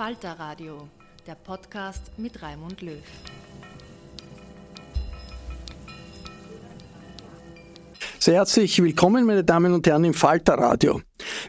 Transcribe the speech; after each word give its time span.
Falter 0.00 0.32
Radio, 0.38 0.88
der 1.26 1.34
Podcast 1.34 2.10
mit 2.16 2.40
Raimund 2.40 2.80
Löw. 2.80 3.02
Sehr 8.18 8.36
herzlich 8.36 8.82
willkommen, 8.82 9.26
meine 9.26 9.44
Damen 9.44 9.74
und 9.74 9.86
Herren, 9.86 10.04
im 10.04 10.14
Falter 10.14 10.54
Radio. 10.54 11.02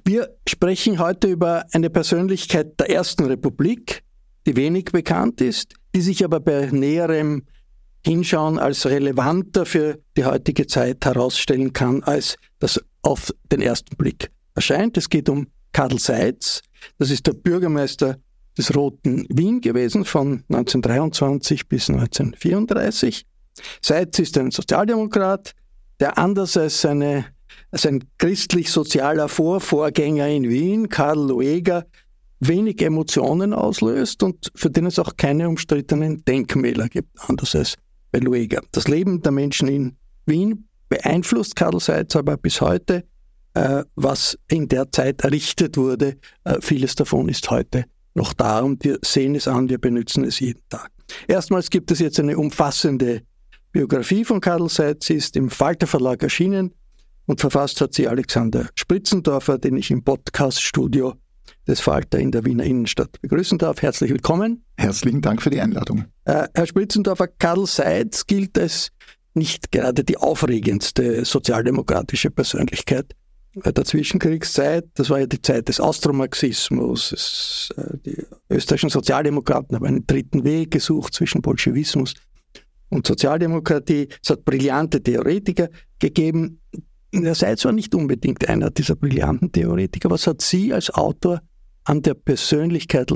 Wir 0.04 0.36
sprechen 0.46 1.00
heute 1.00 1.28
über 1.28 1.64
eine 1.72 1.90
Persönlichkeit 1.90 2.78
der 2.78 2.90
Ersten 2.90 3.24
Republik, 3.24 4.04
die 4.46 4.58
wenig 4.58 4.92
bekannt 4.92 5.40
ist, 5.40 5.76
die 5.96 6.02
sich 6.02 6.26
aber 6.26 6.42
bei 6.42 6.68
näherem 6.74 7.46
Hinschauen 8.06 8.60
als 8.60 8.86
relevanter 8.86 9.66
für 9.66 9.98
die 10.18 10.26
heutige 10.26 10.68
Zeit 10.68 11.06
herausstellen 11.06 11.72
kann, 11.72 12.04
als 12.04 12.36
das 12.60 12.84
auf 13.02 13.34
den 13.50 13.62
ersten 13.62 13.96
Blick 13.96 14.30
erscheint. 14.56 14.98
Es 14.98 15.08
geht 15.08 15.30
um 15.30 15.48
Karl 15.72 15.98
Seitz. 16.00 16.62
Das 16.98 17.12
ist 17.12 17.26
der 17.28 17.34
Bürgermeister 17.34 18.18
des 18.58 18.76
Roten 18.76 19.26
Wien 19.30 19.62
gewesen 19.62 20.06
von 20.06 20.44
1923 20.50 21.68
bis 21.68 21.90
1934. 21.90 23.26
Seitz 23.82 24.20
ist 24.20 24.38
ein 24.38 24.52
Sozialdemokrat, 24.52 25.54
der 26.00 26.18
anders 26.18 26.58
als 26.58 26.82
seine, 26.82 27.26
sein 27.72 28.04
christlich-sozialer 28.18 29.30
Vorvorgänger 29.30 30.28
in 30.28 30.50
Wien, 30.50 30.90
Karl 30.90 31.28
Lueger, 31.28 31.86
wenig 32.40 32.82
Emotionen 32.82 33.54
auslöst 33.54 34.24
und 34.24 34.52
für 34.56 34.70
den 34.70 34.88
es 34.88 34.98
auch 35.00 35.16
keine 35.16 35.48
umstrittenen 35.48 36.26
Denkmäler 36.26 36.90
gibt, 36.90 37.10
anders 37.28 37.56
als 37.56 37.76
bei 38.12 38.20
Lueger. 38.20 38.62
Das 38.72 38.88
Leben 38.88 39.22
der 39.22 39.32
Menschen 39.32 39.68
in 39.68 39.96
Wien 40.26 40.68
beeinflusst 40.90 41.56
Karl 41.56 41.80
Seitz 41.80 42.16
aber 42.16 42.38
bis 42.38 42.60
heute, 42.60 43.06
äh, 43.54 43.84
was 43.96 44.38
in 44.50 44.68
der 44.68 44.92
Zeit 44.92 45.22
errichtet 45.22 45.78
wurde. 45.78 46.18
Äh, 46.44 46.58
vieles 46.62 46.96
davon 46.96 47.30
ist 47.30 47.50
heute 47.52 47.86
noch 48.14 48.34
da 48.34 48.62
und 48.62 48.84
wir 48.84 49.00
sehen 49.04 49.36
es 49.36 49.48
an, 49.48 49.70
wir 49.70 49.80
benutzen 49.80 50.24
es 50.24 50.40
jeden 50.40 50.62
Tag. 50.70 50.92
Erstmals 51.28 51.70
gibt 51.70 51.92
es 51.92 52.00
jetzt 52.00 52.20
eine 52.20 52.38
umfassende 52.38 53.22
Biografie 53.72 54.26
von 54.26 54.42
Karl 54.42 54.68
Seitz, 54.70 55.08
sie 55.08 55.16
ist 55.16 55.36
im 55.38 55.50
Falter 55.50 55.88
Verlag 55.88 56.22
erschienen 56.24 56.74
und 57.26 57.40
verfasst 57.40 57.80
hat 57.82 57.94
sie 57.94 58.08
Alexander 58.08 58.68
Spritzendorfer, 58.76 59.58
den 59.58 59.78
ich 59.78 59.92
im 59.92 60.04
Podcaststudio 60.04 61.14
des 61.68 61.80
Falter 61.80 62.20
in 62.20 62.32
der 62.32 62.46
Wiener 62.46 62.64
Innenstadt 62.64 63.22
begrüßen 63.22 63.58
darf. 63.58 63.82
Herzlich 63.82 64.12
willkommen. 64.12 64.66
Herzlichen 64.78 65.22
Dank 65.22 65.42
für 65.42 65.50
die 65.50 65.62
Einladung. 65.62 66.06
Äh, 66.26 66.48
Herr 66.54 66.66
Spritzendorfer, 66.66 67.28
Karl 67.28 67.66
Seitz 67.66 68.26
gilt 68.26 68.58
als 68.58 68.90
nicht 69.34 69.72
gerade 69.72 70.04
die 70.04 70.18
aufregendste 70.18 71.24
sozialdemokratische 71.24 72.32
Persönlichkeit 72.32 73.16
der 73.56 73.86
Zwischenkriegszeit. 73.86 74.86
Das 74.96 75.10
war 75.10 75.20
ja 75.20 75.26
die 75.26 75.42
Zeit 75.42 75.68
des 75.68 75.80
Austromarxismus. 75.80 77.74
Äh, 77.78 77.98
die 78.06 78.26
österreichischen 78.50 78.90
Sozialdemokraten 78.90 79.76
haben 79.76 79.86
einen 79.86 80.08
dritten 80.08 80.44
Weg 80.44 80.72
gesucht 80.72 81.14
zwischen 81.14 81.42
Bolschewismus 81.42 82.14
und 82.90 83.08
Sozialdemokratie. 83.08 84.08
Es 84.24 84.30
hat 84.30 84.46
brillante 84.46 85.02
Theoretiker 85.02 85.70
gegeben. 86.00 86.62
Ihr 87.12 87.36
seid 87.36 87.60
zwar 87.60 87.74
nicht 87.74 87.94
unbedingt 87.94 88.48
einer 88.48 88.70
dieser 88.70 88.96
brillanten 88.96 89.52
Theoretiker. 89.52 90.10
Was 90.10 90.28
hat 90.28 90.42
Sie 90.42 90.74
als 90.74 90.90
Autor 90.92 91.42
an 91.84 92.02
der 92.02 92.14
Persönlichkeit 92.14 93.12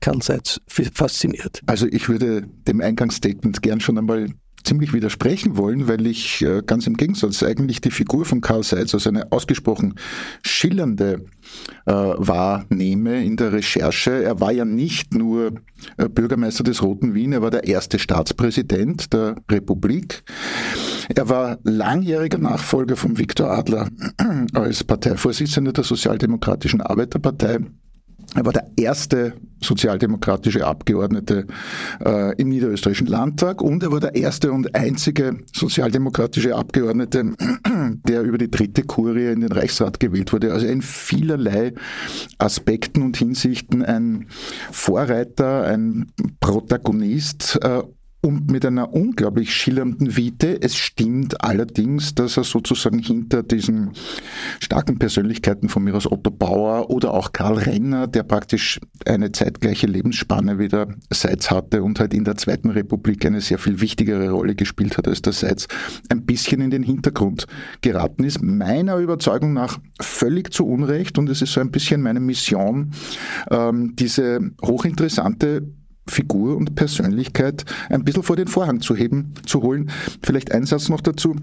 Karl 0.00 0.22
Seitz 0.22 0.60
fasziniert? 0.68 1.60
Also 1.66 1.86
ich 1.86 2.08
würde 2.08 2.42
dem 2.68 2.80
Eingangsstatement 2.80 3.60
gern 3.62 3.80
schon 3.80 3.98
einmal 3.98 4.28
ziemlich 4.64 4.92
widersprechen 4.92 5.56
wollen, 5.56 5.88
weil 5.88 6.06
ich 6.06 6.42
äh, 6.42 6.62
ganz 6.64 6.86
im 6.86 6.96
Gegensatz 6.96 7.42
eigentlich 7.42 7.80
die 7.80 7.90
Figur 7.90 8.24
von 8.24 8.40
Karl 8.40 8.62
Seitz 8.62 8.94
als 8.94 9.06
eine 9.06 9.32
ausgesprochen 9.32 9.94
schillernde 10.42 11.24
äh, 11.86 11.92
wahrnehme 11.92 13.24
in 13.24 13.36
der 13.36 13.52
Recherche. 13.52 14.22
Er 14.22 14.40
war 14.40 14.52
ja 14.52 14.64
nicht 14.64 15.14
nur 15.14 15.52
äh, 15.96 16.08
Bürgermeister 16.08 16.64
des 16.64 16.82
Roten 16.82 17.14
Wien, 17.14 17.32
er 17.32 17.42
war 17.42 17.50
der 17.50 17.64
erste 17.64 17.98
Staatspräsident 17.98 19.12
der 19.12 19.36
Republik. 19.50 20.22
Er 21.14 21.28
war 21.28 21.58
langjähriger 21.64 22.38
Nachfolger 22.38 22.96
von 22.96 23.18
Viktor 23.18 23.50
Adler 23.50 23.88
als 24.52 24.84
Parteivorsitzender 24.84 25.72
der 25.72 25.84
Sozialdemokratischen 25.84 26.80
Arbeiterpartei. 26.80 27.58
Er 28.34 28.44
war 28.44 28.52
der 28.52 28.70
erste 28.76 29.34
sozialdemokratische 29.60 30.64
Abgeordnete 30.64 31.46
äh, 32.04 32.34
im 32.36 32.48
niederösterreichischen 32.48 33.08
Landtag 33.08 33.60
und 33.60 33.82
er 33.82 33.90
war 33.90 34.00
der 34.00 34.14
erste 34.14 34.52
und 34.52 34.74
einzige 34.74 35.38
sozialdemokratische 35.52 36.54
Abgeordnete, 36.54 37.32
der 38.06 38.22
über 38.22 38.38
die 38.38 38.50
dritte 38.50 38.84
Kurie 38.84 39.32
in 39.32 39.40
den 39.40 39.52
Reichsrat 39.52 39.98
gewählt 39.98 40.32
wurde. 40.32 40.52
Also 40.52 40.66
in 40.66 40.80
vielerlei 40.80 41.74
Aspekten 42.38 43.02
und 43.02 43.16
Hinsichten 43.16 43.84
ein 43.84 44.26
Vorreiter, 44.70 45.64
ein 45.64 46.12
Protagonist 46.38 47.58
äh, 47.62 47.82
und 48.22 48.50
mit 48.50 48.66
einer 48.66 48.92
unglaublich 48.92 49.54
schillernden 49.54 50.16
Vite. 50.16 50.60
Es 50.60 50.76
stimmt 50.76 51.42
allerdings, 51.42 52.14
dass 52.14 52.36
er 52.36 52.44
sozusagen 52.44 52.98
hinter 52.98 53.42
diesen 53.42 53.92
starken 54.60 54.98
Persönlichkeiten 54.98 55.68
von 55.68 55.84
mir 55.84 55.94
aus 55.94 56.10
Otto 56.10 56.30
Bauer 56.30 56.90
oder 56.90 57.14
auch 57.14 57.32
Karl 57.32 57.58
Renner, 57.58 58.06
der 58.06 58.22
praktisch 58.22 58.78
eine 59.06 59.32
zeitgleiche 59.32 59.86
Lebensspanne 59.86 60.58
wieder 60.58 60.88
Seitz 61.10 61.50
hatte 61.50 61.82
und 61.82 61.98
halt 61.98 62.12
in 62.12 62.24
der 62.24 62.36
Zweiten 62.36 62.70
Republik 62.70 63.24
eine 63.24 63.40
sehr 63.40 63.58
viel 63.58 63.80
wichtigere 63.80 64.30
Rolle 64.30 64.54
gespielt 64.54 64.98
hat 64.98 65.08
als 65.08 65.22
der 65.22 65.32
Seitz, 65.32 65.66
ein 66.10 66.26
bisschen 66.26 66.60
in 66.60 66.70
den 66.70 66.82
Hintergrund 66.82 67.46
geraten 67.80 68.24
ist. 68.24 68.42
Meiner 68.42 68.96
Überzeugung 68.96 69.54
nach 69.54 69.78
völlig 70.00 70.52
zu 70.52 70.66
Unrecht 70.66 71.18
und 71.18 71.30
es 71.30 71.40
ist 71.40 71.54
so 71.54 71.60
ein 71.60 71.70
bisschen 71.70 72.02
meine 72.02 72.20
Mission, 72.20 72.92
ähm, 73.50 73.96
diese 73.96 74.40
hochinteressante 74.62 75.62
Figur 76.06 76.56
und 76.56 76.74
Persönlichkeit 76.74 77.64
ein 77.88 78.04
bisschen 78.04 78.22
vor 78.22 78.36
den 78.36 78.48
Vorhang 78.48 78.80
zu 78.80 78.96
heben, 78.96 79.34
zu 79.46 79.62
holen. 79.62 79.90
Vielleicht 80.22 80.52
ein 80.52 80.66
Satz 80.66 80.88
noch 80.88 81.00
dazu. 81.00 81.36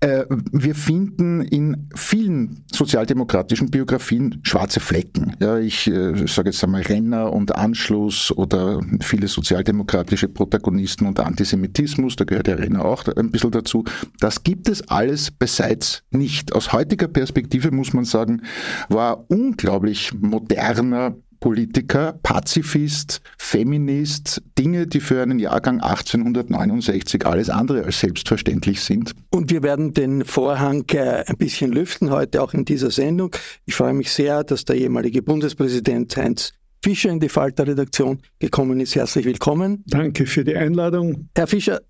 Äh, 0.00 0.24
wir 0.52 0.74
finden 0.74 1.40
in 1.40 1.88
vielen 1.94 2.64
sozialdemokratischen 2.72 3.70
Biografien 3.70 4.40
schwarze 4.42 4.80
Flecken. 4.80 5.36
Ja, 5.40 5.58
ich 5.58 5.86
äh, 5.86 6.26
sage 6.26 6.50
jetzt 6.50 6.62
einmal 6.62 6.82
Renner 6.82 7.32
und 7.32 7.54
Anschluss 7.54 8.30
oder 8.32 8.80
viele 9.00 9.28
sozialdemokratische 9.28 10.28
Protagonisten 10.28 11.06
und 11.06 11.20
Antisemitismus, 11.20 12.16
da 12.16 12.24
gehört 12.24 12.46
der 12.46 12.58
Renner 12.58 12.84
auch 12.84 13.06
ein 13.08 13.30
bisschen 13.30 13.50
dazu. 13.50 13.84
Das 14.20 14.42
gibt 14.42 14.68
es 14.68 14.88
alles 14.88 15.30
beiseits 15.30 16.04
nicht. 16.10 16.52
Aus 16.54 16.72
heutiger 16.72 17.08
Perspektive 17.08 17.70
muss 17.70 17.92
man 17.92 18.04
sagen, 18.04 18.42
war 18.88 19.24
unglaublich 19.28 20.12
moderner 20.14 21.16
Politiker, 21.40 22.18
Pazifist, 22.22 23.20
Feminist, 23.38 24.42
Dinge, 24.58 24.86
die 24.86 25.00
für 25.00 25.22
einen 25.22 25.38
Jahrgang 25.38 25.80
1869 25.80 27.26
alles 27.26 27.50
andere 27.50 27.84
als 27.84 28.00
selbstverständlich 28.00 28.80
sind. 28.82 29.14
Und 29.30 29.50
wir 29.50 29.62
werden 29.62 29.94
den 29.94 30.24
Vorhang 30.24 30.84
äh, 30.92 31.24
ein 31.26 31.36
bisschen 31.36 31.72
lüften 31.72 32.10
heute 32.10 32.42
auch 32.42 32.54
in 32.54 32.64
dieser 32.64 32.90
Sendung. 32.90 33.34
Ich 33.66 33.74
freue 33.74 33.94
mich 33.94 34.10
sehr, 34.10 34.44
dass 34.44 34.64
der 34.64 34.76
ehemalige 34.76 35.22
Bundespräsident 35.22 36.16
Heinz 36.16 36.52
Fischer 36.82 37.10
in 37.10 37.20
die 37.20 37.28
Falter-Redaktion 37.28 38.20
gekommen 38.38 38.80
ist. 38.80 38.94
Herzlich 38.94 39.24
willkommen. 39.24 39.82
Danke 39.86 40.26
für 40.26 40.44
die 40.44 40.56
Einladung. 40.56 41.28
Herr 41.34 41.46
Fischer, 41.46 41.80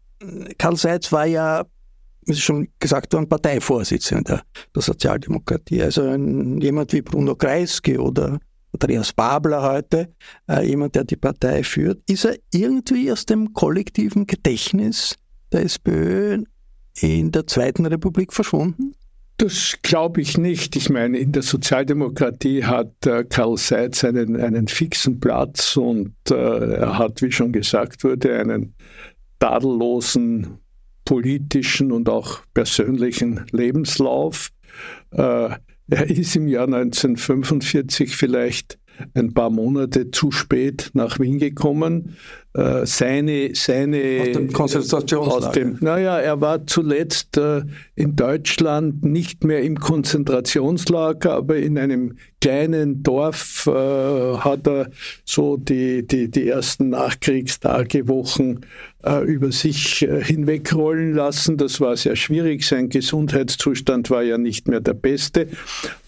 Karl 0.56 0.76
Seitz 0.76 1.12
war 1.12 1.26
ja, 1.26 1.64
wie 2.26 2.32
Sie 2.32 2.40
schon 2.40 2.68
gesagt 2.80 3.14
haben, 3.14 3.28
Parteivorsitzender 3.28 4.42
der 4.74 4.82
Sozialdemokratie. 4.82 5.82
Also 5.82 6.02
ein, 6.02 6.60
jemand 6.60 6.92
wie 6.92 7.02
Bruno 7.02 7.34
Kreisky 7.34 7.98
oder 7.98 8.38
Andreas 8.72 9.12
Babler 9.12 9.62
heute, 9.62 10.12
äh, 10.48 10.66
jemand, 10.66 10.94
der 10.94 11.04
die 11.04 11.16
Partei 11.16 11.62
führt, 11.62 12.00
ist 12.08 12.24
er 12.24 12.36
irgendwie 12.52 13.10
aus 13.10 13.26
dem 13.26 13.52
kollektiven 13.52 14.26
Gedächtnis 14.26 15.16
der 15.52 15.62
SPÖ 15.62 16.44
in 17.00 17.32
der 17.32 17.46
Zweiten 17.46 17.86
Republik 17.86 18.32
verschwunden? 18.32 18.94
Das 19.38 19.78
glaube 19.82 20.20
ich 20.20 20.36
nicht. 20.36 20.74
Ich 20.74 20.90
meine, 20.90 21.16
in 21.18 21.30
der 21.30 21.42
Sozialdemokratie 21.42 22.64
hat 22.64 23.06
äh, 23.06 23.22
Karl 23.22 23.56
Seitz 23.56 24.02
einen, 24.02 24.36
einen 24.36 24.66
fixen 24.66 25.20
Platz 25.20 25.76
und 25.76 26.12
äh, 26.28 26.34
er 26.34 26.98
hat, 26.98 27.22
wie 27.22 27.30
schon 27.30 27.52
gesagt 27.52 28.02
wurde, 28.02 28.36
einen 28.36 28.74
tadellosen 29.38 30.58
politischen 31.04 31.92
und 31.92 32.08
auch 32.08 32.40
persönlichen 32.52 33.46
Lebenslauf. 33.52 34.50
Äh, 35.12 35.50
er 35.88 36.10
ist 36.10 36.36
im 36.36 36.48
Jahr 36.48 36.64
1945 36.64 38.16
vielleicht 38.16 38.78
ein 39.14 39.32
paar 39.32 39.50
Monate 39.50 40.10
zu 40.10 40.30
spät 40.30 40.90
nach 40.92 41.18
Wien 41.18 41.38
gekommen. 41.38 42.16
Äh, 42.58 42.86
seine, 42.86 43.50
seine 43.54 44.20
aus 44.20 44.32
dem 44.32 44.52
Konzentrationslager. 44.52 45.46
Aus 45.46 45.52
dem, 45.52 45.76
naja, 45.80 46.18
er 46.18 46.40
war 46.40 46.66
zuletzt 46.66 47.36
äh, 47.36 47.62
in 47.94 48.16
Deutschland 48.16 49.04
nicht 49.04 49.44
mehr 49.44 49.62
im 49.62 49.78
Konzentrationslager, 49.78 51.34
aber 51.34 51.56
in 51.56 51.78
einem 51.78 52.16
kleinen 52.40 53.04
Dorf 53.04 53.68
äh, 53.68 53.70
hat 53.70 54.66
er 54.66 54.90
so 55.24 55.56
die, 55.56 56.04
die, 56.04 56.28
die 56.32 56.48
ersten 56.48 56.88
Nachkriegstagewochen 56.88 58.66
äh, 59.04 59.24
über 59.24 59.52
sich 59.52 60.02
äh, 60.02 60.22
hinwegrollen 60.24 61.14
lassen. 61.14 61.58
Das 61.58 61.80
war 61.80 61.96
sehr 61.96 62.16
schwierig. 62.16 62.66
Sein 62.66 62.88
Gesundheitszustand 62.88 64.10
war 64.10 64.22
ja 64.22 64.38
nicht 64.38 64.66
mehr 64.66 64.80
der 64.80 64.94
beste. 64.94 65.48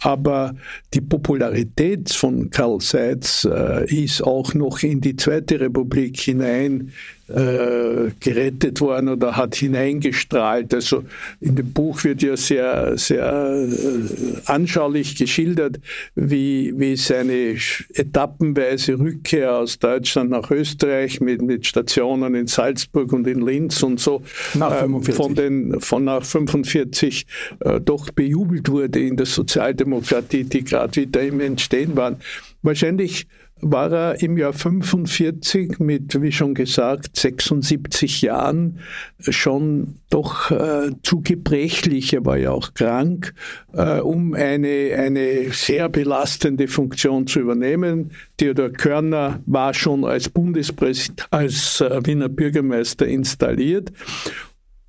Aber 0.01 0.55
die 0.95 1.01
Popularität 1.01 2.13
von 2.13 2.51
Karl 2.51 2.81
Seitz 2.81 3.45
äh, 3.45 3.85
ist 3.93 4.23
auch 4.23 4.55
noch 4.55 4.83
in 4.83 5.01
die 5.01 5.17
Zweite 5.17 5.61
Republik 5.61 6.19
hinein 6.19 6.40
äh, 6.41 8.11
gerettet 8.19 8.81
worden 8.81 9.09
oder 9.09 9.37
hat 9.37 9.55
hineingestrahlt. 9.55 10.75
Also 10.75 11.05
in 11.41 11.55
dem 11.55 11.73
Buch 11.73 12.03
wird 12.03 12.23
ja 12.23 12.37
sehr, 12.37 12.99
sehr 12.99 13.69
äh, 13.69 14.41
anschaulich 14.47 15.17
geschildert, 15.17 15.79
wie, 16.17 16.73
wie 16.77 16.97
seine 16.97 17.57
etappenweise 17.95 18.99
Rückkehr 18.99 19.57
aus 19.57 19.79
Deutschland 19.79 20.31
nach 20.31 20.51
Österreich 20.51 21.21
mit, 21.21 21.41
mit 21.41 21.67
Stationen 21.67 22.35
in 22.35 22.49
Salzburg 22.49 23.13
und 23.13 23.27
in 23.29 23.43
Linz 23.47 23.83
und 23.83 24.01
so 24.01 24.23
ähm, 24.55 25.03
von, 25.03 25.35
den, 25.35 25.81
von 25.81 26.05
nach 26.05 26.25
45 26.25 27.27
äh, 27.61 27.81
doch 27.81 28.11
bejubelt 28.11 28.69
wurde 28.69 29.01
in 29.01 29.17
der 29.17 29.27
Sozialdemokratie, 29.27 30.45
die 30.45 30.65
gerade 30.65 31.03
wieder 31.03 31.23
im 31.23 31.39
Entstehen 31.39 31.97
waren. 31.97 32.17
Wahrscheinlich 32.63 33.27
war 33.63 33.93
er 33.93 34.23
im 34.23 34.37
Jahr 34.37 34.53
45 34.53 35.79
mit, 35.81 36.21
wie 36.21 36.33
schon 36.33 36.55
gesagt, 36.55 37.17
76 37.17 38.23
Jahren 38.23 38.79
schon 39.19 39.97
doch 40.11 40.51
äh, 40.51 40.91
zu 41.03 41.21
gebrechlich, 41.21 42.13
er 42.13 42.25
war 42.25 42.37
ja 42.37 42.51
auch 42.51 42.75
krank, 42.75 43.35
äh, 43.73 44.01
um 44.01 44.35
eine, 44.35 44.95
eine 44.97 45.53
sehr 45.53 45.89
belastende 45.89 46.69
Funktion 46.69 47.27
zu 47.27 47.41
übernehmen. 47.41 48.11
Theodor 48.37 48.71
Körner 48.71 49.41
war 49.47 49.75
schon 49.75 50.05
als 50.05 50.29
Bundespräsident, 50.29 51.27
als 51.31 51.81
äh, 51.81 52.01
Wiener 52.05 52.29
Bürgermeister 52.29 53.07
installiert. 53.07 53.93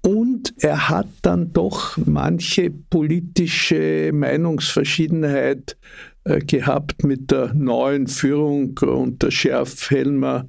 Und 0.04 0.56
er 0.58 0.90
hat 0.90 1.08
dann 1.22 1.54
doch 1.54 1.96
manche 1.98 2.72
politische 2.72 4.12
Meinungsverschiedenheit 4.12 5.78
gehabt 6.24 7.04
mit 7.04 7.32
der 7.32 7.54
neuen 7.54 8.08
Führung 8.08 8.78
unter 8.78 9.32
Schärf, 9.32 9.90
Helmer 9.90 10.46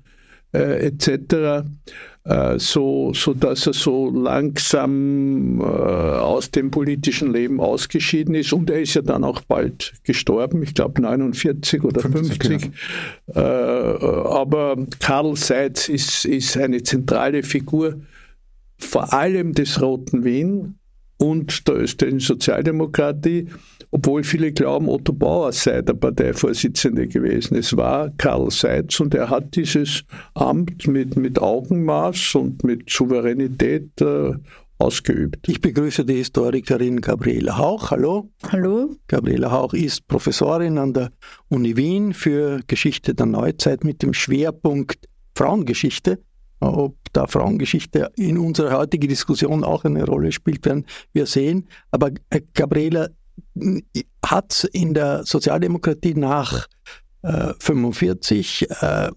äh, 0.53 0.87
etc., 0.87 1.65
äh, 2.25 2.59
so, 2.59 3.13
so 3.15 3.35
dass 3.35 3.67
er 3.67 3.73
so 3.73 4.09
langsam 4.11 5.61
äh, 5.61 5.65
aus 5.65 6.51
dem 6.51 6.71
politischen 6.71 7.33
Leben 7.33 7.61
ausgeschieden 7.61 8.35
ist. 8.35 8.53
Und 8.53 8.71
er 8.71 8.81
ist 8.81 8.95
ja 8.95 9.03
dann 9.03 9.25
auch 9.25 9.41
bald 9.43 9.95
gestorben, 10.05 10.63
ich 10.63 10.75
glaube 10.75 11.03
49 11.03 11.83
oder 11.83 12.01
50. 12.01 12.43
50 12.43 12.71
ja. 13.35 13.43
Äh, 13.43 14.07
aber 14.29 14.77
Karl 15.01 15.37
Seitz 15.37 15.89
ist, 15.89 16.25
ist 16.25 16.57
eine 16.57 16.83
zentrale 16.83 17.43
Figur, 17.43 18.01
vor 18.79 19.13
allem 19.13 19.53
des 19.53 19.81
Roten 19.81 20.25
Wien 20.25 20.77
und 21.23 21.69
der 21.69 21.77
österreichischen 21.77 22.21
Sozialdemokratie 22.21 23.49
obwohl 23.95 24.25
viele 24.25 24.53
glauben, 24.53 24.89
Otto 24.89 25.13
Bauer 25.13 25.53
sei 25.53 25.83
der 25.83 25.93
Parteivorsitzende 25.93 27.09
gewesen. 27.09 27.57
Es 27.57 27.77
war 27.77 28.09
Karl 28.17 28.51
Seitz 28.51 28.99
und 29.01 29.15
er 29.15 29.29
hat 29.29 29.55
dieses 29.55 30.05
Amt 30.33 30.89
mit, 30.89 31.15
mit 31.17 31.39
Augenmaß 31.39 32.37
und 32.37 32.65
mit 32.65 32.89
Souveränität 32.89 34.01
äh, 34.01 34.33
ausgeübt. 34.79 35.47
Ich 35.47 35.61
begrüße 35.61 36.07
die 36.07 36.15
Historikerin 36.15 37.03
Gabriela 37.03 37.59
Hauch. 37.59 37.91
Hallo. 37.91 38.31
Hallo. 38.51 38.97
Gabriela 39.09 39.51
Hauch 39.51 39.75
ist 39.75 40.09
Professorin 40.09 40.79
an 40.79 40.95
der 40.95 41.11
Uni 41.51 41.77
Wien 41.77 42.15
für 42.15 42.61
Geschichte 42.67 43.15
der 43.15 43.27
Neuzeit 43.27 43.85
mit 43.85 44.03
dem 44.03 44.15
Schwerpunkt 44.15 45.07
Frauengeschichte. 45.37 46.19
Ob 46.63 46.97
da 47.13 47.27
Frauengeschichte 47.27 48.11
in 48.17 48.39
unserer 48.39 48.79
heutigen 48.79 49.09
Diskussion 49.09 49.65
auch 49.65 49.85
eine 49.85 50.05
Rolle 50.05 50.33
spielt, 50.33 50.65
werden 50.65 50.87
wir 51.13 51.27
sehen. 51.27 51.69
Aber 51.91 52.11
äh, 52.31 52.41
Gabriela, 52.55 53.09
hat 54.25 54.69
in 54.73 54.95
der 54.95 55.25
Sozialdemokratie 55.25 56.15
nach 56.15 56.67
äh, 57.23 57.53
45 57.59 58.69
äh, 58.71 59.11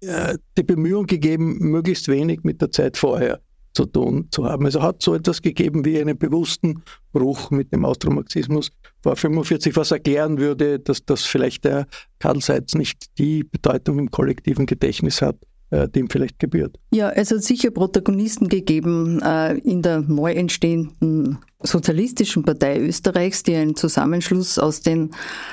äh, 0.00 0.38
die 0.56 0.62
Bemühung 0.62 1.06
gegeben, 1.06 1.58
möglichst 1.58 2.08
wenig 2.08 2.40
mit 2.42 2.60
der 2.60 2.70
Zeit 2.70 2.96
vorher 2.96 3.40
zu 3.72 3.86
tun 3.86 4.28
zu 4.30 4.44
haben. 4.44 4.64
Also 4.64 4.82
hat 4.82 5.02
so 5.02 5.14
etwas 5.14 5.42
gegeben 5.42 5.84
wie 5.84 6.00
einen 6.00 6.18
bewussten 6.18 6.82
Bruch 7.12 7.50
mit 7.50 7.72
dem 7.72 7.84
Austromarxismus 7.84 8.70
vor 9.02 9.16
45, 9.16 9.76
was 9.76 9.92
erklären 9.92 10.38
würde, 10.38 10.80
dass 10.80 11.04
das 11.04 11.22
vielleicht 11.22 11.64
der 11.64 11.86
Karl 12.18 12.40
Seitz 12.40 12.74
nicht 12.74 13.18
die 13.18 13.44
Bedeutung 13.44 13.98
im 13.98 14.10
kollektiven 14.10 14.66
Gedächtnis 14.66 15.22
hat, 15.22 15.36
dem 15.70 16.10
vielleicht 16.10 16.38
gebührt. 16.38 16.78
Ja, 16.92 17.10
es 17.10 17.30
hat 17.30 17.42
sicher 17.42 17.70
Protagonisten 17.70 18.48
gegeben 18.48 19.20
äh, 19.22 19.56
in 19.58 19.82
der 19.82 20.00
neu 20.00 20.32
entstehenden 20.32 21.38
Sozialistischen 21.62 22.42
Partei 22.42 22.80
Österreichs, 22.80 23.42
die 23.42 23.54
ein 23.54 23.76
Zusammenschluss 23.76 24.58
aus 24.58 24.80
den 24.80 25.10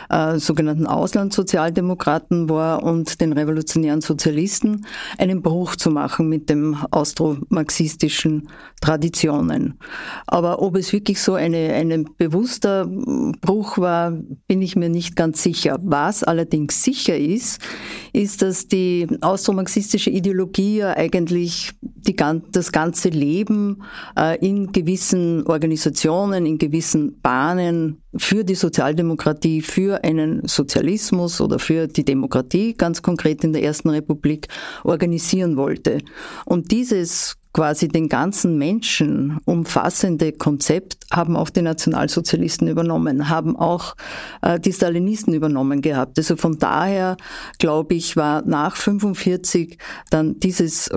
äh, 0.09 0.37
sogenannten 0.39 0.87
Auslandssozialdemokraten 0.87 2.49
war 2.49 2.83
und 2.83 3.19
den 3.19 3.33
revolutionären 3.33 3.99
Sozialisten, 3.99 4.85
einen 5.17 5.41
Bruch 5.41 5.75
zu 5.75 5.91
machen 5.91 6.29
mit 6.29 6.49
dem 6.49 6.77
austromarxistischen 6.91 8.47
Traditionen. 8.79 9.79
Aber 10.27 10.61
ob 10.61 10.77
es 10.77 10.93
wirklich 10.93 11.21
so 11.21 11.33
eine, 11.33 11.73
ein 11.73 12.07
bewusster 12.17 12.87
Bruch 13.41 13.77
war, 13.77 14.11
bin 14.47 14.61
ich 14.61 14.75
mir 14.75 14.89
nicht 14.89 15.15
ganz 15.15 15.43
sicher. 15.43 15.77
Was 15.81 16.23
allerdings 16.23 16.83
sicher 16.83 17.17
ist, 17.17 17.59
ist, 18.13 18.41
dass 18.41 18.67
die 18.67 19.07
austromarxistische 19.21 20.09
Ideologie 20.09 20.77
ja 20.77 20.95
eigentlich 20.95 21.71
die, 21.81 22.15
das 22.51 22.71
ganze 22.71 23.09
Leben 23.09 23.83
äh, 24.17 24.37
in 24.45 24.71
gewissen 24.71 25.45
Organisationen, 25.47 25.96
in 26.05 26.57
gewissen 26.57 27.19
Bahnen 27.21 28.01
für 28.15 28.43
die 28.43 28.55
Sozialdemokratie, 28.55 29.61
für 29.61 30.03
einen 30.03 30.47
Sozialismus 30.47 31.41
oder 31.41 31.59
für 31.59 31.87
die 31.87 32.05
Demokratie, 32.05 32.73
ganz 32.73 33.01
konkret 33.01 33.43
in 33.43 33.53
der 33.53 33.63
Ersten 33.63 33.89
Republik, 33.89 34.47
organisieren 34.83 35.57
wollte. 35.57 35.99
Und 36.45 36.71
dieses 36.71 37.37
quasi 37.57 37.87
den 37.87 38.07
ganzen 38.07 38.59
Menschen 38.59 39.39
umfassende 39.45 40.31
Konzept 40.31 40.97
haben 41.11 41.35
auch 41.35 41.49
die 41.49 41.63
Nationalsozialisten 41.63 42.67
übernommen, 42.67 43.29
haben 43.29 43.55
auch 43.55 43.95
äh, 44.43 44.59
die 44.59 44.73
Stalinisten 44.73 45.33
übernommen 45.33 45.81
gehabt. 45.81 46.19
Also 46.19 46.35
von 46.35 46.59
daher, 46.59 47.17
glaube 47.57 47.95
ich, 47.95 48.15
war 48.15 48.43
nach 48.45 48.75
45 48.75 49.79
dann 50.11 50.39
dieses 50.39 50.91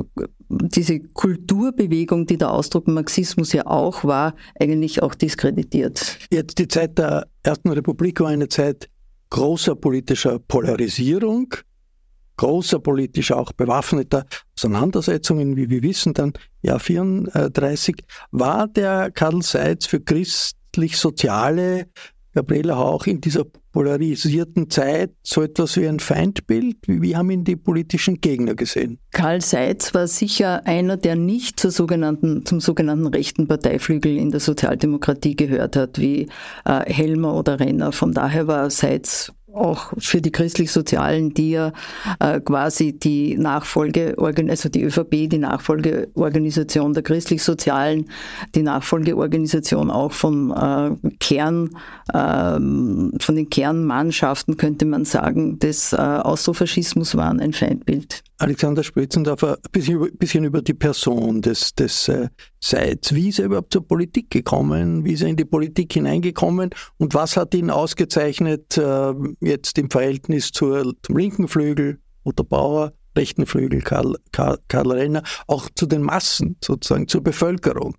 diese 0.51 1.01
Kulturbewegung, 1.01 2.27
die 2.27 2.37
der 2.37 2.51
Ausdruck 2.51 2.89
Marxismus 2.89 3.53
ja 3.53 3.67
auch 3.67 4.05
war, 4.05 4.35
eigentlich 4.59 5.03
auch 5.03 5.15
diskreditiert. 5.15 6.19
Jetzt 6.31 6.59
die 6.59 6.69
Zeit 6.69 6.99
der 6.99 7.29
Ersten 7.43 7.71
Republik 7.71 8.21
war 8.21 8.29
eine 8.29 8.49
Zeit 8.49 8.89
großer 9.31 9.77
politischer 9.77 10.41
Polarisierung, 10.41 11.55
großer 12.37 12.81
politisch 12.81 13.31
auch 13.31 13.53
bewaffneter 13.53 14.27
Auseinandersetzungen, 14.57 15.57
wie 15.57 15.71
wir 15.71 15.83
wissen, 15.83 16.15
dann 16.15 16.33
Jahr 16.63 16.81
34, 16.81 17.97
war 18.33 18.67
der 18.67 19.13
Karl 19.13 19.43
Seitz 19.43 19.87
für 19.87 20.01
christlich-soziale 20.01 21.87
Gabriela 22.35 22.77
Hauch 22.77 23.07
in 23.07 23.21
dieser 23.21 23.45
polarisierten 23.73 24.71
Zeit 24.71 25.13
so 25.23 25.43
etwas 25.43 25.77
wie 25.77 25.87
ein 25.87 26.01
Feindbild? 26.01 26.77
Wie 26.87 27.17
haben 27.17 27.31
ihn 27.31 27.45
die 27.45 27.57
politischen 27.57 28.21
Gegner 28.21 28.55
gesehen? 28.55 28.99
Karl 29.13 29.41
Seitz 29.41 29.95
war 29.95 30.07
sicher 30.07 30.67
einer, 30.67 30.97
der 30.97 31.17
nicht 31.17 31.59
zur 31.59 31.71
sogenannten, 31.71 32.45
zum 32.47 32.61
sogenannten 32.61 33.07
rechten 33.07 33.49
Parteiflügel 33.49 34.17
in 34.17 34.31
der 34.31 34.41
Sozialdemokratie 34.41 35.37
gehört 35.37 35.77
hat, 35.77 35.99
wie 35.99 36.29
äh, 36.65 36.93
Helmer 36.93 37.35
oder 37.35 37.61
Renner. 37.61 37.93
Von 37.93 38.13
daher 38.13 38.47
war 38.47 38.71
Seitz 38.71 39.33
auch 39.55 39.93
für 39.99 40.21
die 40.21 40.31
christlich-sozialen, 40.31 41.35
die 41.35 41.51
ja 41.53 41.73
äh, 42.19 42.41
quasi 42.41 42.99
die 42.99 43.37
Nachfolge, 43.37 44.15
also 44.19 44.69
die 44.69 44.83
ÖVP, 44.83 45.29
die 45.29 45.39
Nachfolgeorganisation 45.39 46.95
der 46.95 47.03
christlich-sozialen, 47.03 48.07
die 48.55 48.63
Nachfolgeorganisation 48.63 49.91
auch 49.91 50.13
von 50.13 50.51
äh, 50.51 51.11
Kern, 51.19 51.71
äh, 52.13 52.59
von 52.59 53.37
den 53.37 53.51
Kernmannschaften, 53.51 54.57
könnte 54.57 54.87
man 54.87 55.05
sagen, 55.05 55.59
des 55.59 55.93
äh, 55.93 55.97
Austrofaschismus 55.97 57.17
waren 57.17 57.41
ein 57.41 57.53
Feindbild. 57.53 58.23
Alexander 58.41 58.83
Spritzendorfer, 58.83 59.59
ein 59.59 60.11
bisschen, 60.19 60.45
über 60.45 60.63
die 60.63 60.73
Person 60.73 61.43
des, 61.43 61.75
des 61.75 62.09
äh, 62.09 62.29
Seitz. 62.59 63.13
Wie 63.13 63.29
ist 63.29 63.39
er 63.39 63.45
überhaupt 63.45 63.73
zur 63.73 63.87
Politik 63.87 64.31
gekommen? 64.31 65.05
Wie 65.05 65.13
ist 65.13 65.23
er 65.23 65.29
in 65.29 65.37
die 65.37 65.45
Politik 65.45 65.93
hineingekommen? 65.93 66.71
Und 66.97 67.13
was 67.13 67.37
hat 67.37 67.55
ihn 67.55 67.69
ausgezeichnet 67.69 68.79
äh, 68.79 69.13
jetzt 69.41 69.77
im 69.77 69.91
Verhältnis 69.91 70.53
zur, 70.53 70.95
zum 71.03 71.19
linken 71.19 71.49
Flügel, 71.49 71.99
Otto 72.25 72.43
Bauer, 72.43 72.95
rechten 73.15 73.45
Flügel, 73.45 73.83
Karl, 73.83 74.17
Karl, 74.33 74.59
Karl 74.69 74.91
Renner, 74.91 75.23
auch 75.47 75.69
zu 75.75 75.85
den 75.85 76.01
Massen, 76.01 76.57
sozusagen 76.65 77.09
zur 77.09 77.23
Bevölkerung? 77.23 77.95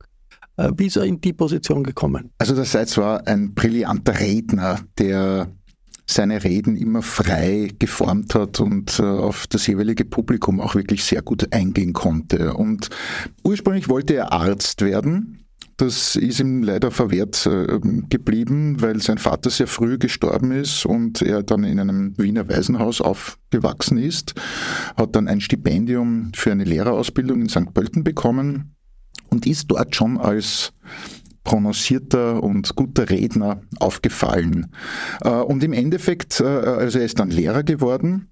Äh, 0.57 0.71
wie 0.75 0.88
ist 0.88 0.95
er 0.95 1.03
in 1.03 1.21
die 1.21 1.33
Position 1.33 1.83
gekommen? 1.83 2.31
Also 2.39 2.55
der 2.55 2.65
Seitz 2.65 2.98
war 2.98 3.27
ein 3.27 3.53
brillanter 3.53 4.19
Redner, 4.19 4.79
der 4.98 5.51
seine 6.05 6.43
Reden 6.43 6.75
immer 6.75 7.01
frei 7.01 7.70
geformt 7.79 8.36
hat 8.36 8.60
und 8.60 9.00
äh, 9.00 9.03
auf 9.03 9.48
das 9.48 9.67
jeweilige 9.67 10.05
Publikum 10.05 10.60
auch 10.60 10.75
wirklich 10.75 11.03
sehr 11.03 11.22
gut 11.22 11.53
eingehen 11.53 11.93
konnte. 11.93 12.53
Und 12.53 12.89
ursprünglich 13.43 13.88
wollte 13.89 14.15
er 14.15 14.34
Arzt 14.34 14.81
werden. 14.81 15.38
Das 15.77 16.15
ist 16.15 16.39
ihm 16.39 16.62
leider 16.62 16.91
verwehrt 16.91 17.48
äh, 17.48 17.79
geblieben, 18.08 18.81
weil 18.81 19.01
sein 19.01 19.17
Vater 19.17 19.50
sehr 19.50 19.67
früh 19.67 19.98
gestorben 19.98 20.51
ist 20.51 20.86
und 20.86 21.22
er 21.24 21.41
dann 21.41 21.63
in 21.63 21.79
einem 21.79 22.13
Wiener 22.20 22.48
Waisenhaus 22.48 23.01
aufgewachsen 23.01 23.98
ist, 23.98 24.36
hat 24.96 25.15
dann 25.15 25.27
ein 25.27 25.41
Stipendium 25.41 26.34
für 26.36 26.51
eine 26.51 26.65
Lehrerausbildung 26.65 27.41
in 27.41 27.50
St. 27.50 27.74
Pölten 27.74 28.03
bekommen 28.03 28.75
und 29.29 29.48
ist 29.48 29.72
dort 29.72 29.96
schon 29.96 30.20
als 30.20 30.74
prononcierter 31.43 32.43
und 32.43 32.75
guter 32.75 33.10
Redner 33.10 33.62
aufgefallen. 33.79 34.71
Äh, 35.21 35.29
und 35.29 35.63
im 35.63 35.74
Endeffekt, 35.74 36.39
äh, 36.39 36.45
also 36.45 37.00
er 37.00 37.05
ist 37.05 37.19
dann 37.19 37.29
Lehrer 37.29 37.63
geworden 37.63 38.31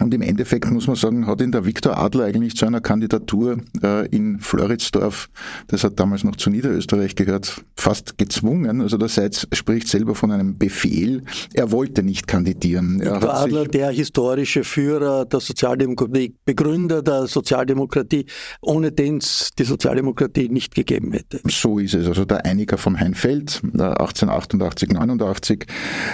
und 0.00 0.14
im 0.14 0.22
Endeffekt 0.22 0.70
muss 0.70 0.86
man 0.86 0.96
sagen, 0.96 1.26
hat 1.26 1.40
ihn 1.42 1.52
der 1.52 1.66
Viktor 1.66 1.98
Adler 1.98 2.24
eigentlich 2.24 2.56
zu 2.56 2.64
einer 2.64 2.80
Kandidatur 2.80 3.58
äh, 3.82 4.06
in 4.08 4.40
Floridsdorf, 4.40 5.28
das 5.66 5.84
hat 5.84 6.00
damals 6.00 6.24
noch 6.24 6.36
zu 6.36 6.48
Niederösterreich 6.48 7.14
gehört, 7.14 7.62
fast 7.76 8.16
gezwungen. 8.16 8.80
Also 8.80 8.96
der 8.96 9.08
Seitz 9.08 9.46
spricht 9.52 9.88
selber 9.88 10.14
von 10.14 10.32
einem 10.32 10.56
Befehl. 10.56 11.24
Er 11.52 11.72
wollte 11.72 12.02
nicht 12.02 12.26
kandidieren. 12.26 13.00
Viktor 13.00 13.34
Adler, 13.34 13.66
der 13.66 13.90
historische 13.90 14.64
Führer 14.64 15.26
der 15.26 15.40
Sozialdemokratie, 15.40 16.34
Begründer 16.46 17.02
der 17.02 17.26
Sozialdemokratie, 17.26 18.24
ohne 18.62 18.92
den 18.92 19.18
es 19.18 19.50
die 19.58 19.64
Sozialdemokratie 19.64 20.48
nicht 20.48 20.74
gegeben 20.74 21.12
hätte. 21.12 21.40
So 21.48 21.78
ist 21.78 21.94
es. 21.94 22.06
Also 22.06 22.24
der 22.24 22.46
Einiger 22.46 22.78
von 22.78 22.98
Heinfeld, 22.98 23.60
1888, 23.62 24.90
89. 24.90 25.66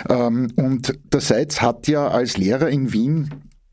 Ähm, 0.08 0.49
und 0.56 0.99
der 1.12 1.20
Seitz 1.20 1.61
hat 1.61 1.87
ja 1.87 2.08
als 2.08 2.37
Lehrer 2.37 2.68
in 2.68 2.92
Wien 2.92 3.30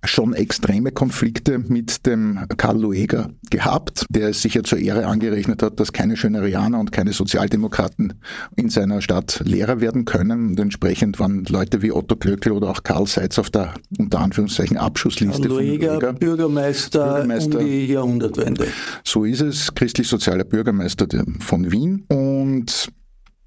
schon 0.08 0.34
extreme 0.34 0.92
Konflikte 0.92 1.60
mit 1.60 2.06
dem 2.06 2.40
Karl 2.58 2.80
Lueger 2.80 3.30
gehabt, 3.50 4.06
der 4.10 4.30
es 4.30 4.42
sicher 4.42 4.64
zur 4.64 4.80
Ehre 4.80 5.06
angerechnet 5.06 5.62
hat, 5.64 5.80
dass 5.80 5.94
keine 5.94 6.18
Schönerianer 6.18 6.80
und 6.80 6.92
keine 6.92 7.14
Sozialdemokraten 7.14 8.14
in 8.56 8.70
seiner 8.70 9.02
Stadt 9.02 9.42
Lehrer 9.46 9.82
werden 9.82 10.06
können. 10.06 10.50
Und 10.50 10.60
entsprechend 10.60 11.20
waren 11.20 11.46
Leute 11.46 11.82
wie 11.82 11.92
Otto 11.92 12.16
Glöckl 12.16 12.52
oder 12.52 12.70
auch 12.70 12.84
Karl 12.84 13.08
Seitz 13.08 13.40
auf 13.40 13.50
der 13.50 13.74
unter 13.98 14.20
Anführungszeichen 14.20 14.78
Abschussliste 14.78 15.48
Karl 15.48 15.58
Lueger, 15.58 15.88
von 15.88 16.02
Lueger. 16.02 16.14
Bürgermeister, 16.14 17.06
Bürgermeister 17.06 17.60
um 17.60 17.66
die 17.66 17.86
Jahrhundertwende. 17.88 18.68
So 19.04 19.26
ist 19.26 19.42
es, 19.42 19.74
christlich-sozialer 19.74 20.44
Bürgermeister 20.44 21.08
von 21.40 21.72
Wien. 21.72 22.06
Und 22.10 22.90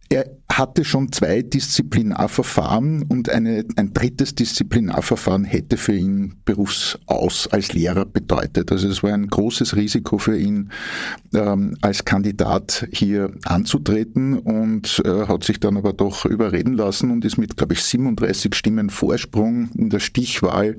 er 0.08 0.38
hatte 0.50 0.84
schon 0.84 1.12
zwei 1.12 1.42
Disziplinarverfahren 1.42 3.02
und 3.02 3.28
eine, 3.28 3.64
ein 3.76 3.92
drittes 3.92 4.34
Disziplinarverfahren 4.34 5.44
hätte 5.44 5.76
für 5.76 5.94
ihn 5.94 6.36
Berufsaus 6.44 7.46
als 7.48 7.74
Lehrer 7.74 8.06
bedeutet. 8.06 8.72
Also 8.72 8.88
es 8.88 9.02
war 9.02 9.12
ein 9.12 9.28
großes 9.28 9.76
Risiko 9.76 10.18
für 10.18 10.36
ihn, 10.36 10.70
ähm, 11.34 11.76
als 11.82 12.04
Kandidat 12.04 12.88
hier 12.90 13.32
anzutreten 13.44 14.38
und 14.38 15.02
äh, 15.04 15.26
hat 15.26 15.44
sich 15.44 15.60
dann 15.60 15.76
aber 15.76 15.92
doch 15.92 16.24
überreden 16.24 16.74
lassen 16.74 17.10
und 17.10 17.24
ist 17.24 17.36
mit, 17.36 17.56
glaube 17.56 17.74
ich, 17.74 17.82
37 17.82 18.54
Stimmen 18.54 18.90
Vorsprung 18.90 19.68
in 19.76 19.90
der 19.90 20.00
Stichwahl 20.00 20.78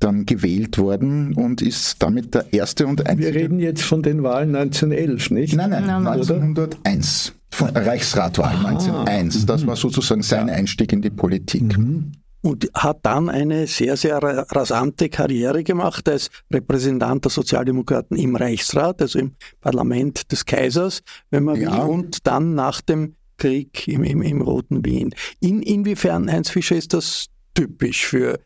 dann 0.00 0.26
gewählt 0.26 0.78
worden 0.78 1.34
und 1.34 1.62
ist 1.62 2.02
damit 2.02 2.34
der 2.34 2.52
erste 2.52 2.86
und 2.86 3.06
einzige. 3.06 3.34
Wir 3.34 3.40
reden 3.40 3.60
jetzt 3.60 3.82
von 3.82 4.02
den 4.02 4.22
Wahlen 4.24 4.54
1911, 4.54 5.30
nicht? 5.30 5.54
Nein, 5.54 5.70
nein, 5.70 5.86
nein 5.86 6.06
1901 6.06 7.35
von 7.50 7.70
Reichsratwahl 7.70 8.56
1901. 8.66 9.46
Das 9.46 9.66
war 9.66 9.76
sozusagen 9.76 10.22
sein 10.22 10.50
Einstieg 10.50 10.92
in 10.92 11.02
die 11.02 11.10
Politik. 11.10 11.78
Mhm. 11.78 12.12
Und 12.42 12.70
hat 12.74 13.00
dann 13.02 13.28
eine 13.28 13.66
sehr, 13.66 13.96
sehr 13.96 14.18
rasante 14.18 15.08
Karriere 15.08 15.64
gemacht 15.64 16.08
als 16.08 16.30
Repräsentant 16.52 17.24
der 17.24 17.30
Sozialdemokraten 17.30 18.16
im 18.16 18.36
Reichsrat, 18.36 19.02
also 19.02 19.18
im 19.18 19.32
Parlament 19.60 20.30
des 20.30 20.44
Kaisers, 20.44 21.00
wenn 21.30 21.44
man 21.44 21.60
ja. 21.60 21.72
will, 21.72 21.90
und 21.90 22.26
dann 22.26 22.54
nach 22.54 22.80
dem 22.82 23.16
Krieg 23.36 23.88
im, 23.88 24.04
im, 24.04 24.22
im 24.22 24.42
Roten 24.42 24.84
Wien. 24.84 25.14
In, 25.40 25.62
inwiefern, 25.62 26.30
Heinz 26.30 26.50
Fischer, 26.50 26.76
ist 26.76 26.94
das 26.94 27.26
typisch 27.54 28.06
für 28.06 28.38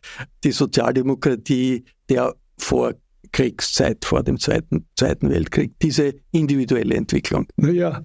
die 0.43 0.51
Sozialdemokratie 0.51 1.83
der 2.09 2.33
Vorkriegszeit, 2.57 4.03
vor 4.03 4.23
dem 4.23 4.39
Zweiten, 4.39 4.87
Zweiten 4.97 5.29
Weltkrieg, 5.29 5.73
diese 5.81 6.15
individuelle 6.31 6.95
Entwicklung? 6.95 7.47
Naja, 7.55 8.03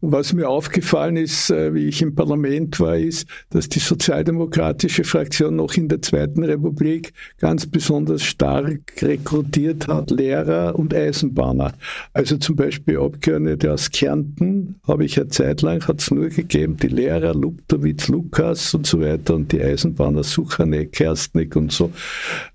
was 0.00 0.32
mir 0.32 0.48
aufgefallen 0.48 1.16
ist, 1.16 1.50
äh, 1.50 1.72
wie 1.72 1.86
ich 1.86 2.02
im 2.02 2.16
Parlament 2.16 2.80
war, 2.80 2.96
ist, 2.96 3.28
dass 3.50 3.68
die 3.68 3.78
sozialdemokratische 3.78 5.04
Fraktion 5.04 5.54
noch 5.54 5.74
in 5.74 5.88
der 5.88 6.02
Zweiten 6.02 6.42
Republik 6.42 7.12
ganz 7.38 7.66
besonders 7.66 8.24
stark 8.24 8.80
rekrutiert 9.00 9.86
hat, 9.86 10.10
Lehrer 10.10 10.76
und 10.76 10.92
Eisenbahner. 10.92 11.74
Also 12.12 12.38
zum 12.38 12.56
Beispiel 12.56 12.98
Abgeordnete 12.98 13.72
aus 13.72 13.92
Kärnten 13.92 14.80
habe 14.84 15.04
ich 15.04 15.14
ja 15.14 15.28
zeitlang, 15.28 15.86
hat 15.86 16.00
es 16.00 16.10
nur 16.10 16.28
gegeben, 16.28 16.76
die 16.76 16.88
Lehrer 16.88 17.32
Luptowitz, 17.32 18.08
Lukas 18.08 18.74
und 18.74 18.84
so 18.84 19.00
weiter 19.00 19.36
und 19.36 19.52
die 19.52 19.62
Eisenbahner 19.62 20.24
Suchanek, 20.24 20.90
Kerstnik 20.90 21.54
und 21.54 21.70
so. 21.70 21.92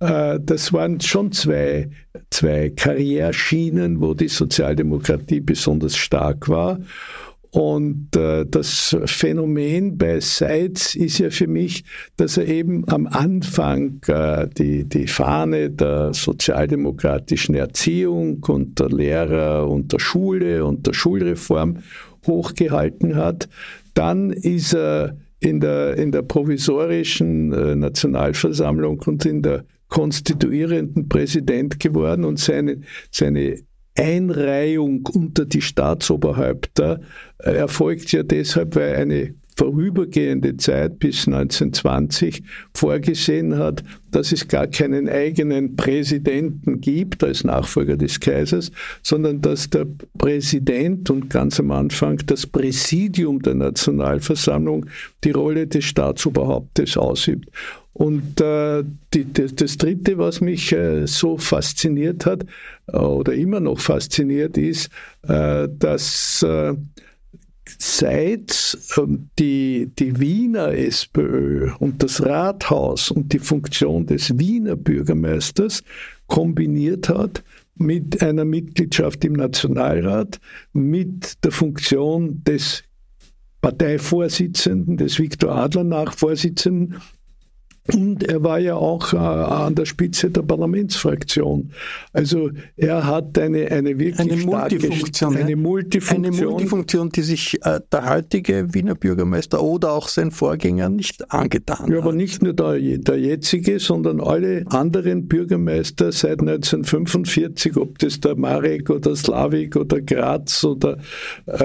Äh, 0.01 0.39
das 0.41 0.73
waren 0.73 0.99
schon 0.99 1.31
zwei 1.31 1.89
zwei 2.29 2.69
Karriereschienen, 2.69 4.01
wo 4.01 4.13
die 4.13 4.27
Sozialdemokratie 4.27 5.39
besonders 5.39 5.95
stark 5.95 6.49
war. 6.49 6.79
Und 7.51 8.15
äh, 8.15 8.45
das 8.45 8.95
Phänomen 9.05 9.97
bei 9.97 10.19
Seitz 10.19 10.95
ist 10.95 11.17
ja 11.19 11.29
für 11.29 11.47
mich, 11.47 11.85
dass 12.17 12.37
er 12.37 12.47
eben 12.47 12.87
am 12.89 13.07
Anfang 13.07 14.01
äh, 14.07 14.47
die, 14.47 14.83
die 14.83 15.07
Fahne 15.07 15.69
der 15.69 16.13
sozialdemokratischen 16.13 17.55
Erziehung 17.55 18.43
und 18.47 18.79
der 18.79 18.89
Lehrer 18.89 19.69
und 19.69 19.93
der 19.93 19.99
Schule 19.99 20.65
und 20.65 20.87
der 20.87 20.93
Schulreform 20.93 21.77
hochgehalten 22.27 23.15
hat. 23.15 23.47
Dann 23.93 24.31
ist 24.31 24.73
er 24.73 25.17
in 25.39 25.59
der, 25.59 25.95
in 25.95 26.11
der 26.11 26.23
provisorischen 26.23 27.53
äh, 27.53 27.75
Nationalversammlung 27.75 28.99
und 29.05 29.25
in 29.25 29.41
der 29.41 29.63
konstituierenden 29.87 31.07
Präsident 31.07 31.79
geworden 31.79 32.25
und 32.25 32.39
seine, 32.39 32.81
seine 33.09 33.61
Einreihung 33.97 35.05
unter 35.07 35.45
die 35.45 35.61
Staatsoberhäupter 35.61 37.01
äh, 37.39 37.51
erfolgt 37.51 38.11
ja 38.11 38.23
deshalb, 38.23 38.75
weil 38.75 38.95
eine 38.95 39.35
vorübergehende 39.57 40.55
Zeit 40.57 40.99
bis 40.99 41.27
1920 41.27 42.43
vorgesehen 42.73 43.57
hat, 43.57 43.83
dass 44.11 44.31
es 44.31 44.47
gar 44.47 44.67
keinen 44.67 45.09
eigenen 45.09 45.75
Präsidenten 45.75 46.79
gibt 46.79 47.23
als 47.23 47.43
Nachfolger 47.43 47.97
des 47.97 48.19
Kaisers, 48.19 48.71
sondern 49.01 49.41
dass 49.41 49.69
der 49.69 49.87
Präsident 50.17 51.09
und 51.09 51.29
ganz 51.29 51.59
am 51.59 51.71
Anfang 51.71 52.21
das 52.27 52.45
Präsidium 52.45 53.41
der 53.41 53.55
Nationalversammlung 53.55 54.85
die 55.23 55.31
Rolle 55.31 55.67
des 55.67 55.85
Staatsoberhauptes 55.85 56.95
ausübt. 56.95 57.49
Und 57.93 58.39
äh, 58.39 58.83
die, 59.11 59.33
das, 59.33 59.55
das, 59.55 59.77
Dritte, 59.77 60.19
was 60.19 60.39
mich 60.39 60.71
äh, 60.71 61.07
so 61.07 61.39
fasziniert 61.39 62.27
hat 62.27 62.45
äh, 62.85 62.95
oder 62.95 63.33
immer 63.33 63.59
noch 63.59 63.79
fasziniert, 63.79 64.55
ist, 64.55 64.91
äh, 65.27 65.67
dass 65.67 66.43
äh, 66.43 66.75
seit 67.77 68.77
ähm, 68.98 69.29
die, 69.38 69.91
die 69.98 70.19
Wiener 70.19 70.74
SPÖ 70.74 71.72
und 71.79 72.01
das 72.03 72.25
Rathaus 72.25 73.12
und 73.12 73.34
die 73.34 73.39
Funktion 73.39 74.05
des 74.05 74.38
Wiener 74.38 74.75
Bürgermeisters 74.75 75.84
kombiniert 76.27 77.10
hat 77.10 77.43
mit 77.75 78.22
einer 78.22 78.46
Mitgliedschaft 78.46 79.24
im 79.24 79.34
Nationalrat, 79.34 80.39
mit 80.74 81.43
der 81.43 81.51
Funktion 81.51 82.43
des 82.43 82.84
Parteivorsitzenden, 83.62 84.98
des 84.98 85.19
Viktor 85.19 85.55
Adler 85.55 85.84
Nachvorsitzenden 85.84 86.96
und 87.94 88.24
er 88.24 88.44
war 88.44 88.60
ja 88.60 88.75
auch 88.75 89.13
äh, 89.13 89.17
an 89.17 89.75
der 89.75 89.86
Spitze 89.86 90.29
der 90.29 90.41
Parlamentsfraktion. 90.41 91.72
Also 92.13 92.50
er 92.75 93.06
hat 93.06 93.38
eine, 93.38 93.72
eine 93.72 93.98
wirklich 94.00 94.20
eine 94.20 94.46
Multifunktion, 94.46 95.08
starke, 95.08 95.39
eine 95.39 95.56
Multifunktion. 95.56 96.25
Eine 96.25 96.46
Multifunktion, 96.51 97.10
die 97.10 97.22
sich 97.22 97.58
äh, 97.63 97.79
der 97.91 98.10
heutige 98.10 98.74
Wiener 98.74 98.96
Bürgermeister 98.96 99.62
oder 99.62 99.91
auch 99.94 100.08
sein 100.08 100.32
Vorgänger 100.32 100.89
nicht 100.89 101.32
angetan 101.32 101.79
hat. 101.79 101.89
Ja, 101.89 102.00
aber 102.00 102.13
nicht 102.13 102.44
nur 102.44 102.53
der, 102.53 102.77
der 102.77 103.20
jetzige, 103.20 103.79
sondern 103.79 104.20
alle 104.20 104.63
anderen 104.67 105.27
Bürgermeister 105.27 106.12
seit 106.12 106.39
1945, 106.41 107.77
ob 107.77 108.00
das 108.00 108.20
der 108.20 108.36
Marek 108.36 108.89
oder 108.89 109.15
Slavik 109.15 109.75
oder 109.75 110.01
Graz 110.01 110.63
oder 110.63 110.98
äh, 111.46 111.58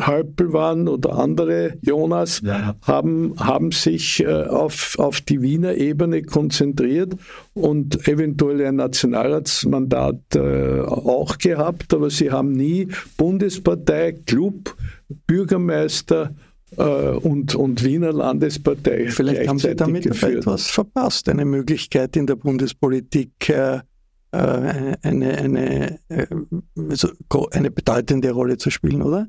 Halpel 0.00 0.52
waren 0.52 0.88
oder 0.88 1.18
andere, 1.18 1.74
Jonas, 1.82 2.40
ja. 2.44 2.74
haben, 2.82 3.34
haben 3.38 3.72
sich 3.72 4.20
äh, 4.20 4.26
auf, 4.26 4.96
auf 4.98 5.20
die 5.28 5.42
Wiener 5.42 5.74
Ebene 5.74 6.22
konzentriert 6.22 7.14
und 7.54 8.06
eventuell 8.08 8.64
ein 8.64 8.76
Nationalratsmandat 8.76 10.36
äh, 10.36 10.80
auch 10.80 11.38
gehabt, 11.38 11.92
aber 11.94 12.10
sie 12.10 12.30
haben 12.30 12.52
nie 12.52 12.88
Bundespartei, 13.16 14.12
Club, 14.26 14.76
Bürgermeister 15.26 16.34
äh, 16.76 16.82
und, 16.82 17.54
und 17.54 17.84
Wiener 17.84 18.12
Landespartei. 18.12 19.08
Vielleicht 19.08 19.48
haben 19.48 19.58
Sie 19.58 19.74
damit 19.74 20.04
geführt. 20.04 20.38
etwas 20.38 20.68
verpasst, 20.68 21.28
eine 21.28 21.44
Möglichkeit 21.44 22.16
in 22.16 22.26
der 22.26 22.36
Bundespolitik. 22.36 23.48
Äh, 23.48 23.80
äh 24.32 24.96
eine, 25.02 25.38
eine, 25.38 25.98
äh, 26.08 26.26
eine 27.52 27.70
bedeutende 27.70 28.30
Rolle 28.32 28.58
zu 28.58 28.70
spielen, 28.70 29.02
oder? 29.02 29.28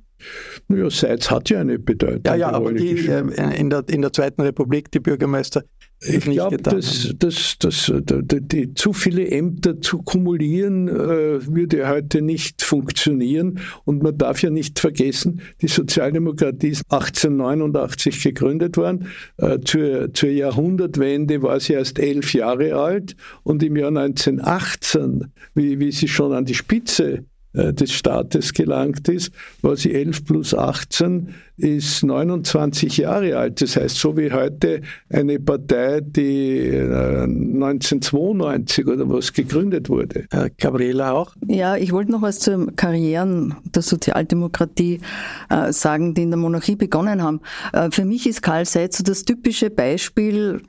Naja, 0.67 0.89
Seitz 0.89 1.29
hat 1.29 1.49
ja 1.49 1.59
eine 1.59 1.77
bedeutende 1.77 2.29
Rolle. 2.29 2.41
Ja, 2.41 2.49
ja, 2.49 2.55
aber 2.55 2.73
die, 2.73 2.91
in, 2.91 3.69
der, 3.69 3.87
in 3.87 4.01
der 4.01 4.11
Zweiten 4.11 4.41
Republik, 4.41 4.91
die 4.91 4.99
Bürgermeister 4.99 5.63
ich 5.99 6.19
glaube, 6.19 6.57
dass, 6.57 7.11
dass, 7.17 7.57
dass, 7.57 7.91
dass 7.91 8.21
die, 8.27 8.73
zu 8.75 8.93
viele 8.93 9.29
Ämter 9.31 9.81
zu 9.81 10.03
kumulieren, 10.03 10.87
äh, 10.87 11.45
würde 11.47 11.89
heute 11.89 12.21
nicht 12.21 12.61
funktionieren. 12.61 13.59
Und 13.83 14.03
man 14.03 14.15
darf 14.15 14.43
ja 14.43 14.51
nicht 14.51 14.79
vergessen, 14.79 15.41
die 15.61 15.67
Sozialdemokratie 15.67 16.69
ist 16.69 16.83
1889 16.89 18.21
gegründet 18.21 18.77
worden. 18.77 19.07
Äh, 19.37 19.59
zur, 19.61 20.13
zur 20.13 20.29
Jahrhundertwende 20.29 21.41
war 21.41 21.59
sie 21.59 21.73
erst 21.73 21.97
elf 21.97 22.33
Jahre 22.33 22.75
alt. 22.75 23.15
Und 23.41 23.63
im 23.63 23.75
Jahr 23.75 23.89
1918, 23.89 25.31
wie, 25.55 25.79
wie 25.79 25.91
sie 25.91 26.07
schon 26.07 26.31
an 26.31 26.45
die 26.45 26.53
Spitze 26.55 27.25
äh, 27.53 27.73
des 27.73 27.91
Staates 27.91 28.53
gelangt 28.53 29.09
ist, 29.09 29.31
war 29.63 29.75
sie 29.75 29.93
11 29.93 30.25
plus 30.25 30.53
18, 30.53 31.33
ist 31.57 32.03
29 32.03 32.97
Jahre 32.97 33.35
alt. 33.35 33.61
Das 33.61 33.75
heißt, 33.75 33.97
so 33.97 34.15
wie 34.15 34.31
heute 34.31 34.81
eine 35.09 35.39
Partei, 35.39 36.01
die 36.01 36.69
1992 36.71 38.85
äh, 38.85 38.89
oder 38.89 39.09
was 39.09 39.33
gegründet 39.33 39.89
wurde. 39.89 40.27
Gabriela 40.57 41.13
auch? 41.13 41.33
Ja, 41.47 41.75
ich 41.75 41.91
wollte 41.91 42.11
noch 42.11 42.21
was 42.21 42.37
zu 42.39 42.67
Karrieren 42.75 43.55
der 43.73 43.81
Sozialdemokratie 43.81 45.01
äh, 45.49 45.73
sagen, 45.73 46.13
die 46.13 46.21
in 46.23 46.29
der 46.29 46.37
Monarchie 46.37 46.75
begonnen 46.75 47.23
haben. 47.23 47.41
Äh, 47.73 47.89
für 47.91 48.05
mich 48.05 48.27
ist 48.27 48.43
Karl 48.43 48.65
Seitz 48.65 48.99
so 48.99 49.03
das 49.03 49.25
typische 49.25 49.71
Beispiel 49.71 50.61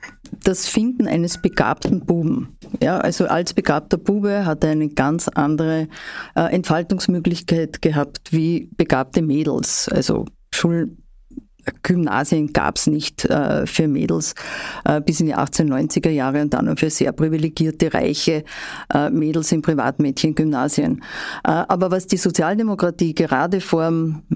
das 0.43 0.67
Finden 0.67 1.07
eines 1.07 1.41
begabten 1.41 2.05
Buben. 2.05 2.49
Ja, 2.81 2.99
also 2.99 3.25
als 3.25 3.53
begabter 3.53 3.97
Bube 3.97 4.45
hat 4.45 4.63
er 4.63 4.71
eine 4.71 4.89
ganz 4.89 5.27
andere 5.27 5.87
Entfaltungsmöglichkeit 6.35 7.81
gehabt 7.81 8.31
wie 8.31 8.69
begabte 8.77 9.23
Mädels. 9.23 9.89
Also 9.89 10.25
술 10.51 10.95
Gymnasien 11.83 12.53
gab 12.53 12.77
es 12.77 12.87
nicht 12.87 13.25
äh, 13.25 13.65
für 13.65 13.87
Mädels 13.87 14.35
äh, 14.85 15.01
bis 15.01 15.19
in 15.19 15.27
die 15.27 15.35
1890er 15.35 16.09
Jahre 16.09 16.41
und 16.41 16.53
dann 16.53 16.65
nur 16.65 16.77
für 16.77 16.89
sehr 16.89 17.11
privilegierte, 17.11 17.93
reiche 17.93 18.43
äh, 18.93 19.09
Mädels 19.09 19.51
in 19.51 19.61
Privatmädchengymnasien. 19.61 21.01
Äh, 21.43 21.51
aber 21.51 21.91
was 21.91 22.07
die 22.07 22.17
Sozialdemokratie 22.17 23.13
gerade 23.13 23.61
vor, 23.61 23.91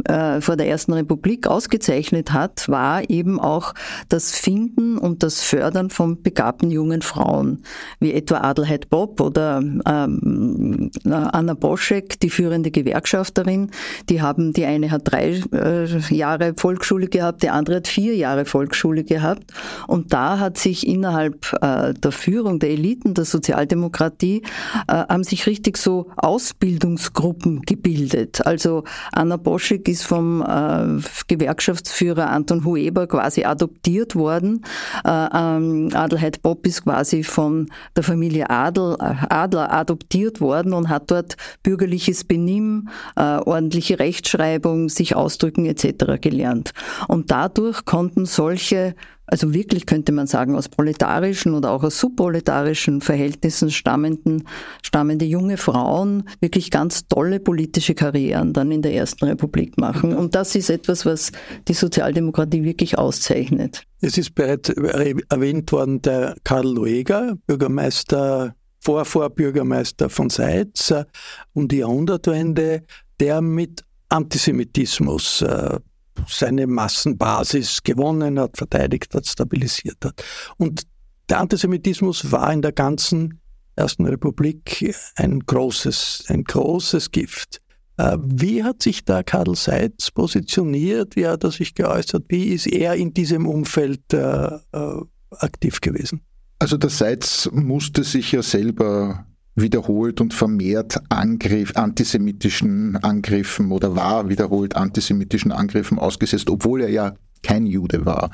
äh, 0.05 0.41
vor 0.41 0.55
der 0.55 0.67
Ersten 0.67 0.93
Republik 0.93 1.47
ausgezeichnet 1.47 2.33
hat, 2.33 2.69
war 2.69 3.09
eben 3.09 3.39
auch 3.39 3.73
das 4.09 4.31
Finden 4.31 4.97
und 4.97 5.23
das 5.23 5.41
Fördern 5.41 5.89
von 5.89 6.21
begabten 6.21 6.71
jungen 6.71 7.01
Frauen, 7.01 7.63
wie 7.99 8.13
etwa 8.13 8.37
Adelheid 8.37 8.89
Bob 8.89 9.21
oder 9.21 9.61
ähm, 9.85 10.91
Anna 11.05 11.53
Boschek, 11.53 12.19
die 12.19 12.29
führende 12.29 12.71
Gewerkschafterin. 12.71 13.71
Die 14.09 14.21
haben, 14.21 14.53
die 14.53 14.65
eine 14.65 14.91
hat 14.91 15.01
drei 15.05 15.41
äh, 15.51 15.85
Jahre 16.13 16.53
Volksschule 16.55 17.07
gehabt, 17.07 17.22
gehabt, 17.23 17.43
der 17.43 17.53
andere 17.53 17.77
hat 17.77 17.87
vier 17.87 18.15
Jahre 18.15 18.45
Volksschule 18.45 19.03
gehabt. 19.03 19.53
Und 19.87 20.13
da 20.13 20.39
hat 20.39 20.57
sich 20.57 20.85
innerhalb 20.85 21.53
äh, 21.61 21.93
der 21.93 22.11
Führung 22.11 22.59
der 22.59 22.69
Eliten 22.69 23.13
der 23.13 23.25
Sozialdemokratie 23.25 24.43
äh, 24.87 24.93
haben 24.93 25.23
sich 25.23 25.47
richtig 25.47 25.77
so 25.77 26.11
Ausbildungsgruppen 26.17 27.61
gebildet. 27.61 28.45
Also 28.45 28.83
Anna 29.11 29.37
Boschek 29.37 29.87
ist 29.87 30.03
vom 30.03 30.41
äh, 30.41 31.01
Gewerkschaftsführer 31.27 32.29
Anton 32.29 32.65
Hueber 32.65 33.07
quasi 33.07 33.45
adoptiert 33.45 34.15
worden. 34.15 34.63
Äh, 35.05 35.27
ähm, 35.33 35.89
Adelheid 35.93 36.41
Bopp 36.41 36.67
ist 36.67 36.83
quasi 36.83 37.23
von 37.23 37.69
der 37.95 38.03
Familie 38.03 38.49
Adel, 38.49 38.97
Adler 38.99 39.71
adoptiert 39.71 40.41
worden 40.41 40.73
und 40.73 40.89
hat 40.89 41.09
dort 41.09 41.37
bürgerliches 41.61 42.23
Benimm, 42.23 42.89
ordentliche 43.15 43.99
Rechtschreibung, 43.99 44.89
sich 44.89 45.15
ausdrücken 45.15 45.65
etc. 45.65 46.19
gelernt. 46.19 46.73
Und 47.13 47.29
dadurch 47.29 47.85
konnten 47.85 48.25
solche 48.25 48.95
also 49.25 49.53
wirklich 49.53 49.85
könnte 49.85 50.11
man 50.11 50.27
sagen, 50.27 50.55
aus 50.55 50.67
proletarischen 50.67 51.53
oder 51.53 51.71
auch 51.71 51.83
aus 51.83 51.99
subproletarischen 51.99 53.01
Verhältnissen 53.01 53.71
stammenden, 53.71 54.47
stammende 54.83 55.25
junge 55.25 55.57
Frauen 55.57 56.29
wirklich 56.41 56.71
ganz 56.71 57.07
tolle 57.07 57.39
politische 57.39 57.95
Karrieren 57.95 58.53
dann 58.53 58.71
in 58.71 58.81
der 58.81 58.93
Ersten 58.93 59.25
Republik 59.25 59.77
machen. 59.77 60.13
Und 60.13 60.35
das 60.35 60.55
ist 60.55 60.69
etwas, 60.69 61.05
was 61.05 61.31
die 61.67 61.73
Sozialdemokratie 61.73 62.63
wirklich 62.63 62.97
auszeichnet. 62.97 63.83
Es 64.01 64.17
ist 64.17 64.35
bereits 64.35 64.69
erwähnt 64.69 65.71
worden, 65.71 66.01
der 66.01 66.35
Karl 66.43 66.67
Lueger, 66.67 67.37
Bürgermeister, 67.47 68.55
Vorvorbürgermeister 68.81 70.09
von 70.09 70.29
Seitz 70.29 70.91
äh, 70.91 71.05
um 71.53 71.69
die 71.69 71.77
Jahrhundertwende, 71.77 72.83
der 73.21 73.41
mit 73.41 73.83
Antisemitismus 74.09 75.41
äh, 75.41 75.79
seine 76.27 76.67
Massenbasis 76.67 77.83
gewonnen 77.83 78.39
hat, 78.39 78.57
verteidigt 78.57 79.13
hat, 79.13 79.27
stabilisiert 79.27 80.03
hat. 80.03 80.23
Und 80.57 80.83
der 81.29 81.39
Antisemitismus 81.39 82.31
war 82.31 82.51
in 82.51 82.61
der 82.61 82.71
ganzen 82.71 83.39
Ersten 83.75 84.05
Republik 84.05 84.93
ein 85.15 85.39
großes, 85.39 86.25
ein 86.27 86.43
großes 86.43 87.11
Gift. 87.11 87.59
Äh, 87.97 88.17
wie 88.21 88.63
hat 88.63 88.81
sich 88.81 89.05
da 89.05 89.23
Karl 89.23 89.55
Seitz 89.55 90.11
positioniert? 90.11 91.15
Wie 91.15 91.27
hat 91.27 91.43
er 91.43 91.51
sich 91.51 91.73
geäußert? 91.73 92.25
Wie 92.27 92.49
ist 92.49 92.67
er 92.67 92.95
in 92.95 93.13
diesem 93.13 93.47
Umfeld 93.47 94.13
äh, 94.13 94.47
äh 94.71 95.01
aktiv 95.39 95.81
gewesen? 95.81 96.21
Also 96.59 96.77
der 96.77 96.91
Seitz 96.91 97.49
musste 97.51 98.03
sich 98.03 98.31
ja 98.31 98.43
selber 98.43 99.25
wiederholt 99.55 100.21
und 100.21 100.33
vermehrt 100.33 100.99
Angriff, 101.09 101.75
antisemitischen 101.75 102.97
Angriffen 102.97 103.71
oder 103.71 103.95
war 103.95 104.29
wiederholt 104.29 104.75
antisemitischen 104.75 105.51
Angriffen 105.51 105.99
ausgesetzt, 105.99 106.49
obwohl 106.49 106.81
er 106.81 106.89
ja 106.89 107.13
kein 107.43 107.65
Jude 107.67 108.05
war. 108.05 108.31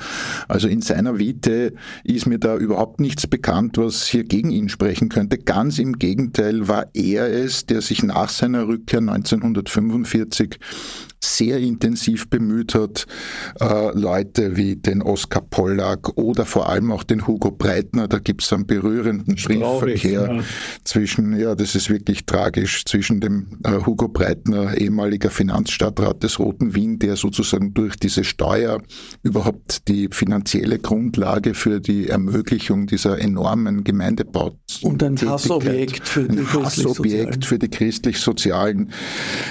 Also 0.48 0.68
in 0.68 0.80
seiner 0.80 1.18
Vite 1.18 1.74
ist 2.04 2.26
mir 2.26 2.38
da 2.38 2.56
überhaupt 2.56 3.00
nichts 3.00 3.26
bekannt, 3.26 3.76
was 3.76 4.06
hier 4.06 4.24
gegen 4.24 4.50
ihn 4.50 4.68
sprechen 4.68 5.08
könnte. 5.08 5.36
Ganz 5.36 5.78
im 5.78 5.98
Gegenteil 5.98 6.68
war 6.68 6.86
er 6.94 7.30
es, 7.30 7.66
der 7.66 7.82
sich 7.82 8.02
nach 8.02 8.30
seiner 8.30 8.68
Rückkehr 8.68 9.00
1945 9.00 10.58
sehr 11.22 11.58
intensiv 11.58 12.30
bemüht 12.30 12.74
hat, 12.74 13.06
äh, 13.60 13.98
Leute 13.98 14.56
wie 14.56 14.76
den 14.76 15.02
Oskar 15.02 15.42
Pollack 15.42 16.16
oder 16.16 16.46
vor 16.46 16.68
allem 16.68 16.92
auch 16.92 17.02
den 17.02 17.26
Hugo 17.26 17.50
Breitner, 17.50 18.08
da 18.08 18.18
gibt 18.18 18.42
es 18.42 18.52
einen 18.52 18.66
berührenden 18.66 19.34
Briefverkehr 19.34 20.34
ja. 20.34 20.42
zwischen, 20.84 21.38
ja, 21.38 21.54
das 21.54 21.74
ist 21.74 21.90
wirklich 21.90 22.24
tragisch, 22.24 22.84
zwischen 22.84 23.20
dem 23.20 23.58
äh, 23.64 23.84
Hugo 23.84 24.08
Breitner, 24.08 24.76
ehemaliger 24.78 25.30
Finanzstadtrat 25.30 26.22
des 26.22 26.38
Roten 26.38 26.74
Wien, 26.74 26.98
der 26.98 27.16
sozusagen 27.16 27.74
durch 27.74 27.96
diese 27.96 28.24
Steuer 28.24 28.80
überhaupt 29.22 29.88
die 29.88 30.08
finanzielle 30.10 30.78
Grundlage 30.78 31.54
für 31.54 31.80
die 31.80 32.08
Ermöglichung 32.08 32.86
dieser 32.86 33.18
enormen 33.18 33.84
Gemeindebauten 33.84 34.58
und 34.82 35.02
ein 35.02 35.20
Hassobjekt 35.20 36.08
für 36.08 36.24
die 36.24 36.46
Hassobjekt 36.46 37.44
für 37.44 37.58
die 37.58 37.68
christlich-sozialen 37.68 38.92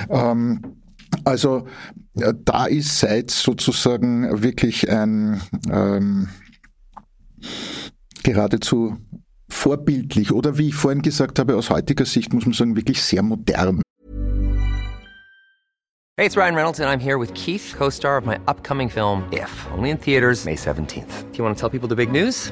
ähm, 0.10 0.62
also 1.23 1.67
äh, 2.19 2.33
da 2.43 2.65
ist 2.65 2.99
Seitz 2.99 3.41
sozusagen 3.41 4.41
wirklich 4.41 4.89
ein 4.89 5.41
ähm, 5.71 6.29
geradezu 8.23 8.97
vorbildlich 9.49 10.31
oder 10.31 10.57
wie 10.57 10.69
ich 10.69 10.75
vorhin 10.75 11.01
gesagt 11.01 11.39
habe, 11.39 11.55
aus 11.55 11.69
heutiger 11.69 12.05
Sicht 12.05 12.33
muss 12.33 12.45
man 12.45 12.53
sagen, 12.53 12.75
wirklich 12.75 13.01
sehr 13.01 13.23
modern. 13.23 13.81
Hey, 16.17 16.25
it's 16.25 16.35
Ryan 16.35 16.53
Reynolds 16.53 16.79
and 16.81 16.89
I'm 16.89 16.99
here 16.99 17.17
with 17.17 17.33
Keith, 17.33 17.73
co-star 17.77 18.17
of 18.17 18.25
my 18.25 18.37
upcoming 18.45 18.89
film 18.89 19.23
If, 19.31 19.67
only 19.73 19.89
in 19.89 19.97
theaters 19.97 20.43
May 20.43 20.55
17th. 20.55 21.31
Do 21.31 21.37
you 21.37 21.45
want 21.45 21.55
to 21.55 21.59
tell 21.59 21.69
people 21.69 21.87
the 21.87 21.95
big 21.95 22.11
news? 22.11 22.51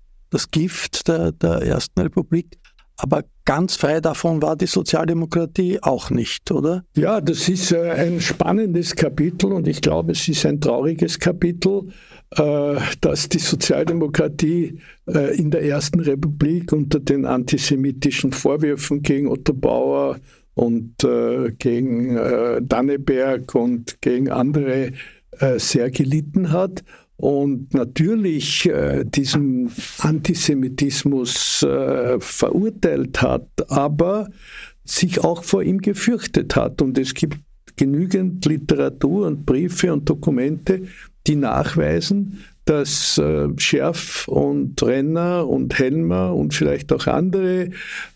das 0.31 0.49
Gift 0.49 1.07
der, 1.07 1.31
der 1.31 1.61
Ersten 1.61 2.01
Republik. 2.01 2.57
Aber 2.97 3.23
ganz 3.45 3.75
frei 3.77 3.99
davon 3.99 4.43
war 4.43 4.55
die 4.55 4.67
Sozialdemokratie 4.67 5.79
auch 5.81 6.11
nicht, 6.11 6.51
oder? 6.51 6.83
Ja, 6.95 7.19
das 7.19 7.49
ist 7.49 7.71
äh, 7.71 7.89
ein 7.89 8.21
spannendes 8.21 8.95
Kapitel 8.95 9.51
und 9.53 9.67
ich 9.67 9.81
glaube, 9.81 10.11
es 10.11 10.27
ist 10.27 10.45
ein 10.45 10.61
trauriges 10.61 11.17
Kapitel, 11.17 11.89
äh, 12.37 12.75
dass 13.01 13.27
die 13.27 13.39
Sozialdemokratie 13.39 14.79
äh, 15.07 15.35
in 15.35 15.49
der 15.49 15.63
Ersten 15.63 15.99
Republik 15.99 16.71
unter 16.73 16.99
den 16.99 17.25
antisemitischen 17.25 18.33
Vorwürfen 18.33 19.01
gegen 19.01 19.27
Otto 19.27 19.53
Bauer 19.53 20.19
und 20.53 20.97
gegen 21.59 22.19
Danneberg 22.67 23.55
und 23.55 24.01
gegen 24.01 24.29
andere 24.29 24.91
sehr 25.57 25.89
gelitten 25.89 26.51
hat 26.51 26.83
und 27.21 27.73
natürlich 27.75 28.67
äh, 28.67 29.05
diesen 29.05 29.71
Antisemitismus 29.99 31.61
äh, 31.61 32.19
verurteilt 32.19 33.21
hat, 33.21 33.47
aber 33.69 34.29
sich 34.83 35.23
auch 35.23 35.43
vor 35.43 35.61
ihm 35.61 35.81
gefürchtet 35.81 36.55
hat. 36.55 36.81
Und 36.81 36.97
es 36.97 37.13
gibt 37.13 37.37
genügend 37.75 38.43
Literatur 38.45 39.27
und 39.27 39.45
Briefe 39.45 39.93
und 39.93 40.09
Dokumente, 40.09 40.83
die 41.27 41.35
nachweisen, 41.35 42.39
dass 42.65 43.17
äh, 43.17 43.47
Scherf 43.57 44.27
und 44.27 44.81
Renner 44.83 45.47
und 45.47 45.77
Helmer 45.77 46.35
und 46.35 46.53
vielleicht 46.53 46.93
auch 46.93 47.07
andere 47.07 47.69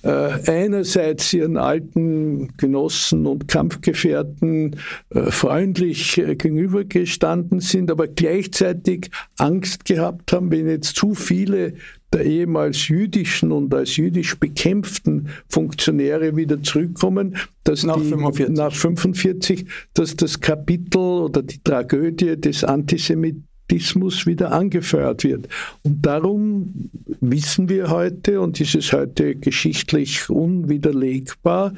äh, 0.03 0.09
einerseits 0.45 1.33
ihren 1.33 1.57
alten 1.57 2.55
Genossen 2.57 3.25
und 3.25 3.47
Kampfgefährten 3.47 4.75
äh, 5.09 5.31
freundlich 5.31 6.17
äh, 6.17 6.35
gegenübergestanden 6.35 7.59
sind, 7.59 7.89
aber 7.89 8.07
gleichzeitig 8.07 9.09
Angst 9.37 9.85
gehabt 9.85 10.31
haben, 10.31 10.51
wenn 10.51 10.69
jetzt 10.69 10.95
zu 10.95 11.15
viele 11.15 11.73
der 12.13 12.23
ehemals 12.23 12.87
jüdischen 12.87 13.51
und 13.51 13.73
als 13.73 13.97
jüdisch 13.97 14.39
bekämpften 14.39 15.27
Funktionäre 15.49 16.37
wieder 16.37 16.63
zurückkommen, 16.63 17.35
dass 17.65 17.83
nach, 17.83 17.99
die, 17.99 18.07
45. 18.07 18.49
nach 18.55 18.73
45, 18.73 19.65
dass 19.93 20.15
das 20.15 20.39
Kapitel 20.39 20.99
oder 20.99 21.41
die 21.41 21.61
Tragödie 21.61 22.39
des 22.39 22.63
Antisemitismus 22.63 23.43
Antisemitismus 23.65 24.25
wieder 24.25 24.51
angefeuert 24.51 25.23
wird. 25.23 25.47
Und 25.83 26.05
darum 26.05 26.89
wissen 27.21 27.69
wir 27.69 27.89
heute, 27.89 28.41
und 28.41 28.59
ist 28.59 28.75
es 28.75 28.93
heute 28.93 29.35
geschichtlich 29.35 30.29
unwiderlegbar, 30.29 31.73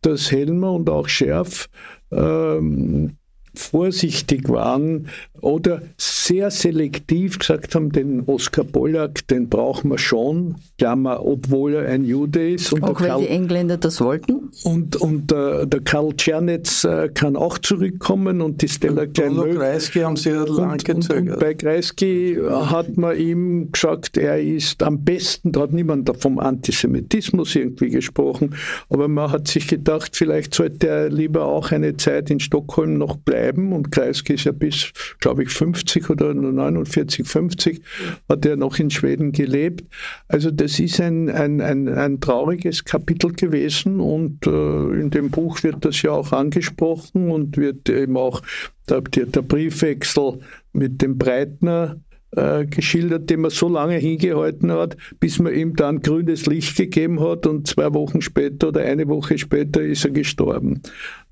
dass 0.00 0.32
Helmer 0.32 0.72
und 0.72 0.88
auch 0.90 1.08
Scherf 1.08 1.68
ähm, 2.10 3.16
vorsichtig 3.54 4.48
waren 4.48 5.08
oder 5.40 5.82
sehr 5.98 6.50
selektiv 6.50 7.38
gesagt 7.38 7.74
haben, 7.74 7.90
den 7.90 8.22
Oskar 8.26 8.64
Pollack, 8.64 9.26
den 9.26 9.48
brauchen 9.48 9.90
wir 9.90 9.98
schon, 9.98 10.54
Klammer, 10.78 11.24
obwohl 11.24 11.74
er 11.74 11.88
ein 11.88 12.04
Jude 12.04 12.52
ist. 12.52 12.72
Und 12.72 12.84
auch 12.84 13.00
weil 13.00 13.08
Karl, 13.08 13.20
die 13.22 13.28
Engländer 13.28 13.76
das 13.76 14.00
wollten? 14.00 14.50
Und, 14.64 14.96
und 14.96 15.32
uh, 15.32 15.66
der 15.66 15.80
Karl 15.80 16.14
Czernetz 16.16 16.84
uh, 16.84 17.08
kann 17.12 17.36
auch 17.36 17.58
zurückkommen 17.58 18.40
und 18.40 18.62
die 18.62 18.68
Stella 18.68 19.06
klein 19.06 19.34
Kreisky 19.34 20.00
haben 20.00 20.16
sie 20.16 20.30
ja 20.30 20.44
lange 20.44 20.76
gezögert. 20.76 21.10
Und, 21.10 21.30
und 21.30 21.40
bei 21.40 21.54
Kreisky 21.54 22.38
hat 22.48 22.96
man 22.96 23.18
ihm 23.18 23.72
gesagt, 23.72 24.16
er 24.16 24.40
ist 24.40 24.82
am 24.82 25.04
besten, 25.04 25.52
da 25.52 25.62
hat 25.62 25.72
niemand 25.72 26.10
vom 26.18 26.38
Antisemitismus 26.38 27.56
irgendwie 27.56 27.90
gesprochen, 27.90 28.54
aber 28.88 29.08
man 29.08 29.30
hat 29.30 29.48
sich 29.48 29.66
gedacht, 29.66 30.16
vielleicht 30.16 30.54
sollte 30.54 30.86
er 30.88 31.10
lieber 31.10 31.46
auch 31.46 31.72
eine 31.72 31.96
Zeit 31.96 32.30
in 32.30 32.38
Stockholm 32.40 32.96
noch 32.96 33.16
bleiben 33.16 33.41
bleiben. 33.42 33.72
Und 33.72 33.90
Kreisky 33.90 34.34
ist 34.34 34.44
ja 34.44 34.52
bis, 34.52 34.92
glaube 35.20 35.42
ich, 35.42 35.50
50 35.50 36.10
oder 36.10 36.32
49, 36.34 37.26
50 37.26 37.82
hat 38.28 38.46
er 38.46 38.56
noch 38.56 38.78
in 38.78 38.90
Schweden 38.90 39.32
gelebt. 39.32 39.84
Also 40.28 40.50
das 40.50 40.78
ist 40.78 41.00
ein, 41.00 41.28
ein, 41.28 41.60
ein, 41.60 41.88
ein 41.88 42.20
trauriges 42.20 42.84
Kapitel 42.84 43.32
gewesen 43.32 44.00
und 44.00 44.46
äh, 44.46 45.00
in 45.00 45.10
dem 45.10 45.30
Buch 45.30 45.62
wird 45.62 45.84
das 45.84 46.02
ja 46.02 46.12
auch 46.12 46.32
angesprochen 46.32 47.30
und 47.30 47.56
wird 47.56 47.88
eben 47.88 48.16
auch 48.16 48.42
der, 48.88 49.00
der 49.00 49.42
Briefwechsel 49.42 50.40
mit 50.72 51.02
dem 51.02 51.18
Breitner 51.18 51.96
äh, 52.34 52.64
geschildert, 52.64 53.28
den 53.28 53.42
man 53.42 53.50
so 53.50 53.68
lange 53.68 53.96
hingehalten 53.96 54.72
hat, 54.72 54.96
bis 55.20 55.38
man 55.38 55.54
ihm 55.54 55.76
dann 55.76 56.00
grünes 56.00 56.46
Licht 56.46 56.76
gegeben 56.76 57.20
hat 57.20 57.46
und 57.46 57.66
zwei 57.66 57.92
Wochen 57.92 58.22
später 58.22 58.68
oder 58.68 58.80
eine 58.80 59.06
Woche 59.08 59.36
später 59.36 59.82
ist 59.82 60.04
er 60.04 60.12
gestorben. 60.12 60.80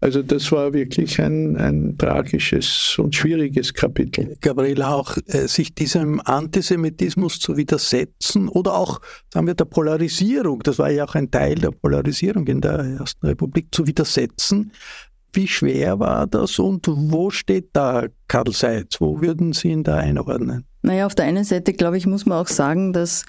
Also 0.03 0.23
das 0.23 0.51
war 0.51 0.73
wirklich 0.73 1.21
ein, 1.21 1.57
ein 1.59 1.99
tragisches 1.99 2.97
und 2.99 3.15
schwieriges 3.15 3.75
Kapitel. 3.75 4.35
Gabriela, 4.41 4.95
auch 4.95 5.17
äh, 5.27 5.47
sich 5.47 5.75
diesem 5.75 6.23
Antisemitismus 6.25 7.39
zu 7.39 7.59
widersetzen 7.59 8.49
oder 8.49 8.75
auch, 8.75 9.01
sagen 9.33 9.47
wir, 9.47 9.55
der 9.55 9.67
Polarisierung, 9.67 10.61
das 10.63 10.79
war 10.79 10.91
ja 10.91 11.05
auch 11.05 11.15
ein 11.15 11.31
Teil 11.31 11.57
der 11.57 11.73
Polarisierung 11.73 12.47
in 12.47 12.63
der 12.63 12.79
Ersten 12.79 13.27
Republik, 13.27 13.69
zu 13.73 13.87
widersetzen, 13.87 14.73
wie 15.33 15.47
schwer 15.47 16.01
war 16.01 16.27
das 16.27 16.59
und 16.59 16.87
wo 16.89 17.31
steht 17.31 17.71
da 17.75 18.07
Karl 18.27 18.53
Seitz? 18.53 19.01
Wo 19.01 19.21
würden 19.21 19.53
Sie 19.53 19.69
ihn 19.69 19.85
da 19.85 19.97
einordnen? 19.97 20.65
Naja, 20.83 21.05
auf 21.05 21.15
der 21.15 21.27
einen 21.27 21.45
Seite, 21.45 21.75
glaube 21.75 21.99
ich, 21.99 22.07
muss 22.07 22.25
man 22.25 22.39
auch 22.39 22.49
sagen, 22.49 22.95
dass 22.95 23.25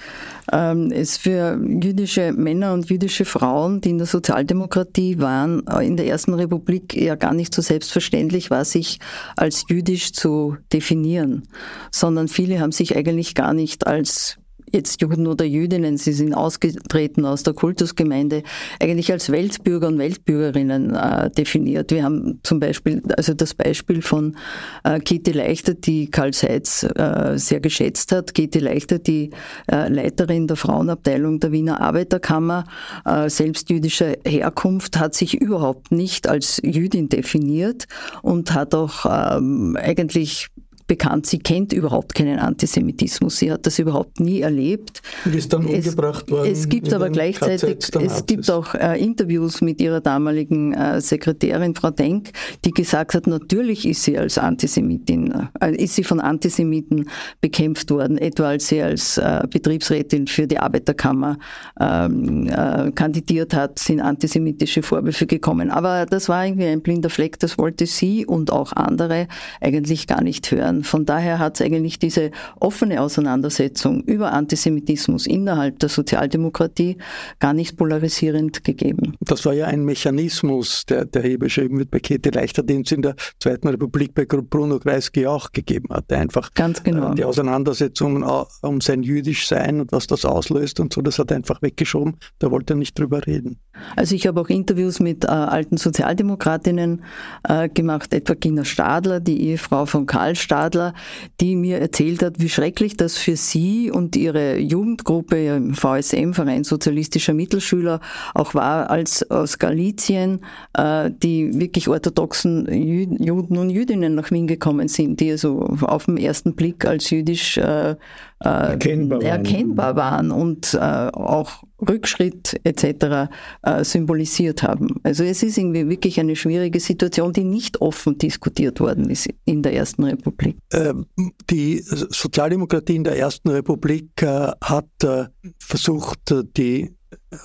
ähm, 0.53 0.89
es 0.91 1.17
für 1.17 1.59
jüdische 1.61 2.31
Männer 2.31 2.73
und 2.73 2.89
jüdische 2.89 3.25
Frauen, 3.25 3.81
die 3.81 3.89
in 3.89 3.97
der 3.97 4.07
Sozialdemokratie 4.07 5.19
waren, 5.19 5.67
äh, 5.67 5.85
in 5.85 5.97
der 5.97 6.07
Ersten 6.07 6.33
Republik 6.33 6.95
ja 6.95 7.15
gar 7.15 7.33
nicht 7.33 7.53
so 7.53 7.61
selbstverständlich 7.61 8.51
war, 8.51 8.63
sich 8.63 8.99
als 9.35 9.65
jüdisch 9.69 10.13
zu 10.13 10.55
definieren, 10.71 11.47
sondern 11.91 12.29
viele 12.29 12.61
haben 12.61 12.71
sich 12.71 12.95
eigentlich 12.95 13.35
gar 13.35 13.53
nicht 13.53 13.85
als 13.85 14.37
jetzt 14.71 15.01
Juden 15.01 15.27
oder 15.27 15.45
Jüdinnen, 15.45 15.97
sie 15.97 16.13
sind 16.13 16.34
ausgetreten 16.34 17.25
aus 17.25 17.43
der 17.43 17.53
Kultusgemeinde, 17.53 18.43
eigentlich 18.79 19.12
als 19.12 19.31
Weltbürger 19.31 19.88
und 19.88 19.97
Weltbürgerinnen 19.97 20.95
äh, 20.95 21.29
definiert. 21.31 21.91
Wir 21.91 22.03
haben 22.03 22.39
zum 22.43 22.60
Beispiel, 22.60 23.01
also 23.17 23.34
das 23.34 23.53
Beispiel 23.53 24.01
von 24.01 24.38
äh, 24.84 24.99
Käthe 24.99 25.31
Leichter, 25.31 25.73
die 25.73 26.10
Karl 26.10 26.34
Seitz 26.34 26.84
äh, 26.84 27.38
sehr 27.38 27.60
geschätzt 27.60 28.12
hat. 28.12 28.34
Käthe 28.34 28.60
Leichter, 28.60 28.99
die 28.99 29.31
äh, 29.71 29.89
Leiterin 29.89 30.47
der 30.47 30.57
Frauenabteilung 30.57 31.39
der 31.39 31.51
Wiener 31.51 31.81
Arbeiterkammer, 31.81 32.65
äh, 33.05 33.29
selbst 33.29 33.69
jüdischer 33.69 34.15
Herkunft, 34.25 34.99
hat 34.99 35.15
sich 35.15 35.39
überhaupt 35.39 35.91
nicht 35.91 36.27
als 36.27 36.62
Jüdin 36.63 37.10
definiert 37.10 37.86
und 38.21 38.53
hat 38.53 38.73
auch 38.75 39.05
ähm, 39.05 39.77
eigentlich 39.79 40.49
bekannt, 40.91 41.25
sie 41.25 41.39
kennt 41.39 41.71
überhaupt 41.71 42.13
keinen 42.15 42.38
Antisemitismus. 42.38 43.38
Sie 43.38 43.49
hat 43.49 43.65
das 43.65 43.80
überhaupt 43.80 44.19
nie 44.19 44.41
erlebt. 44.41 45.01
Und 45.23 45.34
ist 45.34 45.54
dann 45.54 45.65
es, 45.65 45.88
umgebracht 45.88 46.30
worden. 46.30 46.51
Es 46.51 46.67
gibt 46.67 46.91
aber 46.91 47.10
gleichzeitig, 47.10 47.77
es 47.97 48.25
gibt 48.25 48.51
auch 48.51 48.75
äh, 48.75 49.01
Interviews 49.01 49.62
mit 49.62 49.80
ihrer 49.80 50.01
damaligen 50.01 50.73
äh, 50.73 50.99
Sekretärin, 50.99 51.75
Frau 51.75 51.91
Denk, 51.91 52.32
die 52.65 52.71
gesagt 52.71 53.13
hat, 53.13 53.25
natürlich 53.25 53.88
ist 53.88 54.04
sie 54.04 54.17
als 54.17 54.38
Antisemitin, 54.38 55.47
äh, 55.62 55.73
ist 55.82 55.95
sie 55.95 56.04
von 56.04 56.19
Antisemiten 56.19 57.08
bekämpft 57.39 57.89
worden, 57.89 58.17
etwa 58.17 58.49
als 58.49 58.67
sie 58.67 58.82
als 58.82 59.17
äh, 59.17 59.43
Betriebsrätin 59.49 60.27
für 60.27 60.45
die 60.45 60.60
Arbeiterkammer 60.60 61.38
ähm, 61.80 62.49
äh, 62.49 62.91
kandidiert 62.91 63.54
hat, 63.54 63.80
sind 63.80 64.01
antisemitische 64.01 64.84
Vorwürfe 64.84 65.25
gekommen. 65.25 65.71
Aber 65.71 66.06
das 66.06 66.27
war 66.27 66.45
irgendwie 66.45 66.67
ein 66.67 66.82
blinder 66.82 67.10
Fleck, 67.10 67.39
das 67.39 67.58
wollte 67.58 67.86
sie 67.86 68.25
und 68.25 68.51
auch 68.51 68.73
andere 68.73 69.30
eigentlich 69.62 70.06
gar 70.06 70.21
nicht 70.21 70.51
hören. 70.51 70.81
Von 70.84 71.06
daher 71.06 71.39
hat 71.39 71.60
es 71.60 71.65
eigentlich 71.65 72.00
diese 72.00 72.32
offene 72.60 73.02
Auseinandersetzung 73.02 74.02
über 74.04 74.32
Antisemitismus 74.34 75.28
innerhalb 75.28 75.80
der 75.80 75.89
Sozialdemokratie 75.89 76.98
gar 77.39 77.54
nicht 77.54 77.78
polarisierend 77.78 78.63
gegeben. 78.63 79.15
Das 79.22 79.46
war 79.46 79.54
ja 79.54 79.67
ein 79.67 79.84
Mechanismus, 79.86 80.86
der, 80.86 81.06
der 81.06 81.24
hier 81.24 81.39
beschrieben 81.39 81.80
wird 81.80 81.91
bei 81.91 82.00
Käthe 82.00 82.30
Leichter, 82.30 82.63
den 82.63 82.82
es 82.82 82.91
in 82.91 83.02
der 83.02 83.15
Zweiten 83.39 83.67
Republik 83.67 84.13
bei 84.13 84.26
Bruno 84.26 84.80
Kreisky 84.80 85.28
auch 85.28 85.52
gegeben 85.52 85.89
hat. 85.91 86.12
Einfach 86.12 86.54
Ganz 86.54 86.84
genau. 86.84 87.12
Äh, 87.12 87.15
die 87.15 87.26
Auseinandersetzung 87.26 88.24
um 88.62 88.82
sein 88.82 89.04
Jüdischsein 89.04 89.82
und 89.82 89.91
was 89.91 90.08
das 90.08 90.26
auslöst 90.26 90.80
und 90.80 90.94
so, 90.94 91.02
das 91.02 91.20
hat 91.20 91.32
er 91.32 91.38
einfach 91.38 91.62
weggeschoben. 91.62 92.17
Da 92.39 92.52
wollte 92.52 92.74
er 92.74 92.78
nicht 92.78 92.98
drüber 92.98 93.26
reden. 93.26 93.58
Also 93.96 94.15
ich 94.15 94.28
habe 94.28 94.41
auch 94.41 94.50
Interviews 94.50 95.00
mit 95.00 95.26
äh, 95.26 95.28
alten 95.28 95.78
Sozialdemokratinnen 95.78 97.04
äh, 97.44 97.70
gemacht, 97.70 98.13
etwa 98.13 98.34
Gina 98.34 98.65
Stadler, 98.65 99.20
die 99.20 99.50
Ehefrau 99.50 99.86
von 99.86 100.06
Karl 100.06 100.36
Stadler, 100.36 100.62
Adler, 100.71 100.93
die 101.39 101.55
mir 101.55 101.79
erzählt 101.79 102.23
hat, 102.23 102.39
wie 102.39 102.49
schrecklich 102.49 102.95
das 102.95 103.17
für 103.17 103.36
sie 103.36 103.91
und 103.91 104.15
ihre 104.15 104.57
Jugendgruppe 104.57 105.55
im 105.55 105.73
VSM, 105.73 106.31
Verein 106.31 106.63
Sozialistischer 106.63 107.34
Mittelschüler, 107.34 107.99
auch 108.34 108.55
war, 108.55 108.89
als 108.89 109.29
aus 109.29 109.60
Galizien 109.60 110.39
äh, 110.77 111.12
die 111.12 111.60
wirklich 111.60 111.89
orthodoxen 111.89 112.71
Juden 112.71 113.57
und 113.57 113.69
Jüdinnen 113.69 114.15
nach 114.15 114.31
Wien 114.31 114.47
gekommen 114.47 114.88
sind, 114.88 115.19
die 115.19 115.31
also 115.31 115.60
auf 115.81 116.05
den 116.05 116.17
ersten 116.17 116.55
Blick 116.55 116.86
als 116.86 117.10
jüdisch 117.10 117.57
äh, 117.57 117.91
äh, 117.91 117.95
erkennbar, 118.43 119.19
waren. 119.19 119.27
erkennbar 119.27 119.95
waren 119.95 120.31
und 120.31 120.73
äh, 120.73 120.79
auch 120.79 121.63
Rückschritt 121.88 122.60
etc. 122.63 123.30
Äh, 123.63 123.84
symbolisiert 123.84 124.63
haben. 124.63 124.96
Also 125.04 125.24
es 125.24 125.44
ist 125.44 125.58
irgendwie 125.58 125.88
wirklich 125.89 126.20
eine 126.20 126.36
schwierige 126.36 126.80
Situation, 126.80 127.34
die 127.34 127.44
nicht 127.44 127.82
offen 127.82 128.17
diskutiert 128.17 128.80
worden 128.80 129.10
ist 129.10 129.30
in 129.46 129.62
der 129.62 129.74
Ersten 129.74 130.04
Republik. 130.04 130.58
Ähm, 130.74 131.06
die 131.50 131.80
Sozialdemokratie 131.80 132.96
in 132.96 133.04
der 133.04 133.17
Ersten 133.17 133.50
Republik 133.50 134.22
äh, 134.22 134.52
hat 134.62 134.89
äh, 135.04 135.26
versucht, 135.60 136.34
die 136.58 136.96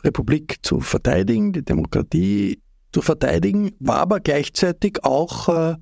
Republik 0.05 0.59
zu 0.63 0.81
verteidigen, 0.81 1.53
die 1.53 1.65
Demokratie 1.65 2.61
zu 2.93 3.03
verteidigen, 3.03 3.73
war 3.81 3.97
aber 3.97 4.21
gleichzeitig 4.21 5.05
auch 5.05 5.77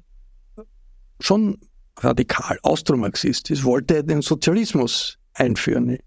schon 1.20 1.58
radikal 2.00 2.58
austromarxistisch, 2.62 3.64
wollte 3.64 4.04
den 4.04 4.22
Sozialismus 4.22 5.18
einführen. 5.34 5.98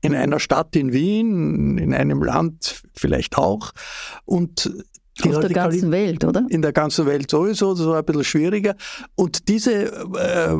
In 0.00 0.14
einer 0.14 0.38
Stadt 0.38 0.76
in 0.76 0.92
Wien, 0.92 1.76
in 1.78 1.92
einem 1.92 2.22
Land 2.22 2.82
vielleicht 2.94 3.36
auch. 3.36 3.72
Und 4.24 4.70
die 5.24 5.34
Auf 5.34 5.40
der 5.40 5.50
ganzen 5.50 5.90
Welt, 5.90 6.24
oder? 6.24 6.46
In 6.48 6.62
der 6.62 6.72
ganzen 6.72 7.06
Welt 7.06 7.30
sowieso, 7.30 7.74
das 7.74 7.86
war 7.86 7.98
ein 7.98 8.04
bisschen 8.04 8.24
schwieriger. 8.24 8.76
Und 9.16 9.48
diese 9.48 9.86
äh, 10.16 10.56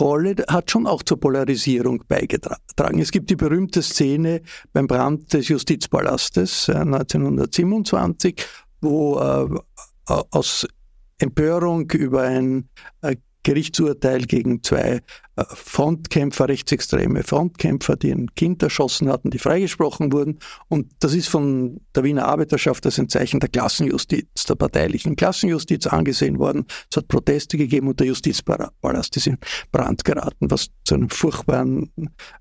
Rolle 0.00 0.36
hat 0.48 0.70
schon 0.70 0.86
auch 0.86 1.02
zur 1.02 1.20
Polarisierung 1.20 2.04
beigetragen. 2.08 3.00
Es 3.00 3.10
gibt 3.10 3.30
die 3.30 3.36
berühmte 3.36 3.82
Szene 3.82 4.42
beim 4.72 4.86
Brand 4.86 5.32
des 5.32 5.48
Justizpalastes 5.48 6.68
äh, 6.68 6.76
1927, 6.76 8.46
wo 8.80 9.18
äh, 9.18 9.48
aus 10.06 10.66
Empörung 11.18 11.90
über 11.90 12.22
ein 12.22 12.68
äh, 13.02 13.16
Gerichtsurteil 13.42 14.22
gegen 14.22 14.62
zwei 14.62 15.00
Frontkämpfer, 15.36 16.48
rechtsextreme 16.48 17.22
Frontkämpfer, 17.22 17.96
die 17.96 18.10
ein 18.10 18.34
Kind 18.34 18.62
erschossen 18.62 19.08
hatten, 19.10 19.30
die 19.30 19.38
freigesprochen 19.38 20.12
wurden. 20.12 20.38
Und 20.68 20.92
das 21.00 21.12
ist 21.12 21.28
von 21.28 21.80
der 21.94 22.04
Wiener 22.04 22.26
Arbeiterschaft 22.26 22.86
als 22.86 22.98
ein 22.98 23.10
Zeichen 23.10 23.40
der 23.40 23.50
Klassenjustiz, 23.50 24.44
der 24.48 24.54
parteilichen 24.54 25.14
Klassenjustiz 25.14 25.86
angesehen 25.86 26.38
worden. 26.38 26.64
Es 26.90 26.96
hat 26.96 27.08
Proteste 27.08 27.58
gegeben 27.58 27.88
und 27.88 28.00
der 28.00 28.06
Justizpalast 28.06 29.16
ist 29.16 29.26
in 29.26 29.36
Brand 29.72 30.04
geraten, 30.04 30.50
was 30.50 30.68
zu 30.84 30.94
einem 30.94 31.10
furchtbaren 31.10 31.90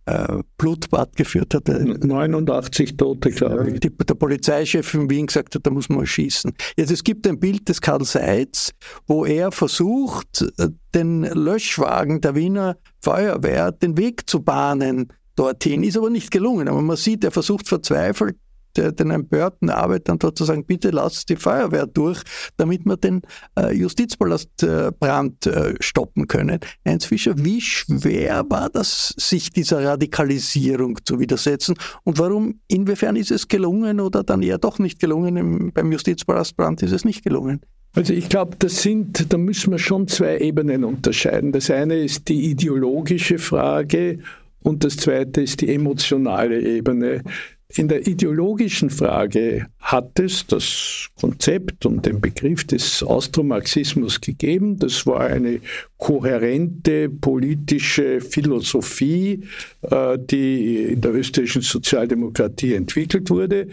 äh, 0.06 0.42
Blutbad 0.58 1.16
geführt 1.18 1.54
hat. 1.54 1.68
89 1.68 2.96
Tote, 2.96 3.32
glaube 3.32 3.72
ich. 3.72 3.80
Die, 3.82 3.90
der 3.90 4.14
Polizeichef 4.14 4.94
in 4.94 5.10
Wien 5.10 5.28
gesagt 5.28 5.56
hat, 5.56 5.66
da 5.66 5.70
muss 5.70 5.90
man 5.90 6.06
schießen. 6.06 6.54
Jetzt, 6.78 6.92
es 6.92 7.04
gibt 7.04 7.28
ein 7.28 7.40
Bild 7.40 7.68
des 7.68 7.82
Karl 7.82 8.06
Seitz, 8.06 8.72
wo 9.06 9.26
er 9.26 9.52
versucht, 9.52 10.46
äh, 10.58 10.70
den 10.94 11.24
Löschwagen 11.24 12.22
der 12.22 12.36
Wiener 12.36 12.78
Feuerwehr 13.02 13.72
den 13.72 13.98
Weg 13.98 14.30
zu 14.30 14.42
bahnen 14.42 15.14
dorthin. 15.36 15.84
Ist 15.84 15.98
aber 15.98 16.10
nicht 16.10 16.32
gelungen. 16.32 16.68
Aber 16.68 16.82
man 16.82 16.98
sieht, 16.98 17.24
er 17.24 17.32
versucht 17.32 17.68
verzweifelt, 17.68 18.38
den 18.78 19.12
empörten 19.12 19.70
Arbeitern 19.70 20.20
dort 20.20 20.38
zu 20.38 20.46
sagen, 20.46 20.66
bitte 20.66 20.90
lasst 20.90 21.30
die 21.30 21.36
Feuerwehr 21.36 21.86
durch, 21.86 22.22
damit 22.58 22.86
wir 22.86 22.98
den 22.98 23.22
äh, 23.58 23.74
Justizpalastbrand 23.74 25.48
äh, 25.48 25.76
stoppen 25.80 26.28
können. 26.28 26.60
Heinz 26.86 27.06
Fischer, 27.06 27.34
wie 27.38 27.62
schwer 27.62 28.44
war 28.50 28.70
das, 28.70 29.14
sich 29.18 29.52
dieser 29.52 29.84
Radikalisierung 29.84 30.98
zu 31.06 31.20
widersetzen? 31.20 31.76
Und 32.04 32.20
warum, 32.20 32.60
inwiefern 32.68 33.16
ist 33.16 33.32
es 33.32 33.48
gelungen 33.48 34.00
oder 34.00 34.24
dann 34.24 34.42
eher 34.42 34.58
doch 34.58 34.80
nicht 34.80 35.00
gelungen? 35.00 35.38
Im, 35.38 35.72
beim 35.74 35.92
Justizpalastbrand 35.92 36.84
ist 36.84 36.92
es 36.92 37.06
nicht 37.06 37.24
gelungen. 37.24 37.62
Also 37.96 38.14
ich 38.14 38.28
glaube, 38.28 38.58
das 38.60 38.82
sind, 38.82 39.32
da 39.32 39.38
müssen 39.38 39.72
wir 39.72 39.80
schon 39.80 40.08
zwei 40.10 40.38
Ebenen 40.40 40.84
unterscheiden. 40.84 41.54
Das 41.54 41.72
eine 41.72 41.96
ist 41.96 42.28
die 42.28 42.52
ideologische 42.52 43.38
Frage 43.38 44.20
und 44.62 44.84
das 44.84 44.98
zweite 44.98 45.42
ist 45.42 45.62
die 45.62 45.74
emotionale 45.74 46.62
Ebene. 46.62 47.24
In 47.70 47.88
der 47.88 48.06
ideologischen 48.06 48.90
Frage 48.90 49.68
hat 49.80 50.20
es 50.20 50.46
das 50.46 51.10
Konzept 51.20 51.86
und 51.86 52.06
den 52.06 52.22
Begriff 52.22 52.66
des 52.66 53.02
Austromarxismus 53.02 54.22
gegeben. 54.22 54.78
Das 54.78 55.08
war 55.08 55.22
eine 55.22 55.62
kohärente 55.98 57.10
politische 57.10 58.22
Philosophie, 58.22 59.42
äh, 59.82 60.18
die 60.20 60.84
in 60.84 61.02
der 61.02 61.16
österreichischen 61.16 61.64
Sozialdemokratie 61.64 62.74
entwickelt 62.74 63.30
wurde. 63.30 63.68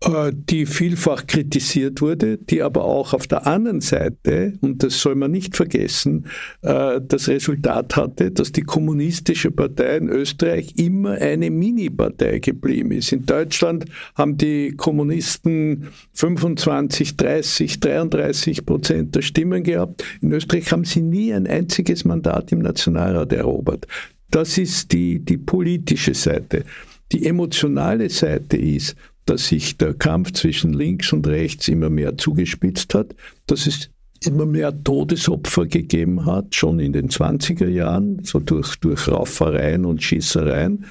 Äh, 0.00 0.30
die 0.32 0.64
vielfach 0.64 1.26
kritisiert 1.26 2.00
wurde, 2.00 2.38
die 2.38 2.62
aber 2.62 2.84
auch 2.84 3.14
auf 3.14 3.26
der 3.26 3.48
anderen 3.48 3.80
Seite, 3.80 4.52
und 4.60 4.84
das 4.84 5.00
soll 5.00 5.16
man 5.16 5.32
nicht 5.32 5.56
vergessen, 5.56 6.26
äh, 6.62 7.00
das 7.02 7.26
Resultat 7.28 7.96
hatte, 7.96 8.30
dass 8.30 8.52
die 8.52 8.62
kommunistische 8.62 9.50
Partei 9.50 9.96
in 9.96 10.08
Österreich 10.08 10.74
immer 10.76 11.12
eine 11.12 11.50
Mini-Partei 11.50 12.38
geblieben 12.38 12.92
ist. 12.92 13.12
In 13.12 13.26
Deutschland 13.26 13.86
haben 14.14 14.36
die 14.36 14.70
Kommunisten 14.76 15.88
25, 16.12 17.16
30, 17.16 17.80
33 17.80 18.64
Prozent 18.64 19.16
der 19.16 19.22
Stimmen 19.22 19.64
gehabt. 19.64 20.04
In 20.20 20.30
Österreich 20.30 20.70
haben 20.70 20.84
sie 20.84 21.02
nie 21.02 21.34
ein 21.34 21.48
einziges 21.48 22.04
Mandat 22.04 22.52
im 22.52 22.60
Nationalrat 22.60 23.32
erobert. 23.32 23.88
Das 24.30 24.58
ist 24.58 24.92
die, 24.92 25.18
die 25.18 25.38
politische 25.38 26.14
Seite. 26.14 26.64
Die 27.10 27.24
emotionale 27.24 28.10
Seite 28.10 28.58
ist, 28.58 28.94
dass 29.28 29.48
sich 29.48 29.76
der 29.76 29.94
Kampf 29.94 30.32
zwischen 30.32 30.72
links 30.72 31.12
und 31.12 31.26
rechts 31.26 31.68
immer 31.68 31.90
mehr 31.90 32.16
zugespitzt 32.16 32.94
hat, 32.94 33.14
dass 33.46 33.66
es 33.66 33.90
immer 34.24 34.46
mehr 34.46 34.82
Todesopfer 34.82 35.66
gegeben 35.66 36.26
hat, 36.26 36.54
schon 36.54 36.80
in 36.80 36.92
den 36.92 37.08
20er 37.08 37.68
Jahren, 37.68 38.20
so 38.24 38.40
durch, 38.40 38.76
durch 38.76 39.06
Raufereien 39.06 39.84
und 39.84 40.02
Schießereien. 40.02 40.86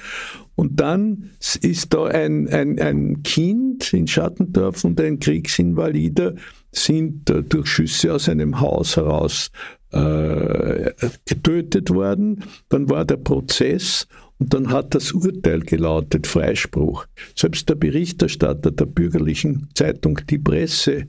Und 0.54 0.80
dann 0.80 1.30
ist 1.60 1.94
da 1.94 2.06
ein, 2.06 2.48
ein, 2.48 2.80
ein 2.80 3.22
Kind 3.22 3.92
in 3.92 4.06
Schattendorf 4.06 4.84
und 4.84 5.00
ein 5.00 5.20
Kriegsinvalider 5.20 6.34
sind 6.72 7.32
durch 7.48 7.66
Schüsse 7.66 8.14
aus 8.14 8.28
einem 8.28 8.60
Haus 8.60 8.96
heraus 8.96 9.50
äh, 9.92 10.92
getötet 11.24 11.90
worden. 11.90 12.44
Dann 12.68 12.90
war 12.90 13.04
der 13.04 13.16
Prozess 13.16 14.06
und 14.38 14.54
dann 14.54 14.70
hat 14.70 14.94
das 14.94 15.12
Urteil 15.12 15.60
gelautet, 15.60 16.26
Freispruch. 16.26 17.06
Selbst 17.34 17.68
der 17.68 17.74
Berichterstatter 17.74 18.70
der 18.70 18.86
bürgerlichen 18.86 19.68
Zeitung 19.74 20.20
Die 20.30 20.38
Presse 20.38 21.08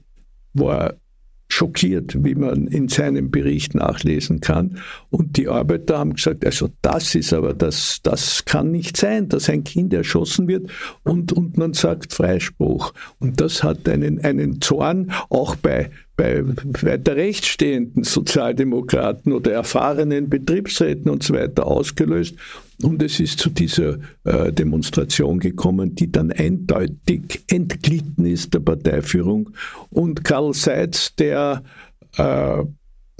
war 0.54 0.96
schockiert, 1.52 2.24
wie 2.24 2.36
man 2.36 2.68
in 2.68 2.88
seinem 2.88 3.32
Bericht 3.32 3.74
nachlesen 3.74 4.40
kann. 4.40 4.78
Und 5.10 5.36
die 5.36 5.48
Arbeiter 5.48 5.98
haben 5.98 6.14
gesagt, 6.14 6.46
also 6.46 6.70
das 6.84 7.16
ist 7.16 7.34
aber, 7.34 7.56
das, 7.56 8.00
das 8.04 8.46
kann 8.46 8.72
nicht 8.72 8.96
sein, 8.98 9.30
dass 9.30 9.50
ein 9.50 9.64
Kind 9.64 9.94
erschossen 9.94 10.48
wird 10.48 10.70
und, 11.04 11.34
und 11.34 11.58
man 11.58 11.74
sagt 11.74 12.14
Freispruch. 12.14 12.94
Und 13.18 13.42
das 13.42 13.64
hat 13.64 13.90
einen, 13.90 14.24
einen 14.24 14.62
Zorn 14.62 15.12
auch 15.30 15.56
bei 15.56 15.90
bei 16.20 16.44
weiter 16.82 17.16
rechts 17.16 17.48
stehenden 17.48 18.04
Sozialdemokraten 18.04 19.32
oder 19.32 19.54
erfahrenen 19.54 20.30
Betriebsräten 20.30 21.10
und 21.10 21.24
so 21.24 21.34
weiter 21.34 21.66
ausgelöst. 21.66 22.36
Und 22.84 23.02
es 23.02 23.22
ist 23.22 23.40
zu 23.40 23.50
dieser 23.50 24.00
äh, 24.26 24.52
Demonstration 24.52 25.40
gekommen, 25.40 25.96
die 25.96 26.12
dann 26.12 26.34
eindeutig 26.34 27.44
entglitten 27.48 28.26
ist 28.26 28.54
der 28.54 28.60
Parteiführung. 28.60 29.52
Und 29.92 30.26
Karl 30.26 30.54
Seitz, 30.54 31.16
der 31.16 31.64
äh, 32.18 32.64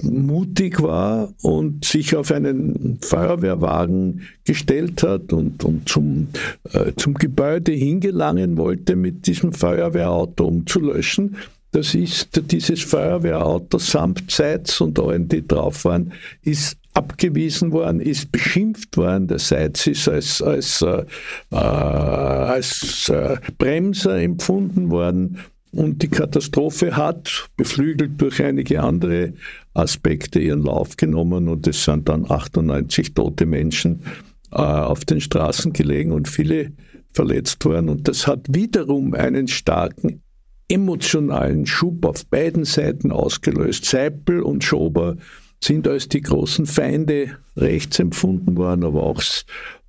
mutig 0.02 0.82
war 0.82 1.32
und 1.40 1.86
sich 1.86 2.14
auf 2.16 2.30
einen 2.30 2.98
Feuerwehrwagen 3.00 4.28
gestellt 4.44 5.02
hat 5.02 5.32
und, 5.32 5.64
und 5.64 5.88
zum, 5.88 6.28
äh, 6.72 6.92
zum 6.96 7.14
Gebäude 7.14 7.72
hingelangen 7.72 8.58
wollte, 8.58 8.94
mit 8.94 9.26
diesem 9.26 9.54
Feuerwehrauto 9.54 10.44
umzulöschen, 10.44 11.36
das 11.72 11.94
ist 11.94 12.40
dieses 12.50 12.82
Feuerwehrauto 12.82 13.78
samt 13.78 14.30
Seitz 14.30 14.80
und 14.80 14.98
allen, 14.98 15.28
die 15.28 15.46
drauf 15.46 15.84
waren, 15.84 16.12
ist 16.42 16.76
abgewiesen 16.94 17.72
worden, 17.72 18.00
ist 18.00 18.32
beschimpft 18.32 18.96
worden. 18.96 19.28
Der 19.28 19.38
Seitz 19.38 19.86
ist 19.86 20.08
als, 20.08 20.42
als, 20.42 20.82
äh, 20.82 21.04
äh, 21.52 21.56
als 21.56 23.08
äh, 23.08 23.36
Bremser 23.58 24.20
empfunden 24.20 24.90
worden. 24.90 25.38
Und 25.72 26.02
die 26.02 26.08
Katastrophe 26.08 26.96
hat, 26.96 27.48
beflügelt 27.56 28.20
durch 28.20 28.42
einige 28.42 28.82
andere 28.82 29.34
Aspekte, 29.72 30.40
ihren 30.40 30.64
Lauf 30.64 30.96
genommen. 30.96 31.48
Und 31.48 31.68
es 31.68 31.84
sind 31.84 32.08
dann 32.08 32.28
98 32.28 33.14
tote 33.14 33.46
Menschen 33.46 34.02
äh, 34.50 34.56
auf 34.56 35.04
den 35.04 35.20
Straßen 35.20 35.72
gelegen 35.72 36.10
und 36.10 36.28
viele 36.28 36.72
verletzt 37.12 37.64
worden. 37.64 37.88
Und 37.88 38.08
das 38.08 38.26
hat 38.26 38.46
wiederum 38.48 39.14
einen 39.14 39.46
starken 39.46 40.22
emotionalen 40.70 41.66
Schub 41.66 42.04
auf 42.04 42.26
beiden 42.26 42.64
Seiten 42.64 43.12
ausgelöst. 43.12 43.84
Seipel 43.84 44.42
und 44.42 44.64
Schober 44.64 45.16
sind 45.62 45.86
als 45.86 46.08
die 46.08 46.22
großen 46.22 46.66
Feinde 46.66 47.36
rechts 47.56 47.98
empfunden 47.98 48.56
worden, 48.56 48.84
aber 48.84 49.02
auch 49.02 49.22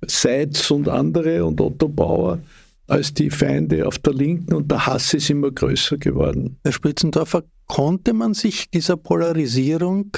Seitz 0.06 0.70
und 0.70 0.88
andere 0.88 1.44
und 1.44 1.60
Otto 1.60 1.88
Bauer 1.88 2.40
als 2.88 3.14
die 3.14 3.30
Feinde 3.30 3.86
auf 3.86 3.98
der 3.98 4.12
Linken 4.12 4.54
und 4.54 4.70
der 4.70 4.86
Hass 4.86 5.14
ist 5.14 5.30
immer 5.30 5.50
größer 5.50 5.96
geworden. 5.96 6.58
Herr 6.62 6.72
Spritzendorfer, 6.72 7.44
konnte 7.66 8.12
man 8.12 8.34
sich 8.34 8.68
dieser 8.70 8.98
Polarisierung 8.98 10.10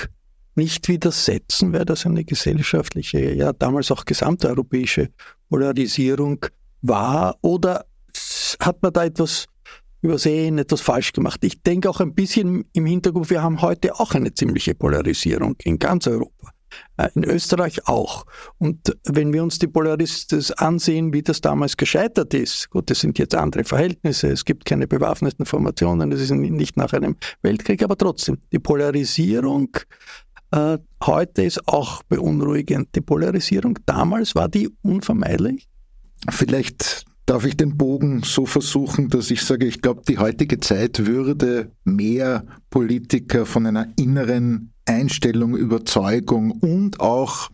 nicht 0.57 0.89
widersetzen, 0.89 1.73
weil 1.73 1.85
das 1.85 2.07
eine 2.07 2.25
gesellschaftliche, 2.25 3.35
ja 3.35 3.53
damals 3.53 3.91
auch 3.91 4.05
gesamteuropäische 4.05 5.11
Polarisierung 5.49 6.47
war? 6.83 7.37
Oder 7.43 7.85
hat 8.61 8.83
man 8.83 8.93
da 8.93 9.05
etwas 9.05 9.47
übersehen, 10.05 10.59
etwas 10.59 10.83
falsch 10.83 11.13
gemacht. 11.13 11.43
Ich 11.45 11.63
denke 11.63 11.89
auch 11.89 12.01
ein 12.01 12.15
bisschen 12.15 12.67
im 12.73 12.87
Hintergrund, 12.87 13.31
wir 13.31 13.43
haben 13.43 13.63
heute 13.63 13.99
auch 13.99 14.15
eine 14.15 14.35
ziemliche 14.35 14.75
Polarisierung 14.75 15.57
in 15.65 15.79
ganz 15.79 16.07
Europa. 16.07 16.51
Äh, 16.97 17.09
in 17.15 17.25
Österreich 17.25 17.87
auch. 17.87 18.27
Und 18.59 18.97
wenn 19.05 19.33
wir 19.33 19.43
uns 19.43 19.59
die 19.59 19.67
Polaristen 19.67 20.45
ansehen, 20.57 21.13
wie 21.13 21.23
das 21.23 21.41
damals 21.41 21.77
gescheitert 21.77 22.35
ist, 22.35 22.69
gut, 22.71 22.91
das 22.91 23.01
sind 23.01 23.19
jetzt 23.19 23.35
andere 23.35 23.65
Verhältnisse, 23.65 24.29
es 24.29 24.45
gibt 24.45 24.65
keine 24.65 24.87
bewaffneten 24.87 25.47
Formationen, 25.47 26.13
es 26.13 26.21
ist 26.21 26.31
nicht 26.33 26.77
nach 26.77 26.93
einem 26.93 27.17
Weltkrieg, 27.43 27.83
aber 27.83 27.97
trotzdem, 27.97 28.39
die 28.53 28.59
Polarisierung 28.59 29.69
äh, 30.51 30.79
heute 31.05 31.43
ist 31.43 31.67
auch 31.67 32.03
beunruhigend. 32.05 32.89
Die 32.95 33.01
Polarisierung 33.01 33.79
damals 33.87 34.35
war 34.35 34.49
die 34.49 34.69
unvermeidlich? 34.83 35.69
Vielleicht 36.31 37.05
Darf 37.27 37.47
ich 37.47 37.57
den 37.57 37.77
Bogen 37.79 38.23
so 38.23 38.45
versuchen, 38.45 39.09
dass 39.09 39.31
ich 39.31 39.43
sage, 39.43 39.67
ich 39.67 39.81
glaube, 39.81 40.03
die 40.07 40.19
heutige 40.19 40.61
Zeit 40.61 41.07
würde 41.07 41.73
mehr 41.85 42.45
Politiker 42.69 43.47
von 43.47 43.67
einer 43.67 43.89
inneren 43.97 44.73
Einstellung, 44.85 45.57
Überzeugung 45.57 46.51
und 46.51 47.01
auch 47.01 47.49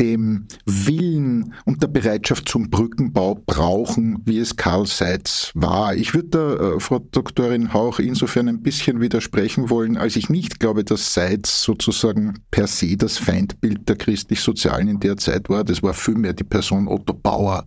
dem 0.00 0.46
Willen 0.64 1.54
und 1.66 1.82
der 1.82 1.88
Bereitschaft 1.88 2.48
zum 2.48 2.70
Brückenbau 2.70 3.40
brauchen, 3.46 4.22
wie 4.24 4.38
es 4.38 4.56
Karl 4.56 4.86
Seitz 4.86 5.52
war. 5.54 5.94
Ich 5.94 6.14
würde 6.14 6.28
da, 6.28 6.54
äh, 6.54 6.80
Frau 6.80 6.98
Doktorin 6.98 7.74
Hauch, 7.74 7.98
insofern 7.98 8.48
ein 8.48 8.62
bisschen 8.62 9.00
widersprechen 9.00 9.68
wollen, 9.68 9.98
als 9.98 10.16
ich 10.16 10.30
nicht 10.30 10.58
glaube, 10.58 10.84
dass 10.84 11.12
Seitz 11.12 11.62
sozusagen 11.62 12.38
per 12.50 12.66
se 12.66 12.96
das 12.96 13.18
Feindbild 13.18 13.88
der 13.88 13.96
christlich-sozialen 13.96 14.88
in 14.88 15.00
der 15.00 15.18
Zeit 15.18 15.50
war. 15.50 15.64
Das 15.64 15.82
war 15.82 15.92
vielmehr 15.92 16.32
die 16.32 16.44
Person 16.44 16.88
Otto 16.88 17.12
Bauer. 17.12 17.66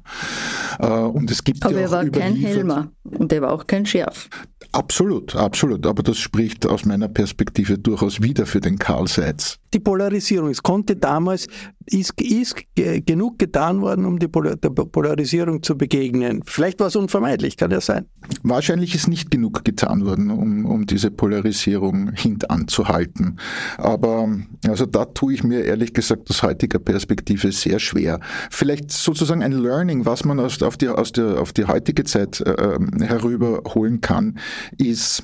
Äh, 0.80 0.88
und 0.88 1.30
es 1.30 1.44
gibt 1.44 1.64
Aber 1.64 1.76
ja 1.76 1.82
er 1.82 1.92
war 1.92 2.06
kein 2.06 2.36
Helmer 2.36 2.92
und 3.04 3.32
er 3.32 3.44
war 3.44 3.54
auch 3.54 3.68
kein 3.68 3.86
Schärf. 3.86 4.30
Absolut, 4.72 5.36
absolut. 5.36 5.86
Aber 5.86 6.02
das 6.02 6.18
spricht 6.18 6.66
aus 6.66 6.84
meiner 6.84 7.10
Perspektive 7.10 7.78
durchaus 7.78 8.22
wieder 8.22 8.48
für 8.48 8.60
den 8.60 8.80
Karl 8.80 9.08
Seitz. 9.08 9.60
Die 9.74 9.80
Polarisierung, 9.80 10.50
es 10.50 10.62
konnte 10.62 10.96
damals, 10.96 11.48
ist, 11.86 12.22
ist 12.22 12.56
genug 12.76 13.40
getan 13.40 13.82
worden, 13.82 14.06
um 14.06 14.20
die 14.20 14.28
Pol 14.28 14.56
der 14.56 14.70
Polarisierung 14.70 15.64
zu 15.64 15.78
begegnen. 15.78 16.44
Vielleicht 16.46 16.80
war 16.80 16.88
es 16.88 16.96
unvermeidlich, 16.96 17.58
kann 17.58 17.72
ja 17.72 17.82
sein. 17.82 18.06
Wahrscheinlich 18.44 18.94
ist 18.96 19.08
nicht 19.08 19.32
genug 19.32 19.66
getan 19.66 20.06
worden, 20.06 20.30
um, 20.30 20.66
um 20.66 20.86
diese 20.86 21.12
Polarisierung 21.12 22.12
hintanzuhalten. 22.14 23.40
Aber 23.78 24.30
also 24.68 24.86
da 24.86 25.06
tue 25.06 25.34
ich 25.34 25.44
mir 25.44 25.64
ehrlich 25.64 25.94
gesagt 25.94 26.30
aus 26.30 26.44
heutiger 26.44 26.80
Perspektive 26.80 27.52
sehr 27.52 27.80
schwer. 27.80 28.20
Vielleicht 28.50 28.92
sozusagen 28.92 29.44
ein 29.44 29.52
Learning, 29.52 30.06
was 30.06 30.24
man 30.24 30.40
aus, 30.40 30.62
auf, 30.62 30.78
die, 30.78 30.90
aus 30.90 31.12
der, 31.12 31.42
auf 31.42 31.52
die 31.52 31.66
heutige 31.66 32.04
Zeit 32.04 32.42
äh, 32.42 32.52
ähm, 32.52 33.02
herüberholen 33.02 34.02
kann, 34.02 34.38
ist, 34.78 35.24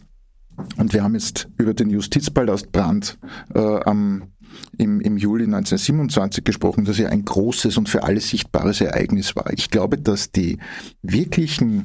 und 0.78 0.94
wir 0.94 1.04
haben 1.04 1.14
jetzt 1.14 1.48
über 1.58 1.74
den 1.74 1.90
Justizpalastbrand 1.90 3.18
äh, 3.54 3.60
am 3.60 4.24
im, 4.78 5.02
im 5.02 5.18
Juli 5.18 5.46
1927 5.46 6.44
gesprochen, 6.44 6.86
dass 6.86 6.98
ja 6.98 7.10
ein 7.10 7.26
großes 7.26 7.78
und 7.78 7.90
für 7.90 8.04
alle 8.04 8.22
sichtbares 8.22 8.82
Ereignis 8.82 9.36
war. 9.36 9.52
Ich 9.54 9.70
glaube, 9.70 9.98
dass 9.98 10.32
die 10.32 10.58
wirklichen 11.02 11.84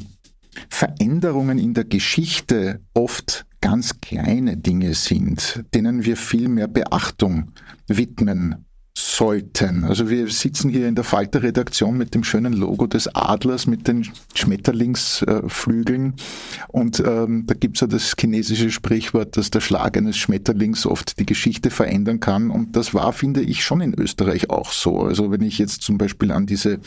Veränderungen 0.69 1.59
in 1.59 1.75
der 1.75 1.85
Geschichte 1.85 2.81
oft 2.95 3.47
ganz 3.61 4.01
kleine 4.01 4.57
Dinge 4.57 4.95
sind, 4.95 5.65
denen 5.75 6.05
wir 6.05 6.17
viel 6.17 6.49
mehr 6.49 6.69
Beachtung 6.69 7.53
widmen 7.89 8.67
sollten. 8.97 9.85
Also 9.85 10.09
wir 10.09 10.29
sitzen 10.29 10.71
hier 10.71 10.87
in 10.87 10.95
der 10.95 11.03
Falter-Redaktion 11.03 11.97
mit 11.97 12.15
dem 12.15 12.23
schönen 12.23 12.53
Logo 12.53 12.87
des 12.87 13.13
Adlers 13.15 13.67
mit 13.67 13.89
den 13.89 14.07
Schmetterlingsflügeln 14.35 16.15
und 16.69 17.03
ähm, 17.05 17.45
da 17.47 17.55
gibt's 17.55 17.81
ja 17.81 17.89
das 17.89 18.15
chinesische 18.19 18.71
Sprichwort, 18.71 19.37
dass 19.37 19.51
der 19.51 19.61
Schlag 19.61 19.97
eines 19.97 20.17
Schmetterlings 20.17 20.87
oft 20.87 21.19
die 21.19 21.27
Geschichte 21.27 21.71
verändern 21.71 22.21
kann 22.21 22.51
und 22.51 22.77
das 22.77 22.95
war, 22.95 23.13
finde 23.13 23.43
ich, 23.43 23.65
schon 23.65 23.81
in 23.81 23.95
Österreich 23.95 24.51
auch 24.51 24.73
so. 24.73 25.01
Also 25.01 25.31
wenn 25.33 25.43
ich 25.43 25.59
jetzt 25.59 25.83
zum 25.83 25.99
Beispiel 25.99 26.31
an 26.31 26.47
diese 26.47 26.79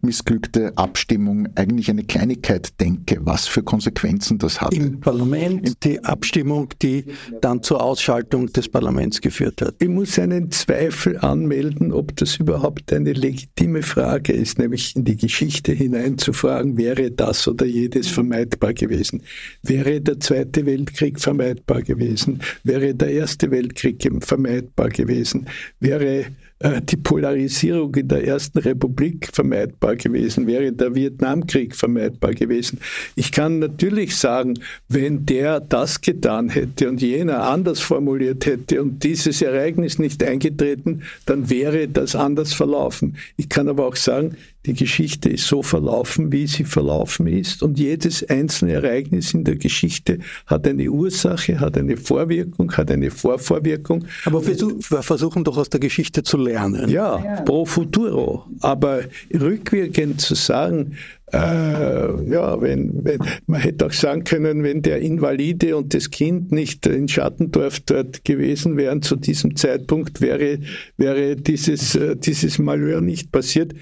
missglückte 0.00 0.72
Abstimmung 0.76 1.48
eigentlich 1.56 1.90
eine 1.90 2.04
Kleinigkeit 2.04 2.80
denke, 2.80 3.18
was 3.20 3.46
für 3.46 3.62
Konsequenzen 3.62 4.38
das 4.38 4.62
hat. 4.62 4.72
Im 4.72 5.00
Parlament 5.00 5.74
die 5.84 6.02
Abstimmung, 6.02 6.70
die 6.80 7.04
dann 7.42 7.62
zur 7.62 7.82
Ausschaltung 7.82 8.46
des 8.50 8.68
Parlaments 8.68 9.20
geführt 9.20 9.60
hat. 9.60 9.74
Ich 9.78 9.88
muss 9.88 10.18
einen 10.18 10.50
Zweifel 10.50 11.18
anmelden, 11.50 11.92
ob 11.92 12.16
das 12.16 12.36
überhaupt 12.36 12.92
eine 12.92 13.12
legitime 13.12 13.82
Frage 13.82 14.32
ist, 14.32 14.58
nämlich 14.58 14.94
in 14.94 15.04
die 15.04 15.16
Geschichte 15.16 15.72
hineinzufragen, 15.72 16.76
wäre 16.76 17.10
das 17.10 17.48
oder 17.48 17.66
jedes 17.66 18.08
vermeidbar 18.08 18.72
gewesen? 18.72 19.22
Wäre 19.62 20.00
der 20.00 20.20
Zweite 20.20 20.64
Weltkrieg 20.66 21.20
vermeidbar 21.20 21.82
gewesen? 21.82 22.40
Wäre 22.62 22.94
der 22.94 23.10
Erste 23.10 23.50
Weltkrieg 23.50 24.08
vermeidbar 24.20 24.90
gewesen? 24.90 25.48
Wäre 25.80 26.26
die 26.62 26.96
Polarisierung 26.98 27.94
in 27.94 28.08
der 28.08 28.22
Ersten 28.24 28.58
Republik 28.58 29.30
vermeidbar 29.32 29.96
gewesen, 29.96 30.46
wäre 30.46 30.70
der 30.72 30.94
Vietnamkrieg 30.94 31.74
vermeidbar 31.74 32.34
gewesen. 32.34 32.80
Ich 33.16 33.32
kann 33.32 33.60
natürlich 33.60 34.16
sagen, 34.16 34.54
wenn 34.86 35.24
der 35.24 35.60
das 35.60 36.02
getan 36.02 36.50
hätte 36.50 36.90
und 36.90 37.00
jener 37.00 37.44
anders 37.44 37.80
formuliert 37.80 38.44
hätte 38.44 38.82
und 38.82 39.02
dieses 39.02 39.40
Ereignis 39.40 39.98
nicht 39.98 40.22
eingetreten, 40.22 41.02
dann 41.24 41.48
wäre 41.48 41.88
das 41.88 42.14
anders 42.14 42.52
verlaufen. 42.52 43.16
Ich 43.38 43.48
kann 43.48 43.68
aber 43.68 43.86
auch 43.86 43.96
sagen, 43.96 44.36
die 44.66 44.74
Geschichte 44.74 45.30
ist 45.30 45.46
so 45.46 45.62
verlaufen, 45.62 46.32
wie 46.32 46.46
sie 46.46 46.64
verlaufen 46.64 47.26
ist. 47.26 47.62
Und 47.62 47.78
jedes 47.78 48.28
einzelne 48.28 48.74
Ereignis 48.74 49.32
in 49.32 49.44
der 49.44 49.56
Geschichte 49.56 50.18
hat 50.46 50.66
eine 50.66 50.90
Ursache, 50.90 51.60
hat 51.60 51.78
eine 51.78 51.96
Vorwirkung, 51.96 52.70
hat 52.72 52.90
eine 52.90 53.10
Vorvorwirkung. 53.10 54.04
Aber 54.26 54.46
wir 54.46 55.02
versuchen 55.02 55.44
doch 55.44 55.56
aus 55.56 55.70
der 55.70 55.80
Geschichte 55.80 56.22
zu 56.22 56.36
lernen. 56.36 56.90
Ja, 56.90 57.24
ja. 57.24 57.40
pro 57.42 57.64
futuro. 57.64 58.44
Aber 58.60 59.00
rückwirkend 59.32 60.20
zu 60.20 60.34
sagen, 60.34 60.96
äh, 61.32 62.30
ja, 62.30 62.60
wenn, 62.60 63.04
wenn, 63.04 63.20
man 63.46 63.60
hätte 63.60 63.86
auch 63.86 63.92
sagen 63.92 64.24
können, 64.24 64.62
wenn 64.64 64.82
der 64.82 65.00
Invalide 65.00 65.76
und 65.76 65.94
das 65.94 66.10
Kind 66.10 66.50
nicht 66.50 66.86
in 66.86 67.08
Schattendorf 67.08 67.80
dort 67.80 68.24
gewesen 68.24 68.76
wären 68.76 69.00
zu 69.02 69.16
diesem 69.16 69.56
Zeitpunkt, 69.56 70.20
wäre, 70.20 70.58
wäre 70.96 71.36
dieses, 71.36 71.94
äh, 71.94 72.16
dieses 72.16 72.58
Malheur 72.58 73.00
nicht 73.00 73.30
passiert. 73.30 73.74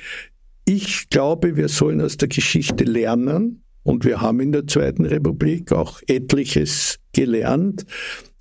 Ich 0.70 1.08
glaube, 1.08 1.56
wir 1.56 1.70
sollen 1.70 2.02
aus 2.02 2.18
der 2.18 2.28
Geschichte 2.28 2.84
lernen 2.84 3.62
und 3.84 4.04
wir 4.04 4.20
haben 4.20 4.38
in 4.40 4.52
der 4.52 4.66
Zweiten 4.66 5.06
Republik 5.06 5.72
auch 5.72 6.02
etliches 6.06 6.98
gelernt. 7.14 7.86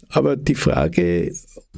Aber 0.09 0.35
die 0.35 0.55
Frage, 0.55 1.33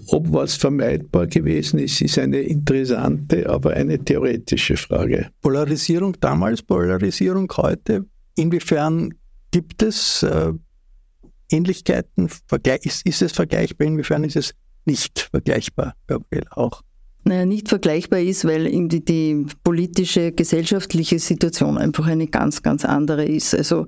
ob 0.08 0.34
was 0.34 0.56
vermeidbar 0.56 1.28
gewesen 1.28 1.78
ist, 1.78 2.02
ist 2.02 2.18
eine 2.18 2.39
interessante, 2.39 3.47
aber 3.47 3.74
eine 3.74 4.04
theoretische 4.04 4.76
Frage. 4.76 5.30
Polarisierung 5.41 6.18
damals, 6.20 6.64
Polarisierung 6.64 7.47
heute. 7.56 8.08
Inwiefern 8.36 9.14
gibt 9.52 9.84
es 9.84 10.24
äh, 10.24 10.52
Ähnlichkeiten? 11.52 12.28
Ist, 12.82 13.22
es 13.22 13.32
vergleichbar? 13.34 13.86
Inwiefern 13.86 14.24
ist 14.24 14.36
es 14.36 14.56
nicht 14.86 15.30
vergleichbar, 15.32 15.93
Gabriel, 16.08 16.45
auch? 16.50 16.82
Naja, 17.26 17.45
nicht 17.45 17.70
vergleichbar 17.70 18.20
ist, 18.20 18.45
weil 18.45 18.65
die, 18.88 19.03
die, 19.03 19.45
politische, 19.63 20.32
gesellschaftliche 20.32 21.20
Situation 21.20 21.78
einfach 21.78 22.07
eine 22.07 22.28
ganz, 22.28 22.63
ganz 22.63 22.86
andere 22.86 23.26
ist. 23.26 23.53
Also 23.53 23.86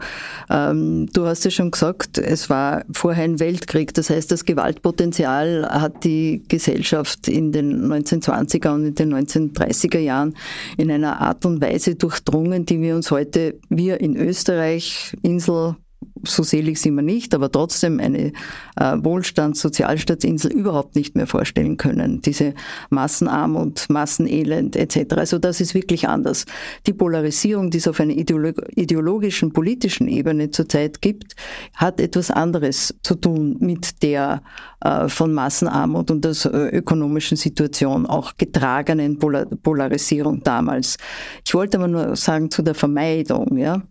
ähm, 0.50 1.08
du 1.14 1.26
hast 1.26 1.46
ja 1.46 1.52
schon 1.52 1.72
gesagt, 1.72 2.18
es 2.18 2.50
war 2.50 2.84
vorher 2.92 3.24
ein 3.24 3.40
Weltkrieg. 3.40 3.94
Das 3.94 4.10
heißt, 4.10 4.32
das 4.32 4.46
Gewaltpotenzial 4.46 5.68
hat 5.68 6.04
die 6.04 6.44
Gesellschaft 6.50 7.28
in 7.28 7.52
den 7.52 7.88
1920er 7.88 8.74
und 8.74 8.86
in 8.86 8.96
den 8.96 9.14
1930er 9.14 10.00
Jahren 10.00 10.36
in 10.78 10.92
einer 10.92 11.22
Art 11.22 11.46
und 11.46 11.62
Weise 11.62 11.96
durchdrungen, 11.96 12.66
die 12.66 12.82
wir 12.82 12.96
uns 12.96 13.12
heute, 13.12 13.60
wir 13.70 14.02
in 14.02 14.18
Österreich, 14.18 15.16
Insel, 15.22 15.78
so 16.24 16.44
selig 16.44 16.80
sind 16.80 16.96
wir 16.96 17.02
nicht, 17.02 17.34
aber 17.34 17.52
trotzdem 17.52 18.00
eine 18.00 18.34
äh, 18.76 18.98
Wohlstands-Sozialstaatsinsel 18.98 20.52
überhaupt 20.52 20.96
nicht 20.96 21.16
mehr 21.16 21.28
vorstellen 21.28 21.78
können. 21.78 22.22
Diese 22.22 22.54
Massenarmut, 22.90 23.90
Massenelend 23.90 24.76
etc. 24.76 25.16
Also 25.16 25.40
das 25.40 25.62
ist 25.62 25.74
wirklich 25.74 26.08
anders. 26.08 26.46
Die 26.88 26.94
Polarisierung, 26.94 27.70
die 27.72 27.78
es 27.78 27.88
auf 27.88 28.00
einer 28.00 28.14
ideologischen, 28.14 29.54
politischen 29.54 30.08
Ebene 30.08 30.52
zurzeit 30.52 31.02
gibt, 31.02 31.36
hat 31.76 32.00
etwas 32.00 32.32
anderes 32.32 32.96
zu 33.04 33.16
tun 33.16 33.58
mit 33.60 34.04
der 34.04 34.42
äh, 34.84 35.08
von 35.08 35.34
Massenarmut 35.34 36.10
und 36.10 36.26
der 36.26 36.32
äh, 36.32 36.78
ökonomischen 36.78 37.38
Situation 37.38 38.06
auch 38.06 38.34
getragenen 38.38 39.20
Polar 39.20 39.46
Polarisierung 39.46 40.44
damals. 40.44 40.98
Ich 41.46 41.54
wollte 41.54 41.78
aber 41.78 41.88
nur 41.88 42.16
sagen 42.16 42.50
zu 42.50 42.62
der 42.62 42.76
Vermeidung, 42.76 43.58
ja. 43.58 43.84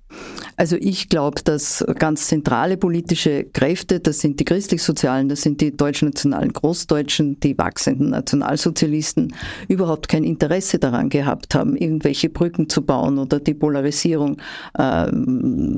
Also 0.56 0.76
ich 0.76 1.08
glaube, 1.08 1.40
dass 1.44 1.84
ganz 1.98 2.19
zentrale 2.26 2.76
politische 2.76 3.44
Kräfte, 3.44 4.00
das 4.00 4.20
sind 4.20 4.40
die 4.40 4.44
christlich-sozialen, 4.44 5.28
das 5.28 5.42
sind 5.42 5.60
die 5.60 5.76
deutschnationalen 5.76 6.52
Großdeutschen, 6.52 7.40
die 7.40 7.56
wachsenden 7.56 8.10
Nationalsozialisten, 8.10 9.34
überhaupt 9.68 10.08
kein 10.08 10.24
Interesse 10.24 10.78
daran 10.78 11.08
gehabt 11.08 11.54
haben, 11.54 11.76
irgendwelche 11.76 12.28
Brücken 12.28 12.68
zu 12.68 12.82
bauen 12.82 13.18
oder 13.18 13.40
die 13.40 13.54
Polarisierung 13.54 14.40
äh, 14.74 15.10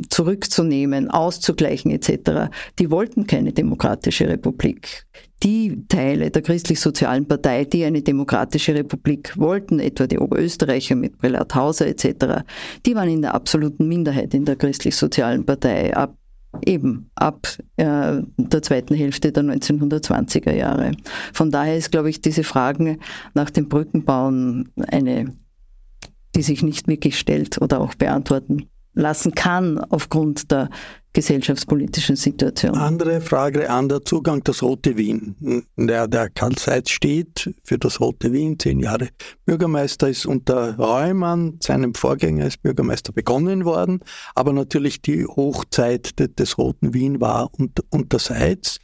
zurückzunehmen, 0.09 1.11
auszugleichen 1.11 1.91
etc. 1.91 2.51
Die 2.79 2.91
wollten 2.91 3.27
keine 3.27 3.53
demokratische 3.53 4.29
Republik 4.29 5.07
die 5.43 5.85
Teile 5.89 6.31
der 6.31 6.43
christlich-sozialen 6.43 7.27
Partei, 7.27 7.65
die 7.65 7.85
eine 7.85 8.03
demokratische 8.03 8.75
Republik 8.75 9.37
wollten, 9.37 9.81
etwa 9.81 10.07
die 10.07 10.19
Oberösterreicher 10.19 10.95
mit 10.95 11.19
Prelat 11.19 11.55
Hauser 11.55 11.87
etc., 11.87 12.45
die 12.87 12.95
waren 12.95 13.09
in 13.09 13.23
der 13.23 13.35
absoluten 13.35 13.89
Minderheit 13.89 14.35
in 14.35 14.45
der 14.45 14.57
christlich-sozialen 14.57 15.45
Partei 15.45 15.95
ab 15.97 16.17
eben 16.65 17.11
ab 17.15 17.47
äh, 17.77 18.21
der 18.37 18.63
zweiten 18.63 18.95
Hälfte 18.95 19.33
der 19.33 19.45
1920er 19.45 20.55
Jahre. 20.55 20.93
Von 21.33 21.51
daher 21.51 21.77
ist, 21.77 21.91
glaube 21.91 22.11
ich, 22.11 22.21
diese 22.21 22.45
Frage 22.45 22.99
nach 23.35 23.51
dem 23.51 23.69
Brückenbauen 23.69 24.71
eine, 24.89 25.35
die 26.35 26.43
sich 26.43 26.63
nicht 26.63 26.89
wirklich 26.89 27.19
stellt 27.19 27.61
oder 27.61 27.81
auch 27.81 27.95
beantworten 27.95 28.69
lassen 28.95 29.35
kann 29.35 29.79
aufgrund 29.79 30.51
der 30.51 30.69
gesellschaftspolitischen 31.13 32.17
Situation. 32.17 32.75
Andere 32.75 33.21
Frage 33.21 33.69
an 33.69 33.89
der 33.89 34.03
Zugang 34.03 34.43
das 34.45 34.63
Rote 34.63 34.97
Wien. 34.97 35.65
Der, 35.77 36.09
der 36.09 36.31
Karl 36.31 36.57
Seitz 36.59 36.91
steht 36.91 37.55
für 37.65 37.79
das 37.79 38.01
Rote 38.01 38.33
Wien, 38.33 38.59
zehn 38.59 38.81
Jahre 38.81 39.09
Bürgermeister, 39.45 40.09
ist 40.09 40.27
unter 40.27 40.77
Reumann, 40.79 41.59
seinem 41.63 41.95
Vorgänger 41.95 42.45
als 42.45 42.57
Bürgermeister, 42.57 43.13
begonnen 43.13 43.65
worden. 43.65 44.01
Aber 44.35 44.53
natürlich 44.53 45.03
die 45.03 45.27
Hochzeit 45.27 46.19
des, 46.19 46.35
des 46.35 46.59
Roten 46.59 46.95
Wien 46.95 47.21
war 47.21 47.51
unter, 47.59 47.83
unter 47.91 48.19
Seitz. 48.19 48.79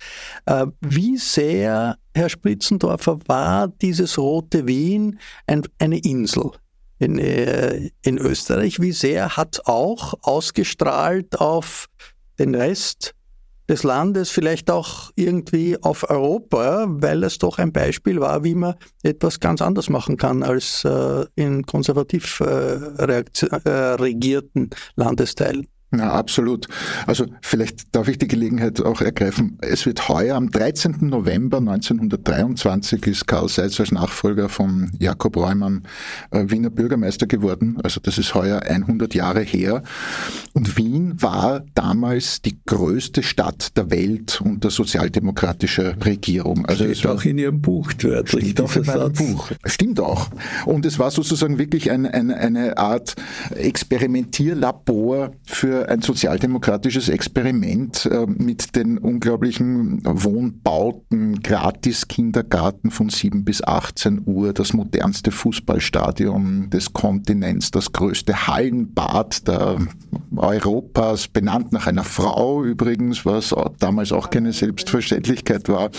Äh, 0.45 0.67
wie 0.81 1.17
sehr, 1.17 1.97
Herr 2.15 2.29
Spritzendorfer, 2.29 3.19
war 3.27 3.69
dieses 3.69 4.19
Rote 4.19 4.67
Wien 4.67 5.19
ein, 5.47 5.63
eine 5.79 5.99
Insel? 5.99 6.51
in, 6.99 7.19
äh, 7.19 7.91
in 8.03 8.19
Österreich. 8.19 8.81
Wie 8.81 8.93
sehr 8.93 9.37
hat 9.37 9.63
auch 9.67 10.15
ausgestrahlt 10.23 11.41
auf 11.41 11.89
den 12.39 12.55
Rest 12.55 13.15
des 13.69 13.83
Landes, 13.83 14.31
vielleicht 14.31 14.71
auch 14.71 15.11
irgendwie 15.15 15.81
auf 15.83 16.09
Europa, 16.09 16.87
weil 16.89 17.23
es 17.23 17.39
doch 17.39 17.59
ein 17.59 17.73
Beispiel 17.73 18.21
war, 18.21 18.43
wie 18.43 18.55
man 18.55 18.75
etwas 19.03 19.41
ganz 19.41 19.61
anders 19.61 19.91
machen 19.91 20.17
kann 20.17 20.43
als 20.43 20.85
äh, 20.85 21.27
in 21.35 21.67
konservativ 21.67 22.41
äh, 22.41 22.45
äh, 22.47 23.69
regierten 23.69 24.71
Landesteilen. 24.97 25.67
Ja, 25.91 26.13
absolut. 26.13 26.69
Also 27.07 27.25
vielleicht 27.41 27.95
darf 27.95 28.09
ich 28.09 28.19
die 28.19 28.29
Gelegenheit 28.29 28.83
auch 28.83 29.01
ergreifen. 29.01 29.57
Es 29.63 29.87
wird 29.87 30.11
heuer 30.11 30.37
am 30.37 30.51
13. 30.51 30.97
November 31.01 31.59
1923 31.59 33.07
ist 33.07 33.27
Karl 33.27 33.49
Seitz 33.49 33.81
als 33.81 33.91
Nachfolger 33.91 34.51
von 34.51 34.91
Jakob 34.99 35.39
Reumann 35.39 35.85
äh, 36.31 36.45
Wiener 36.49 36.69
Bürgermeister 36.69 37.27
geworden. 37.27 37.79
Also 37.83 38.01
das 38.03 38.19
ist 38.19 38.35
heuer 38.35 38.61
100 38.65 39.15
Jahre 39.15 39.41
her. 39.41 39.83
Und 40.53 40.77
Wien 40.77 41.23
war 41.23 41.65
damals 41.75 42.43
die 42.43 42.59
größte 42.67 43.23
Stadt 43.23 43.75
der 43.79 43.91
Welt 43.91 44.43
unter 44.43 44.71
sozialdemokratischer 44.71 45.95
Regierung. 46.05 46.67
Also 46.67 46.85
steht 46.85 46.99
es 46.99 47.07
auch 47.07 47.25
in 47.25 47.39
Ihrem 47.39 47.63
Buch 47.63 47.93
wörtlich. 48.03 48.45
Steht 48.45 48.61
auch 48.61 48.77
in 48.77 48.85
meinem 48.85 49.13
Buch. 49.15 49.51
Stimmt 49.65 50.01
auch. 50.01 50.29
Und 50.67 50.85
es 50.85 50.99
war 50.99 51.11
sozusagen 51.11 51.57
wirklich 51.57 51.91
ein, 51.91 52.05
ein, 52.05 52.31
eine 52.31 52.77
Art 52.77 53.15
Experimentierlabor 53.55 55.33
für 55.47 55.78
ein 55.87 56.03
sozialdemokratisches 56.03 57.09
Experiment 57.09 58.07
äh, 58.07 58.27
mit 58.27 58.75
den 58.77 58.99
unglaublichen 58.99 60.01
Wohnbauten, 60.05 61.41
Gratis-Kindergarten 61.43 62.91
von 62.91 63.09
7 63.09 63.45
bis 63.45 63.63
18 63.63 64.23
Uhr, 64.27 64.53
das 64.53 64.73
modernste 64.73 65.31
Fußballstadion 65.31 66.71
des 66.71 66.93
Kontinents, 66.93 67.71
das 67.71 67.93
größte 67.93 68.47
Hallenbad 68.47 69.47
der 69.47 69.79
Europas, 70.37 71.29
benannt 71.29 71.73
nach 71.73 71.87
einer 71.87 72.05
Frau 72.05 72.65
übrigens, 72.65 73.25
was 73.25 73.55
damals 73.79 74.13
auch 74.13 74.31
keine 74.31 74.53
Selbstverständlichkeit 74.53 75.69
war. 75.69 75.91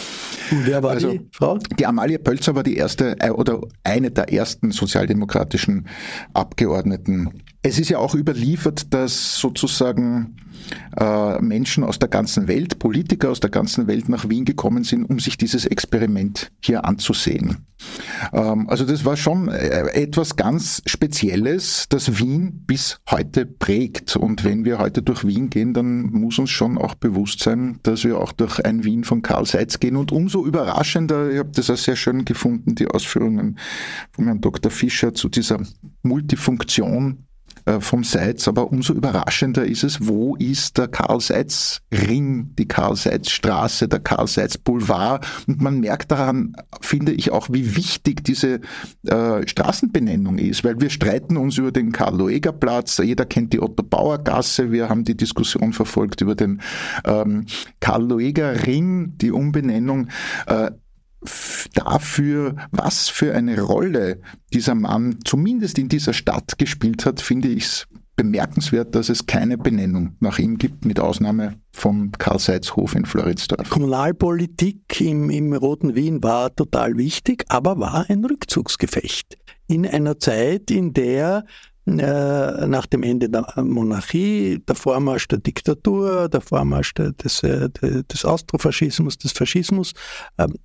Und 0.52 0.66
wer 0.66 0.84
war 0.84 0.92
Also, 0.92 1.12
die 1.12 1.22
Frau? 1.32 1.58
Die 1.80 1.86
Amalie 1.86 2.20
Pölzer 2.20 2.56
war 2.56 2.64
die 2.64 2.78
erste 2.78 3.20
äh, 3.20 3.30
oder 3.30 3.62
eine 3.84 4.12
der 4.12 4.32
ersten 4.32 4.72
sozialdemokratischen 4.72 5.88
Abgeordneten. 6.34 7.42
Es 7.62 7.78
ist 7.78 7.90
ja 7.90 7.98
auch 7.98 8.16
überliefert, 8.16 8.94
dass 8.94 9.38
sozusagen 9.38 10.38
äh, 10.98 11.42
Menschen 11.42 11.84
aus 11.84 12.00
der 12.00 12.10
ganzen 12.10 12.48
Welt, 12.48 12.80
Politiker 12.80 13.30
aus 13.30 13.40
der 13.40 13.50
ganzen 13.50 13.88
Welt 13.88 14.10
nach 14.10 14.30
Wien 14.30 14.46
gekommen 14.46 14.84
sind, 14.84 15.06
um 15.06 15.20
sich 15.20 15.38
dieses 15.38 15.66
Experiment 15.66 16.52
hier 16.62 16.86
anzusehen. 16.86 17.66
Ähm, 18.34 18.70
also 18.70 18.86
das 18.86 19.06
war 19.06 19.18
schon 19.18 19.50
äh, 19.50 19.88
etwas 19.92 20.36
ganz 20.36 20.82
Spezielles, 20.86 21.86
das 21.90 22.20
Wien 22.20 22.64
bis 22.66 23.00
heute 23.10 23.46
prägt. 23.46 24.16
Und 24.16 24.44
wenn 24.44 24.66
wir 24.66 24.80
heute 24.80 25.02
durch 25.02 25.26
Wien 25.26 25.50
gehen, 25.50 25.74
dann 25.74 26.04
muss 26.12 26.40
uns 26.40 26.50
schon 26.50 26.78
auch 26.78 26.96
bewusst 26.96 27.42
sein, 27.42 27.80
dass 27.84 28.04
wir 28.04 28.20
auch 28.20 28.32
durch 28.32 28.64
ein 28.64 28.84
Wien 28.84 29.04
von 29.04 29.22
Karl 29.22 29.46
Seitz 29.46 29.80
gehen. 29.80 29.96
Und 29.96 30.12
umso 30.12 30.46
überraschender, 30.46 31.32
ich 31.32 31.40
habe 31.40 31.52
das 31.54 31.70
auch 31.70 31.78
sehr 31.78 31.96
schön 31.96 32.26
gefunden, 32.26 32.76
die 32.76 32.88
Ausführungen 32.88 33.58
von 34.12 34.26
Herrn 34.26 34.42
Dr. 34.42 34.72
Fischer 34.72 35.14
zu 35.14 35.30
dieser 35.30 35.62
Multifunktion 36.04 37.26
vom 37.80 38.04
Seitz, 38.04 38.48
aber 38.48 38.72
umso 38.72 38.94
überraschender 38.94 39.66
ist 39.66 39.84
es, 39.84 40.08
wo 40.08 40.36
ist 40.36 40.78
der 40.78 40.88
Karl-Seitz-Ring, 40.88 42.56
die 42.58 42.68
Karl-Seitz-Straße, 42.68 43.88
der 43.88 44.00
Karl-Seitz-Boulevard? 44.00 45.26
Und 45.48 45.62
man 45.62 45.80
merkt 45.80 46.12
daran, 46.12 46.56
finde 46.82 47.12
ich 47.12 47.32
auch, 47.32 47.50
wie 47.52 47.76
wichtig 47.76 48.24
diese 48.24 48.62
äh, 49.06 49.48
Straßenbenennung 49.48 50.38
ist, 50.38 50.64
weil 50.64 50.80
wir 50.82 50.90
streiten 50.90 51.38
uns 51.38 51.58
über 51.58 51.72
den 51.72 51.92
Karl-Loeger-Platz, 51.92 52.98
jeder 52.98 53.26
kennt 53.26 53.54
die 53.54 53.62
Otto-Bauer-Gasse, 53.62 54.72
wir 54.72 54.90
haben 54.90 55.04
die 55.04 55.18
Diskussion 55.18 55.74
verfolgt 55.74 56.22
über 56.22 56.36
den 56.36 56.62
ähm, 57.06 57.46
Karl-Loeger-Ring, 57.80 59.18
die 59.18 59.32
Umbenennung, 59.32 60.08
äh, 60.48 60.72
dafür, 61.74 62.56
was 62.72 63.10
für 63.10 63.34
eine 63.36 63.62
Rolle 63.62 64.22
dieser 64.54 64.76
Mann 64.76 65.20
zumindest 65.26 65.78
in 65.78 65.90
dieser 65.90 66.14
Stadt 66.14 66.58
gespielt 66.58 67.06
hat, 67.06 67.22
finde 67.22 67.50
ich 67.50 67.66
es 67.66 67.88
bemerkenswert, 68.16 68.96
dass 68.96 69.08
es 69.08 69.28
keine 69.28 69.58
Benennung 69.58 70.18
nach 70.20 70.40
ihm 70.40 70.58
gibt, 70.58 70.84
mit 70.84 71.00
Ausnahme 71.00 71.56
vom 71.72 72.12
Karl-Seitz-Hof 72.12 72.94
in 72.96 73.06
Floridsdorf. 73.06 73.70
Kommunalpolitik 73.70 75.00
im, 75.00 75.30
im 75.30 75.54
Roten 75.54 75.96
Wien 75.96 76.22
war 76.22 76.54
total 76.54 76.98
wichtig, 76.98 77.46
aber 77.48 77.80
war 77.80 78.10
ein 78.10 78.26
Rückzugsgefecht. 78.26 79.38
In 79.68 79.88
einer 79.88 80.20
Zeit, 80.20 80.70
in 80.70 80.92
der 80.92 81.46
äh, 81.86 82.68
nach 82.68 82.86
dem 82.88 83.04
Ende 83.04 83.30
der 83.30 83.46
Monarchie, 83.56 84.60
der 84.68 84.76
Vormarsch 84.76 85.28
der 85.30 85.40
Diktatur, 85.40 86.28
der 86.28 86.42
Vormarsch 86.42 86.94
des, 86.94 87.42
äh, 87.44 87.70
des 87.70 88.26
Austrofaschismus, 88.26 89.18
des 89.18 89.32
Faschismus, 89.32 89.94
ähm, 90.38 90.56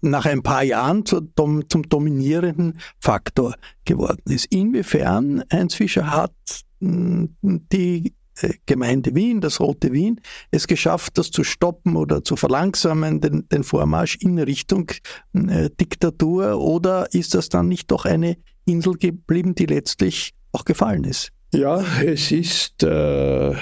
nach 0.00 0.26
ein 0.26 0.42
paar 0.42 0.62
Jahren 0.62 1.04
zum, 1.06 1.68
zum 1.68 1.88
dominierenden 1.88 2.78
Faktor 2.98 3.54
geworden 3.84 4.22
ist. 4.26 4.46
Inwiefern 4.46 5.44
Heinz 5.52 5.74
Fischer 5.74 6.10
hat 6.10 6.32
die 6.80 8.12
äh, 8.40 8.54
Gemeinde 8.66 9.14
Wien, 9.14 9.40
das 9.40 9.60
Rote 9.60 9.92
Wien, 9.92 10.20
es 10.50 10.66
geschafft, 10.66 11.18
das 11.18 11.30
zu 11.30 11.44
stoppen 11.44 11.96
oder 11.96 12.24
zu 12.24 12.36
verlangsamen, 12.36 13.20
den, 13.20 13.48
den 13.48 13.62
Vormarsch 13.62 14.16
in 14.20 14.38
Richtung 14.38 14.90
äh, 15.34 15.70
Diktatur? 15.80 16.58
Oder 16.58 17.12
ist 17.12 17.34
das 17.34 17.48
dann 17.48 17.68
nicht 17.68 17.90
doch 17.90 18.04
eine 18.04 18.36
Insel 18.64 18.94
geblieben, 18.94 19.54
die 19.54 19.66
letztlich 19.66 20.32
auch 20.52 20.64
gefallen 20.64 21.04
ist? 21.04 21.30
Ja, 21.54 21.84
es 22.02 22.32
ist 22.32 22.82
äh, 22.82 23.54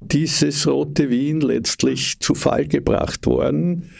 dieses 0.00 0.66
Rote 0.66 1.08
Wien 1.08 1.40
letztlich 1.40 2.20
zu 2.20 2.34
Fall 2.34 2.68
gebracht 2.68 3.26
worden 3.26 3.90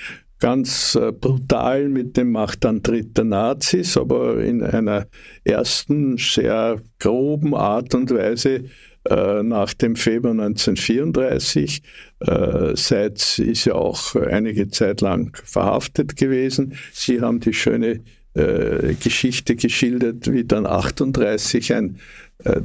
ganz 0.45 0.95
äh, 0.95 1.11
brutal 1.11 1.89
mit 1.89 2.19
dem 2.19 2.31
Machtantritt 2.33 3.17
der 3.17 3.25
Nazis, 3.25 3.97
aber 3.97 4.45
in 4.45 4.63
einer 4.63 5.07
ersten 5.43 6.19
sehr 6.19 6.83
groben 6.99 7.55
Art 7.55 7.95
und 7.95 8.11
Weise 8.11 8.65
äh, 9.09 9.43
nach 9.43 9.73
dem 9.73 9.97
Februar 9.97 10.33
1934. 10.33 11.83
Äh, 12.21 12.77
Seitz 12.77 13.39
ist 13.39 13.65
ja 13.65 13.73
auch 13.73 14.17
einige 14.17 14.69
Zeit 14.69 15.01
lang 15.01 15.35
verhaftet 15.45 16.15
gewesen. 16.15 16.75
Sie 16.93 17.23
haben 17.23 17.41
die 17.41 17.55
schöne 17.55 18.01
Geschichte 18.37 19.55
geschildert, 19.55 20.33
wie 20.33 20.43
dann 20.43 20.67
38 20.67 21.73
ein 21.73 22.01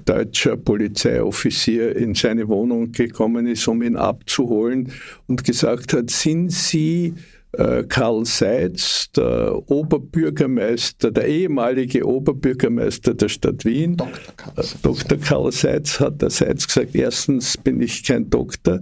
deutscher 0.03 0.57
Polizeioffizier 0.57 1.95
in 1.95 2.15
seine 2.15 2.47
Wohnung 2.47 2.91
gekommen 2.91 3.45
ist, 3.45 3.67
um 3.67 3.83
ihn 3.83 3.95
abzuholen 3.95 4.91
und 5.27 5.43
gesagt 5.43 5.93
hat, 5.93 6.09
sind 6.09 6.51
Sie 6.51 7.13
Karl 7.51 8.25
Seitz, 8.25 9.11
der 9.11 9.69
Oberbürgermeister, 9.69 11.11
der 11.11 11.27
ehemalige 11.27 12.05
Oberbürgermeister 12.05 13.15
der 13.15 13.29
Stadt 13.29 13.65
Wien, 13.65 13.97
Dr. 13.97 14.13
Karl 14.37 14.63
Seitz, 14.63 14.81
Dr. 14.81 15.17
Karl 15.17 15.51
Seitz 15.51 15.99
hat 15.99 16.21
der 16.21 16.29
Seitz 16.29 16.67
gesagt, 16.67 16.93
erstens 16.93 17.57
bin 17.57 17.81
ich 17.81 18.03
kein 18.03 18.29
Doktor, 18.29 18.81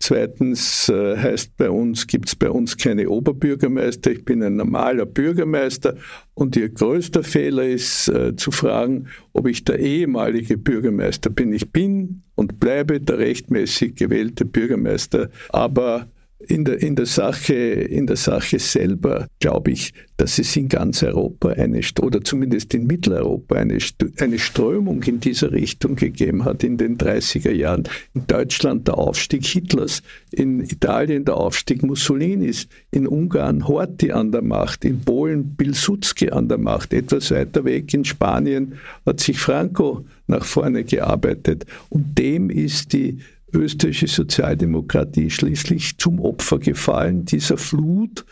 Zweitens 0.00 0.88
äh, 0.88 1.16
heißt 1.16 1.56
bei 1.56 1.70
uns, 1.70 2.06
gibt 2.06 2.28
es 2.28 2.36
bei 2.36 2.50
uns 2.50 2.76
keine 2.76 3.08
Oberbürgermeister, 3.10 4.12
ich 4.12 4.24
bin 4.24 4.42
ein 4.42 4.54
normaler 4.56 5.06
Bürgermeister 5.06 5.96
und 6.34 6.56
ihr 6.56 6.68
größter 6.68 7.24
Fehler 7.24 7.64
ist 7.64 8.08
äh, 8.08 8.36
zu 8.36 8.52
fragen, 8.52 9.08
ob 9.32 9.48
ich 9.48 9.64
der 9.64 9.80
ehemalige 9.80 10.56
Bürgermeister 10.56 11.30
bin. 11.30 11.52
Ich 11.52 11.72
bin 11.72 12.22
und 12.36 12.60
bleibe 12.60 13.00
der 13.00 13.18
rechtmäßig 13.18 13.96
gewählte 13.96 14.44
Bürgermeister, 14.44 15.30
aber 15.48 16.06
in 16.40 16.64
der, 16.64 16.80
in 16.80 16.94
der, 16.94 17.06
Sache, 17.06 17.54
in 17.54 18.06
der 18.06 18.16
Sache 18.16 18.60
selber 18.60 19.26
glaube 19.40 19.72
ich, 19.72 19.92
dass 20.18 20.38
es 20.38 20.54
in 20.56 20.68
ganz 20.68 21.02
Europa 21.02 21.48
eine, 21.50 21.80
oder 22.00 22.22
zumindest 22.22 22.74
in 22.74 22.86
Mitteleuropa 22.86 23.56
eine, 23.56 23.78
eine 24.20 24.38
Strömung 24.38 25.02
in 25.02 25.18
dieser 25.18 25.50
Richtung 25.50 25.96
gegeben 25.96 26.44
hat 26.44 26.62
in 26.62 26.76
den 26.76 26.96
30er 26.96 27.50
Jahren. 27.50 27.84
In 28.14 28.26
Deutschland 28.28 28.86
der 28.86 28.98
Aufstieg 28.98 29.46
Hitlers, 29.46 30.02
in 30.30 30.60
Italien 30.60 31.24
der 31.24 31.36
Aufstieg 31.36 31.82
Mussolinis, 31.82 32.68
in 32.92 33.08
Ungarn 33.08 33.66
Horthy 33.66 34.12
an 34.12 34.30
der 34.30 34.42
Macht, 34.42 34.84
in 34.84 35.00
Polen 35.00 35.56
Pilsudski 35.56 36.30
an 36.30 36.48
der 36.48 36.58
Macht. 36.58 36.92
Etwas 36.92 37.32
weiter 37.32 37.64
weg 37.64 37.92
in 37.94 38.04
Spanien 38.04 38.74
hat 39.04 39.18
sich 39.20 39.38
Franco 39.38 40.04
nach 40.28 40.44
vorne 40.44 40.84
gearbeitet. 40.84 41.64
Und 41.88 42.16
dem 42.16 42.48
ist 42.48 42.92
die 42.92 43.18
österreichische 43.52 44.08
Sozialdemokratie 44.08 45.30
schließlich 45.30 45.98
zum 45.98 46.20
Opfer 46.20 46.58
gefallen, 46.58 47.24
dieser 47.24 47.56
Flut. 47.56 48.24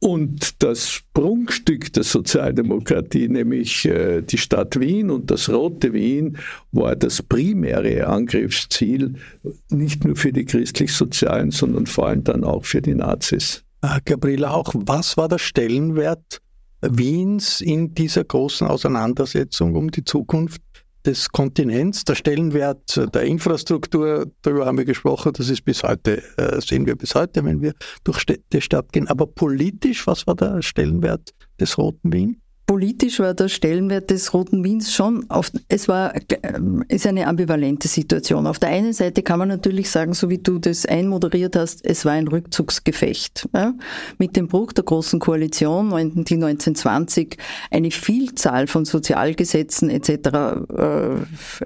Und 0.00 0.62
das 0.62 1.00
Prunkstück 1.12 1.92
der 1.92 2.04
Sozialdemokratie, 2.04 3.28
nämlich 3.28 3.84
äh, 3.84 4.22
die 4.22 4.38
Stadt 4.38 4.78
Wien 4.78 5.10
und 5.10 5.30
das 5.30 5.48
Rote 5.48 5.92
Wien, 5.92 6.38
war 6.70 6.94
das 6.94 7.20
primäre 7.20 8.06
Angriffsziel, 8.06 9.14
nicht 9.70 10.04
nur 10.04 10.14
für 10.14 10.32
die 10.32 10.44
christlich-sozialen, 10.44 11.50
sondern 11.50 11.86
vor 11.86 12.08
allem 12.08 12.22
dann 12.22 12.44
auch 12.44 12.64
für 12.64 12.80
die 12.80 12.94
Nazis. 12.94 13.64
Ah, 13.80 13.98
Gabriela, 14.04 14.52
auch 14.52 14.72
was 14.74 15.16
war 15.16 15.28
der 15.28 15.38
Stellenwert 15.38 16.40
Wiens 16.80 17.60
in 17.60 17.92
dieser 17.92 18.22
großen 18.22 18.68
Auseinandersetzung 18.68 19.74
um 19.74 19.90
die 19.90 20.04
Zukunft 20.04 20.62
des 21.08 21.30
Kontinents, 21.30 22.04
der 22.04 22.14
Stellenwert 22.14 23.14
der 23.14 23.22
Infrastruktur, 23.22 24.26
darüber 24.42 24.66
haben 24.66 24.76
wir 24.76 24.84
gesprochen, 24.84 25.32
das 25.34 25.48
ist 25.48 25.64
bis 25.64 25.82
heute, 25.82 26.22
äh, 26.36 26.60
sehen 26.60 26.84
wir 26.84 26.96
bis 26.96 27.14
heute, 27.14 27.42
wenn 27.46 27.62
wir 27.62 27.72
durch 28.04 28.26
die 28.26 28.60
Stadt 28.60 28.92
gehen. 28.92 29.08
Aber 29.08 29.26
politisch, 29.26 30.06
was 30.06 30.26
war 30.26 30.34
der 30.34 30.60
Stellenwert 30.60 31.30
des 31.58 31.78
Roten 31.78 32.12
Wien? 32.12 32.42
Politisch 32.68 33.18
war 33.18 33.32
der 33.32 33.48
Stellenwert 33.48 34.10
des 34.10 34.34
Roten 34.34 34.62
Wiens 34.62 34.92
schon, 34.92 35.24
auf, 35.30 35.50
es 35.70 35.88
war, 35.88 36.12
ähm, 36.42 36.84
ist 36.88 37.06
eine 37.06 37.26
ambivalente 37.26 37.88
Situation. 37.88 38.46
Auf 38.46 38.58
der 38.58 38.68
einen 38.68 38.92
Seite 38.92 39.22
kann 39.22 39.38
man 39.38 39.48
natürlich 39.48 39.88
sagen, 39.90 40.12
so 40.12 40.28
wie 40.28 40.36
du 40.36 40.58
das 40.58 40.84
einmoderiert 40.84 41.56
hast, 41.56 41.82
es 41.82 42.04
war 42.04 42.12
ein 42.12 42.28
Rückzugsgefecht. 42.28 43.48
Ja? 43.54 43.72
Mit 44.18 44.36
dem 44.36 44.48
Bruch 44.48 44.74
der 44.74 44.84
Großen 44.84 45.18
Koalition, 45.18 45.88
die 46.26 46.34
1920 46.34 47.38
eine 47.70 47.90
Vielzahl 47.90 48.66
von 48.66 48.84
Sozialgesetzen 48.84 49.88
etc. 49.88 50.10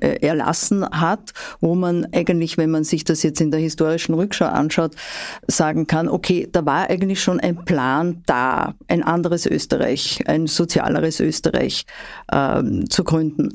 Äh, 0.00 0.24
erlassen 0.24 0.88
hat, 0.88 1.32
wo 1.60 1.74
man 1.74 2.06
eigentlich, 2.12 2.58
wenn 2.58 2.70
man 2.70 2.84
sich 2.84 3.02
das 3.02 3.24
jetzt 3.24 3.40
in 3.40 3.50
der 3.50 3.58
historischen 3.58 4.14
Rückschau 4.14 4.46
anschaut, 4.46 4.94
sagen 5.48 5.88
kann, 5.88 6.08
okay, 6.08 6.48
da 6.52 6.64
war 6.64 6.88
eigentlich 6.88 7.20
schon 7.20 7.40
ein 7.40 7.64
Plan 7.64 8.22
da, 8.26 8.76
ein 8.86 9.02
anderes 9.02 9.46
Österreich, 9.46 10.22
ein 10.28 10.46
soziales 10.46 10.91
liberaleres 10.92 11.20
Österreich 11.20 11.84
ähm, 12.32 12.88
zu 12.88 13.04
gründen. 13.04 13.52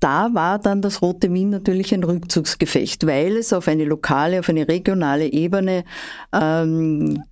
da 0.00 0.30
war 0.32 0.58
dann 0.58 0.82
das 0.82 1.00
Rote 1.00 1.32
Wien 1.32 1.50
natürlich 1.50 1.94
ein 1.94 2.02
Rückzugsgefecht, 2.02 3.06
weil 3.06 3.36
es 3.36 3.52
auf 3.52 3.68
eine 3.68 3.84
lokale, 3.84 4.40
auf 4.40 4.48
eine 4.48 4.66
regionale 4.66 5.32
Ebene 5.32 5.84
ähm, 6.32 7.22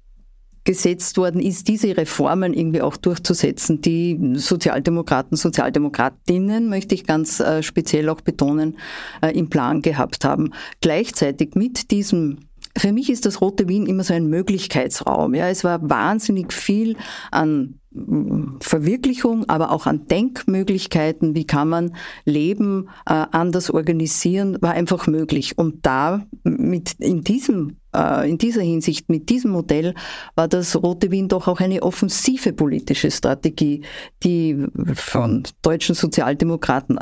gesetzt 0.63 1.17
worden 1.17 1.41
ist, 1.41 1.67
diese 1.67 1.97
Reformen 1.97 2.55
irgendwie 2.55 2.83
auch 2.83 2.97
durchzusetzen, 2.97 3.81
die 3.81 4.35
Sozialdemokraten, 4.35 5.37
Sozialdemokratinnen, 5.37 6.69
möchte 6.69 6.95
ich 6.95 7.07
ganz 7.07 7.41
äh, 7.41 7.65
speziell 7.65 8.09
auch 8.09 8.21
betonen, 8.21 8.79
äh, 9.21 9.37
im 9.37 9.49
Plan 9.49 9.83
gehabt 9.83 10.25
haben. 10.25 10.53
Gleichzeitig 10.81 11.57
mit 11.57 11.91
diesem 11.91 12.39
für 12.81 12.93
mich 12.93 13.11
ist 13.11 13.27
das 13.27 13.41
Rote 13.41 13.69
Wien 13.69 13.87
immer 13.87 14.05
so 14.05 14.15
ein 14.15 14.27
Möglichkeitsraum. 14.27 15.35
Ja, 15.35 15.49
es 15.49 15.65
war 15.65 15.89
wahnsinnig 15.89 16.53
viel 16.53 16.97
an 17.31 17.79
mm, 17.91 18.57
Verwirklichung, 18.61 19.49
aber 19.49 19.71
auch 19.71 19.87
an 19.87 20.07
Denkmöglichkeiten. 20.07 21.35
Wie 21.35 21.47
kann 21.47 21.69
man 21.69 21.95
Leben 22.25 22.89
äh, 23.07 23.27
anders 23.33 23.71
organisieren, 23.71 24.57
war 24.63 24.73
einfach 24.73 25.07
möglich. 25.07 25.59
Und 25.59 25.85
da 25.85 26.25
mit 26.43 26.95
in 26.99 27.23
diesem 27.23 27.77
äh, 27.95 28.31
in 28.31 28.39
dieser 28.39 28.63
Hinsicht, 28.63 29.11
mit 29.11 29.29
diesem 29.29 29.51
Modell, 29.51 29.95
war 30.35 30.49
das 30.49 30.75
Rote 30.75 31.11
Wien 31.11 31.29
doch 31.29 31.49
auch 31.49 31.61
eine 31.61 31.83
offensive 31.83 32.55
politische 32.55 33.11
Strategie, 33.11 33.83
die 34.23 34.67
von 34.95 35.43
deutschen 35.63 35.95
Sozialdemokraten 35.95 36.99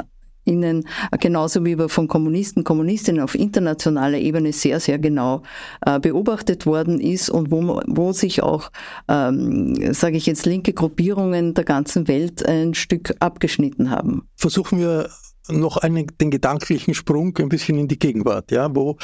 Ihnen 0.48 0.84
genauso 1.20 1.64
wie 1.64 1.76
von 1.88 2.08
Kommunisten, 2.08 2.64
Kommunistinnen 2.64 3.22
auf 3.22 3.34
internationaler 3.34 4.18
Ebene 4.18 4.52
sehr, 4.52 4.80
sehr 4.80 4.98
genau 4.98 5.42
äh, 5.84 6.00
beobachtet 6.00 6.66
worden 6.66 7.00
ist 7.00 7.30
und 7.30 7.50
wo, 7.50 7.80
wo 7.86 8.12
sich 8.12 8.42
auch, 8.42 8.70
ähm, 9.08 9.92
sage 9.92 10.16
ich 10.16 10.26
jetzt, 10.26 10.46
linke 10.46 10.72
Gruppierungen 10.72 11.54
der 11.54 11.64
ganzen 11.64 12.08
Welt 12.08 12.44
ein 12.44 12.74
Stück 12.74 13.14
abgeschnitten 13.20 13.90
haben. 13.90 14.28
Versuchen 14.36 14.78
wir 14.78 15.10
noch 15.50 15.78
einen, 15.78 16.06
den 16.20 16.30
gedanklichen 16.30 16.94
Sprung 16.94 17.36
ein 17.38 17.48
bisschen 17.48 17.78
in 17.78 17.88
die 17.88 17.98
Gegenwart, 17.98 18.50
ja, 18.50 18.74
wo 18.74 18.96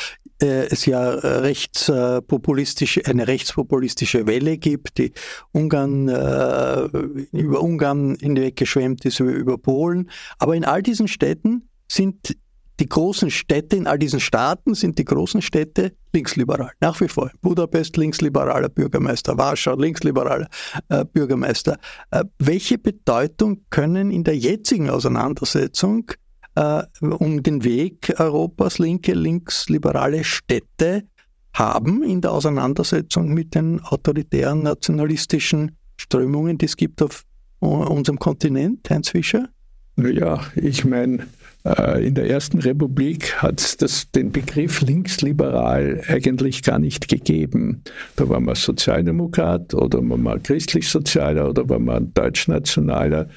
äh, 0.43 0.67
es 0.67 0.87
ja 0.87 1.11
rechtspopulistische, 1.11 3.03
eine 3.07 3.27
rechtspopulistische 3.27 4.27
Welle 4.27 4.59
gibt, 4.59 4.99
die 4.99 5.13
Ungarn, 5.53 6.09
äh, 6.09 6.85
über 7.33 7.63
Ungarn 7.63 8.17
hinweggeschwemmt 8.21 9.05
ist, 9.05 9.21
über, 9.21 9.33
über 9.33 9.59
Polen. 9.59 10.11
Aber 10.39 10.55
in 10.57 10.65
all 10.65 10.83
diesen 10.83 11.09
Städten 11.09 11.69
sind 11.89 12.37
die 12.81 12.89
großen 12.89 13.31
Städte, 13.31 13.77
in 13.77 13.87
all 13.87 13.99
diesen 13.99 14.21
Staaten 14.21 14.75
sind 14.75 14.99
die 14.99 15.05
großen 15.05 15.43
Städte 15.43 15.93
linksliberal. 16.13 16.73
Nach 16.81 17.01
wie 17.01 17.09
vor. 17.09 17.31
Budapest 17.41 17.97
linksliberaler 17.97 18.69
Bürgermeister, 18.69 19.39
Warschau 19.39 19.77
linksliberaler 19.77 20.49
äh, 20.89 21.05
Bürgermeister. 21.05 21.79
Äh, 22.11 22.25
welche 22.39 22.79
Bedeutung 22.79 23.65
können 23.71 24.11
in 24.11 24.25
der 24.25 24.37
jetzigen 24.37 24.91
Auseinandersetzung 24.91 26.11
äh, 26.55 26.83
um 27.01 27.43
den 27.43 27.65
Weg 27.65 28.15
Europas 28.19 28.79
linke, 28.79 29.15
linksliberale 29.15 30.25
Städte 30.25 31.05
haben 31.53 32.03
in 32.03 32.21
der 32.21 32.33
Auseinandersetzung 32.33 33.33
mit 33.33 33.55
den 33.55 33.81
autoritären 33.81 34.63
nationalistischen 34.63 35.77
Strömungen, 35.97 36.59
die 36.59 36.67
es 36.67 36.77
gibt 36.77 37.01
auf 37.01 37.25
unserem 37.61 38.19
Kontinent, 38.19 38.89
Heinz 38.91 39.11
Fischer? 39.11 39.49
Naja, 39.97 40.41
ich 40.57 40.85
meine, 40.85 41.27
in 41.65 42.15
der 42.15 42.29
Ersten 42.29 42.59
Republik 42.59 43.41
hat 43.43 43.81
es 43.81 44.11
den 44.11 44.33
Begriff 44.33 44.83
linksliberal 44.83 46.03
eigentlich 46.09 46.63
gar 46.63 46.79
nicht 46.79 47.09
gegeben. 47.09 47.83
Da 48.17 48.29
war 48.29 48.41
man 48.41 48.55
Sozialdemokrat 48.55 49.73
oder 49.73 49.99
war 50.07 50.19
man 50.19 50.43
christlich-sozialer 50.43 51.49
oder 51.49 51.67
war 51.67 51.79
man 51.79 52.13
deutschnationaler. 52.13 53.29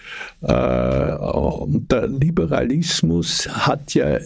Äh, 0.41 1.15
und 1.15 1.89
der 1.89 2.07
Liberalismus 2.09 3.47
hat 3.47 3.93
ja 3.93 4.17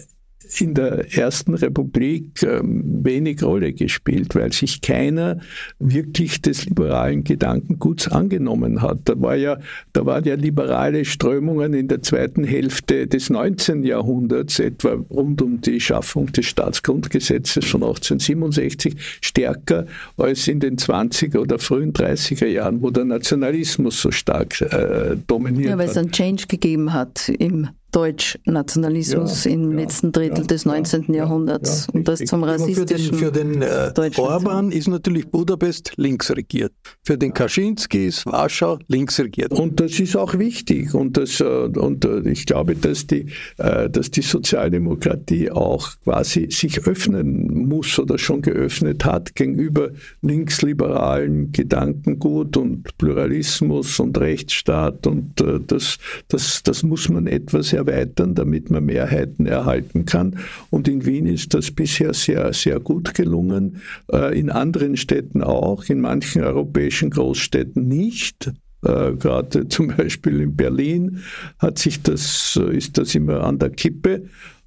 in 0.60 0.74
der 0.74 1.16
Ersten 1.16 1.54
Republik 1.54 2.42
ähm, 2.42 3.04
wenig 3.04 3.42
Rolle 3.42 3.72
gespielt, 3.72 4.34
weil 4.34 4.52
sich 4.52 4.80
keiner 4.80 5.38
wirklich 5.78 6.42
des 6.42 6.66
liberalen 6.66 7.24
Gedankenguts 7.24 8.08
angenommen 8.08 8.82
hat. 8.82 9.00
Da 9.04 9.20
war 9.20 9.36
ja, 9.36 9.58
da 9.92 10.04
waren 10.06 10.24
ja 10.24 10.34
liberale 10.34 11.04
Strömungen 11.04 11.74
in 11.74 11.88
der 11.88 12.02
zweiten 12.02 12.44
Hälfte 12.44 13.06
des 13.06 13.30
19. 13.30 13.84
Jahrhunderts, 13.84 14.58
etwa 14.58 14.94
rund 15.10 15.42
um 15.42 15.60
die 15.60 15.80
Schaffung 15.80 16.30
des 16.32 16.46
Staatsgrundgesetzes 16.46 17.64
von 17.64 17.82
1867, 17.82 18.94
stärker 19.20 19.86
als 20.16 20.48
in 20.48 20.60
den 20.60 20.76
20er 20.76 21.38
oder 21.38 21.58
frühen 21.58 21.92
30er 21.92 22.46
Jahren, 22.46 22.82
wo 22.82 22.90
der 22.90 23.04
Nationalismus 23.04 24.00
so 24.00 24.10
stark 24.10 24.60
äh, 24.60 25.16
dominiert 25.26 25.70
Ja, 25.70 25.78
weil 25.78 25.88
es 25.88 25.96
einen 25.96 26.12
Change 26.12 26.46
gegeben 26.46 26.92
hat 26.92 27.28
im 27.28 27.68
Deutschnationalismus 27.92 29.44
ja, 29.44 29.50
im 29.50 29.72
ja, 29.72 29.82
letzten 29.82 30.12
Drittel 30.12 30.40
ja, 30.40 30.44
des 30.44 30.64
19. 30.64 31.12
Jahrhunderts 31.12 31.88
und 31.92 32.08
das 32.08 32.20
zum 32.20 32.42
rassistischen 32.42 33.14
Für 33.14 33.30
den, 33.30 33.62
für 33.62 33.92
den 33.92 34.12
äh, 34.16 34.18
Orban 34.18 34.72
ist 34.72 34.88
natürlich 34.88 35.28
Budapest 35.28 35.92
links 35.96 36.30
regiert. 36.30 36.72
Für 37.04 37.18
den 37.18 37.34
Kaczynski 37.34 38.06
ist 38.06 38.24
Warschau 38.24 38.78
links 38.88 39.20
regiert. 39.20 39.52
Und 39.52 39.78
das 39.78 40.00
ist 40.00 40.16
auch 40.16 40.38
wichtig. 40.38 40.94
Und, 40.94 41.18
das, 41.18 41.40
äh, 41.40 41.44
und 41.44 42.06
äh, 42.06 42.20
ich 42.30 42.46
glaube, 42.46 42.76
dass 42.76 43.06
die, 43.06 43.26
dass 43.56 44.10
die 44.10 44.22
Sozialdemokratie 44.22 45.50
auch 45.50 45.90
quasi 46.04 46.48
sich 46.50 46.86
öffnen 46.86 47.68
muss 47.68 47.98
oder 47.98 48.18
schon 48.18 48.40
geöffnet 48.40 49.04
hat 49.04 49.34
gegenüber 49.34 49.90
linksliberalen 50.22 51.52
Gedankengut 51.52 52.56
und 52.56 52.96
Pluralismus 52.96 54.00
und 54.00 54.18
Rechtsstaat. 54.18 55.06
Und 55.06 55.44
das, 55.66 55.98
das, 56.28 56.62
das 56.62 56.82
muss 56.82 57.08
man 57.08 57.26
etwas 57.26 57.72
erweitern, 57.86 58.34
damit 58.34 58.70
man 58.70 58.84
Mehrheiten 58.84 59.46
erhalten 59.46 60.04
kann. 60.04 60.38
Und 60.70 60.88
in 60.88 61.04
Wien 61.04 61.26
ist 61.26 61.54
das 61.54 61.70
bisher 61.70 62.14
sehr, 62.14 62.52
sehr 62.52 62.80
gut 62.80 63.14
gelungen. 63.14 63.82
Äh, 64.10 64.38
in 64.38 64.50
anderen 64.50 64.96
Städten 64.96 65.42
auch, 65.42 65.84
in 65.84 66.00
manchen 66.00 66.42
europäischen 66.42 67.10
Großstädten 67.10 67.86
nicht. 67.86 68.52
Äh, 68.84 69.12
gerade 69.12 69.68
zum 69.68 69.88
Beispiel 69.88 70.40
in 70.40 70.56
Berlin 70.56 71.18
hat 71.58 71.78
sich 71.78 72.02
das, 72.02 72.58
äh, 72.60 72.76
ist 72.76 72.98
das 72.98 73.14
immer 73.14 73.44
an 73.44 73.58
der 73.58 73.70
Kippe. 73.70 74.24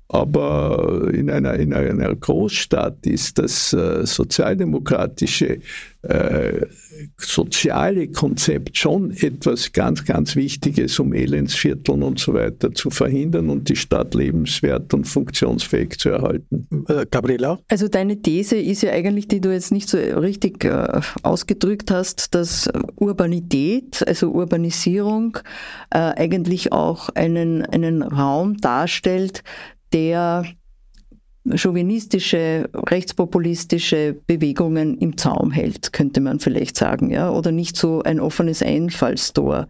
Aber 0.07 1.09
in 1.13 1.29
einer, 1.29 1.55
in 1.55 1.73
einer 1.73 2.15
Großstadt 2.15 3.07
ist 3.07 3.39
das 3.39 3.73
äh, 3.73 4.05
sozialdemokratische 4.05 5.59
äh, 6.07 6.67
soziale 7.17 8.07
Konzept 8.09 8.77
schon 8.77 9.11
etwas 9.11 9.71
ganz, 9.71 10.05
ganz 10.05 10.35
Wichtiges, 10.35 10.99
um 10.99 11.13
Elendsvierteln 11.13 12.03
und 12.03 12.19
so 12.19 12.33
weiter 12.33 12.71
zu 12.73 12.89
verhindern 12.89 13.49
und 13.49 13.69
die 13.69 13.75
Stadt 13.75 14.13
lebenswert 14.13 14.93
und 14.93 15.05
funktionsfähig 15.05 15.97
zu 15.97 16.09
erhalten. 16.09 16.67
Äh, 16.87 17.05
Gabriela? 17.09 17.59
Also 17.69 17.87
deine 17.87 18.21
These 18.21 18.57
ist 18.57 18.83
ja 18.83 18.91
eigentlich, 18.91 19.27
die 19.27 19.41
du 19.41 19.51
jetzt 19.51 19.71
nicht 19.71 19.89
so 19.89 19.97
richtig 19.97 20.63
äh, 20.63 21.01
ausgedrückt 21.23 21.89
hast, 21.91 22.35
dass 22.35 22.69
Urbanität, 22.97 24.07
also 24.07 24.31
Urbanisierung, 24.31 25.39
äh, 25.89 25.97
eigentlich 25.97 26.71
auch 26.71 27.09
einen, 27.09 27.63
einen 27.63 28.03
Raum 28.03 28.57
darstellt, 28.57 29.43
der 29.95 30.43
chauvinistische, 31.53 32.69
rechtspopulistische 32.73 34.15
Bewegungen 34.25 34.97
im 34.97 35.15
Zaum 35.17 35.51
hält, 35.51 35.93
könnte 35.93 36.19
man 36.19 36.39
vielleicht 36.39 36.75
sagen, 36.75 37.11
ja, 37.11 37.29
oder 37.29 37.51
nicht 37.51 37.77
so 37.77 38.01
ein 38.01 38.19
offenes 38.19 38.63
Einfallstor 38.63 39.67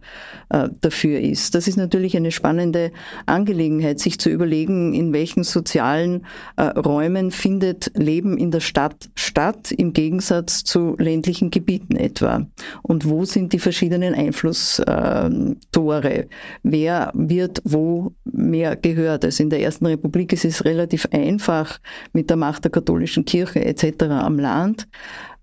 äh, 0.48 0.70
dafür 0.80 1.20
ist. 1.20 1.54
Das 1.54 1.68
ist 1.68 1.76
natürlich 1.76 2.16
eine 2.16 2.32
spannende 2.32 2.92
Angelegenheit, 3.26 4.00
sich 4.00 4.18
zu 4.18 4.30
überlegen, 4.30 4.94
in 4.94 5.12
welchen 5.12 5.44
sozialen 5.44 6.24
äh, 6.56 6.62
Räumen 6.62 7.30
findet 7.30 7.92
Leben 7.94 8.38
in 8.38 8.50
der 8.50 8.60
Stadt 8.60 9.10
statt, 9.14 9.70
im 9.72 9.92
Gegensatz 9.92 10.64
zu 10.64 10.96
ländlichen 10.98 11.50
Gebieten 11.50 11.96
etwa. 11.96 12.46
Und 12.82 13.06
wo 13.08 13.26
sind 13.26 13.52
die 13.52 13.58
verschiedenen 13.58 14.14
Einflusstore? 14.14 16.26
Wer 16.62 17.10
wird 17.14 17.60
wo 17.64 18.12
mehr 18.24 18.76
gehört? 18.76 19.24
Also 19.24 19.42
in 19.42 19.50
der 19.50 19.60
Ersten 19.60 19.86
Republik 19.86 20.32
ist 20.32 20.44
es 20.44 20.64
relativ 20.64 21.08
einfach, 21.10 21.65
Krach 21.66 21.78
mit 22.12 22.30
der 22.30 22.36
Macht 22.36 22.64
der 22.64 22.70
katholischen 22.70 23.24
Kirche 23.24 23.64
etc. 23.64 24.04
am 24.04 24.38
Land. 24.38 24.88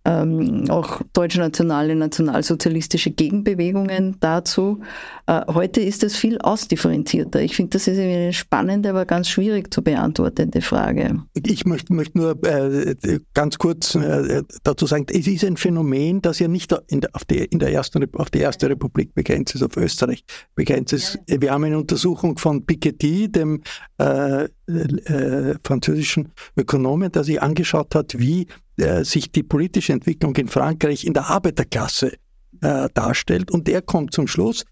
Ähm, 0.05 0.65
auch 0.69 1.01
deutschnationale, 1.13 1.95
nationalsozialistische 1.95 3.11
Gegenbewegungen 3.11 4.17
dazu. 4.19 4.81
Äh, 5.27 5.41
heute 5.47 5.79
ist 5.79 6.03
es 6.03 6.17
viel 6.17 6.39
ausdifferenzierter. 6.39 7.41
Ich 7.41 7.55
finde, 7.55 7.71
das 7.71 7.87
ist 7.87 7.97
eine 7.97 8.33
spannende, 8.33 8.89
aber 8.89 9.05
ganz 9.05 9.29
schwierig 9.29 9.73
zu 9.73 9.81
beantwortende 9.81 10.61
Frage. 10.61 11.23
Ich 11.33 11.65
möchte, 11.65 11.93
möchte 11.93 12.17
nur 12.17 12.31
äh, 12.43 12.95
ganz 13.33 13.57
kurz 13.57 13.95
äh, 13.95 14.43
dazu 14.63 14.87
sagen, 14.87 15.05
es 15.09 15.25
ist 15.25 15.45
ein 15.45 15.55
Phänomen, 15.55 16.21
das 16.21 16.39
ja 16.39 16.49
nicht 16.49 16.75
in 16.87 16.99
der, 16.99 17.09
auf, 17.13 17.23
die, 17.23 17.37
in 17.37 17.59
der 17.59 17.71
ersten, 17.71 18.05
auf 18.15 18.29
die 18.29 18.39
Erste 18.39 18.69
Republik 18.69 19.15
begrenzt 19.15 19.55
ist, 19.55 19.63
auf 19.63 19.77
Österreich 19.77 20.25
begrenzt 20.53 20.91
ist. 20.91 21.15
Ja, 21.15 21.35
ja. 21.35 21.41
Wir 21.41 21.51
haben 21.53 21.63
eine 21.63 21.77
Untersuchung 21.77 22.37
von 22.37 22.65
Piketty, 22.65 23.31
dem 23.31 23.61
äh, 23.99 24.49
äh, 24.67 25.55
französischen 25.63 26.33
Ökonomen, 26.57 27.11
der 27.11 27.23
sich 27.23 27.41
angeschaut 27.41 27.95
hat, 27.95 28.19
wie 28.19 28.47
äh, 28.77 29.03
sich 29.03 29.31
die 29.31 29.43
politische 29.43 29.93
Entwicklung 29.93 30.35
in 30.35 30.47
Frankreich 30.47 31.05
in 31.05 31.13
der 31.13 31.29
Arbeiterklasse 31.29 32.13
äh, 32.61 32.89
darstellt. 32.93 33.51
Und 33.51 33.67
der 33.67 33.81
kommt 33.81 34.13
zum 34.13 34.27
Schluss, 34.27 34.65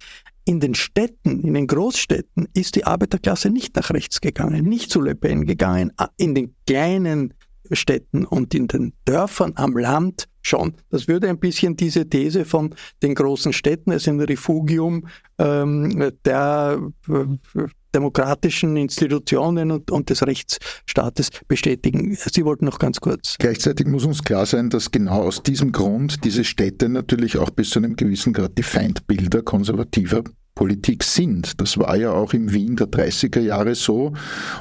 in 0.44 0.60
den 0.60 0.74
Städten, 0.74 1.42
in 1.42 1.54
den 1.54 1.68
Großstädten 1.68 2.48
ist 2.54 2.76
die 2.76 2.86
Arbeiterklasse 2.86 3.50
nicht 3.50 3.76
nach 3.76 3.92
rechts 3.92 4.22
gegangen, 4.22 4.66
nicht 4.66 4.90
zu 4.90 5.00
Le 5.02 5.14
Pen 5.16 5.46
gegangen. 5.46 5.92
In 6.18 6.34
den 6.34 6.56
kleinen 6.66 7.34
Städten 7.72 8.26
und 8.26 8.54
in 8.54 8.68
den 8.68 8.94
Dörfern 9.06 9.54
am 9.56 9.78
Land 9.78 10.28
schon. 10.42 10.74
Das 10.90 11.08
würde 11.08 11.30
ein 11.30 11.40
bisschen 11.40 11.78
diese 11.78 12.10
These 12.10 12.46
von 12.46 12.76
den 13.04 13.16
großen 13.16 13.54
Städten 13.54 13.92
als 13.92 14.08
ein 14.08 14.20
Refugium 14.20 15.08
ähm, 15.38 16.12
der 16.26 16.82
äh, 17.08 17.66
demokratischen 17.94 18.78
Institutionen 18.78 19.72
und, 19.72 19.92
und, 19.92 20.10
des 20.10 20.26
Rechtsstaates 20.26 21.30
bestätigen. 21.48 22.16
Sie 22.16 22.46
wollten 22.46 22.66
noch 22.66 22.80
ganz 22.80 23.00
kurz. 23.00 23.36
Gleichzeitig 23.40 23.88
muss 23.88 24.06
uns 24.06 24.24
klar 24.24 24.46
sein, 24.46 24.70
dass 24.70 24.92
genau 24.92 25.24
aus 25.24 25.44
diesem 25.44 25.72
Grund 25.72 26.24
diese 26.24 26.44
Städte 26.44 26.90
natürlich 26.90 27.38
auch 27.38 27.50
bis 27.50 27.72
zu 27.72 27.80
einem 27.80 27.96
gewissen 27.96 28.34
Grad 28.34 28.58
die 28.58 28.64
Feindbilder 28.64 29.42
konservativer 29.42 30.24
Politik 30.56 31.04
sind. 31.04 31.60
Das 31.62 31.78
war 31.78 31.96
ja 31.96 32.12
auch 32.12 32.34
im 32.34 32.54
Wien 32.54 32.76
der 32.76 32.88
30er 32.88 33.40
Jahre 33.40 33.74
so. 33.74 34.14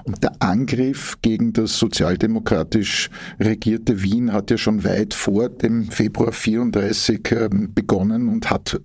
Und 0.05 0.22
der 0.22 0.33
Angriff 0.39 1.18
gegen 1.20 1.53
das 1.53 1.78
sozialdemokratisch 1.78 3.11
regierte 3.41 4.03
Wien 4.03 4.33
hat 4.33 4.51
ja 4.51 4.57
schon 4.57 4.85
weit 4.85 5.14
vor 5.14 5.49
dem 5.49 5.91
Februar 5.91 6.33
34 6.33 7.20
ähm, 7.33 7.74
begonnen 7.74 8.28
und 8.28 8.51
hat 8.51 8.81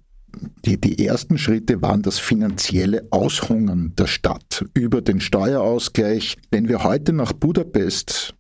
die, 0.66 0.80
die 0.80 1.06
ersten 1.06 1.38
Schritte 1.38 1.82
waren 1.82 2.02
das 2.02 2.20
finanzielle 2.20 3.08
Aushungern 3.12 3.94
der 3.98 4.08
Stadt 4.08 4.66
über 4.74 5.02
den 5.02 5.20
Steuerausgleich. 5.20 6.38
Wenn 6.52 6.68
wir 6.68 6.84
heute 6.84 7.14
nach 7.14 7.34
Budapest 7.34 8.36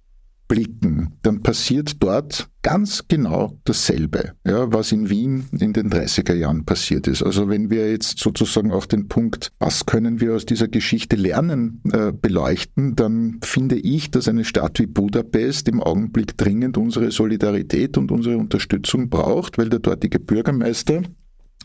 blicken, 0.47 1.13
dann 1.23 1.41
passiert 1.41 2.01
dort 2.01 2.49
ganz 2.61 3.07
genau 3.07 3.59
dasselbe, 3.63 4.33
ja, 4.45 4.71
was 4.71 4.91
in 4.91 5.09
Wien 5.09 5.45
in 5.51 5.73
den 5.73 5.91
30er 5.91 6.33
Jahren 6.33 6.65
passiert 6.65 7.07
ist. 7.07 7.23
Also 7.23 7.49
wenn 7.49 7.69
wir 7.69 7.89
jetzt 7.91 8.19
sozusagen 8.19 8.71
auch 8.71 8.85
den 8.85 9.07
Punkt, 9.07 9.51
was 9.59 9.85
können 9.85 10.19
wir 10.19 10.33
aus 10.35 10.45
dieser 10.45 10.67
Geschichte 10.67 11.15
lernen, 11.15 11.81
äh, 11.91 12.11
beleuchten, 12.11 12.95
dann 12.95 13.39
finde 13.43 13.75
ich, 13.75 14.11
dass 14.11 14.27
eine 14.27 14.45
Stadt 14.45 14.79
wie 14.79 14.87
Budapest 14.87 15.67
im 15.67 15.81
Augenblick 15.81 16.37
dringend 16.37 16.77
unsere 16.77 17.11
Solidarität 17.11 17.97
und 17.97 18.11
unsere 18.11 18.37
Unterstützung 18.37 19.09
braucht, 19.09 19.57
weil 19.57 19.69
der 19.69 19.79
dortige 19.79 20.19
Bürgermeister 20.19 21.01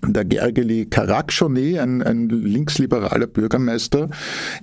der 0.06 0.24
Gergely 0.24 0.86
Karakschoni, 0.86 1.78
ein, 1.78 2.02
ein 2.02 2.28
linksliberaler 2.28 3.26
Bürgermeister, 3.26 4.08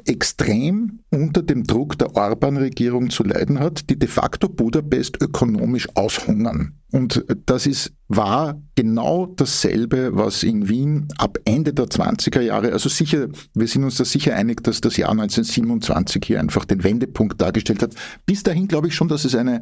extrem 0.05 0.99
unter 1.09 1.43
dem 1.43 1.63
Druck 1.63 1.97
der 1.97 2.15
Orban-Regierung 2.15 3.09
zu 3.09 3.23
leiden 3.23 3.59
hat, 3.59 3.89
die 3.89 3.99
de 3.99 4.09
facto 4.09 4.49
Budapest 4.49 5.21
ökonomisch 5.21 5.87
aushungern. 5.95 6.73
Und 6.91 7.25
das 7.45 7.67
ist, 7.67 7.91
war 8.07 8.61
genau 8.75 9.25
dasselbe, 9.25 10.11
was 10.13 10.43
in 10.43 10.69
Wien 10.69 11.07
ab 11.17 11.37
Ende 11.43 11.73
der 11.73 11.87
20er 11.87 12.39
Jahre, 12.39 12.71
also 12.71 12.87
sicher, 12.87 13.27
wir 13.53 13.67
sind 13.67 13.83
uns 13.83 13.97
da 13.97 14.05
sicher 14.05 14.35
einig, 14.35 14.63
dass 14.63 14.79
das 14.79 14.95
Jahr 14.95 15.11
1927 15.11 16.23
hier 16.25 16.39
einfach 16.39 16.63
den 16.63 16.83
Wendepunkt 16.83 17.41
dargestellt 17.41 17.83
hat. 17.83 17.93
Bis 18.25 18.43
dahin 18.43 18.69
glaube 18.69 18.87
ich 18.87 18.95
schon, 18.95 19.09
dass 19.09 19.25
es 19.25 19.35
eine 19.35 19.61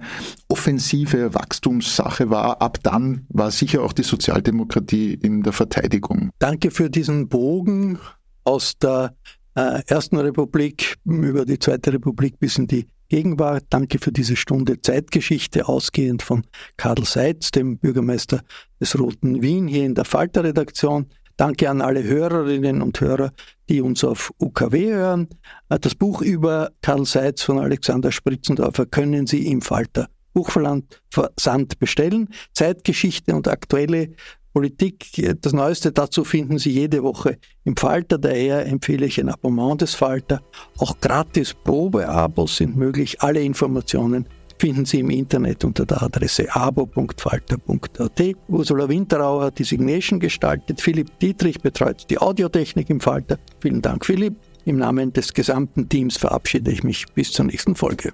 offensive 0.50 1.34
Wachstumssache 1.34 2.30
war. 2.30 2.62
Ab 2.62 2.78
dann 2.84 3.26
war 3.30 3.50
sicher 3.50 3.82
auch 3.82 3.94
die 3.94 4.04
Sozialdemokratie 4.04 5.16
in 5.16 5.42
der 5.42 5.54
Verteidigung. 5.54 6.30
Danke 6.38 6.70
für 6.70 6.92
diesen 6.92 7.28
Bogen 7.28 7.98
aus 8.44 8.78
der 8.78 9.16
äh, 9.56 9.82
Ersten 9.88 10.18
Republik 10.18 10.96
über 11.06 11.46
die 11.46 11.58
Zweite 11.58 11.94
Republik 11.94 12.40
bis 12.40 12.58
in 12.58 12.68
die 12.68 12.86
Gegenwart. 13.10 13.66
Danke 13.70 14.00
für 14.00 14.12
diese 14.12 14.36
Stunde 14.36 14.82
Zeitgeschichte, 14.82 15.68
ausgehend 15.68 16.24
von 16.24 16.44
Karl 16.78 17.04
Seitz, 17.04 17.52
dem 17.52 17.78
Bürgermeister 17.78 18.42
des 18.80 18.98
Roten 19.00 19.42
Wien, 19.42 19.68
hier 19.68 19.86
in 19.86 19.96
der 19.96 20.06
Falter-Redaktion. 20.06 21.08
Danke 21.38 21.70
an 21.70 21.82
alle 21.82 22.04
Hörerinnen 22.04 22.82
und 22.82 23.02
Hörer, 23.02 23.32
die 23.68 23.82
uns 23.82 24.04
auf 24.04 24.32
UKW 24.40 24.94
hören. 24.94 25.28
Äh, 25.70 25.80
das 25.80 25.96
Buch 25.96 26.22
über 26.22 26.72
Karl 26.82 27.06
Seitz 27.06 27.42
von 27.44 27.60
Alexander 27.60 28.12
Spritzendorfer 28.12 28.86
können 28.86 29.28
Sie 29.28 29.48
im 29.48 29.62
Falter 29.62 30.08
Buchversand 30.34 31.80
bestellen. 31.80 32.30
Zeitgeschichte 32.54 33.36
und 33.36 33.48
aktuelle 33.48 34.14
Politik. 34.56 35.12
Das 35.42 35.52
Neueste 35.52 35.92
dazu 35.92 36.24
finden 36.24 36.60
Sie 36.60 36.72
jede 36.72 37.04
Woche 37.04 37.38
im 37.66 37.76
Falter. 37.76 38.18
Daher 38.18 38.66
empfehle 38.66 39.06
ich 39.06 39.20
ein 39.20 39.28
Abonnement 39.28 39.82
des 39.82 39.96
Falter. 39.96 40.42
Auch 40.78 40.98
gratis 41.02 41.54
Probeabos 41.54 42.56
sind 42.56 42.78
möglich. 42.78 43.22
Alle 43.22 43.42
Informationen 43.42 44.30
finden 44.58 44.86
Sie 44.86 45.02
im 45.02 45.10
Internet 45.10 45.66
unter 45.66 45.86
der 45.86 46.02
Adresse 46.02 46.48
abo.falter.at. 46.56 48.22
Ursula 48.48 48.88
Winterauer 48.88 49.44
hat 49.44 49.60
die 49.60 49.66
Signation 49.66 50.22
gestaltet. 50.22 50.80
Philipp 50.80 51.20
Dietrich 51.20 51.60
betreut 51.60 52.06
die 52.10 52.18
Audiotechnik 52.18 52.90
im 52.90 53.02
Falter. 53.02 53.38
Vielen 53.60 53.82
Dank, 53.82 54.06
Philipp. 54.06 54.38
Im 54.64 54.78
Namen 54.78 55.12
des 55.12 55.34
gesamten 55.34 55.90
Teams 55.90 56.16
verabschiede 56.16 56.72
ich 56.72 56.82
mich 56.82 57.06
bis 57.14 57.34
zur 57.34 57.44
nächsten 57.44 57.76
Folge. 57.76 58.14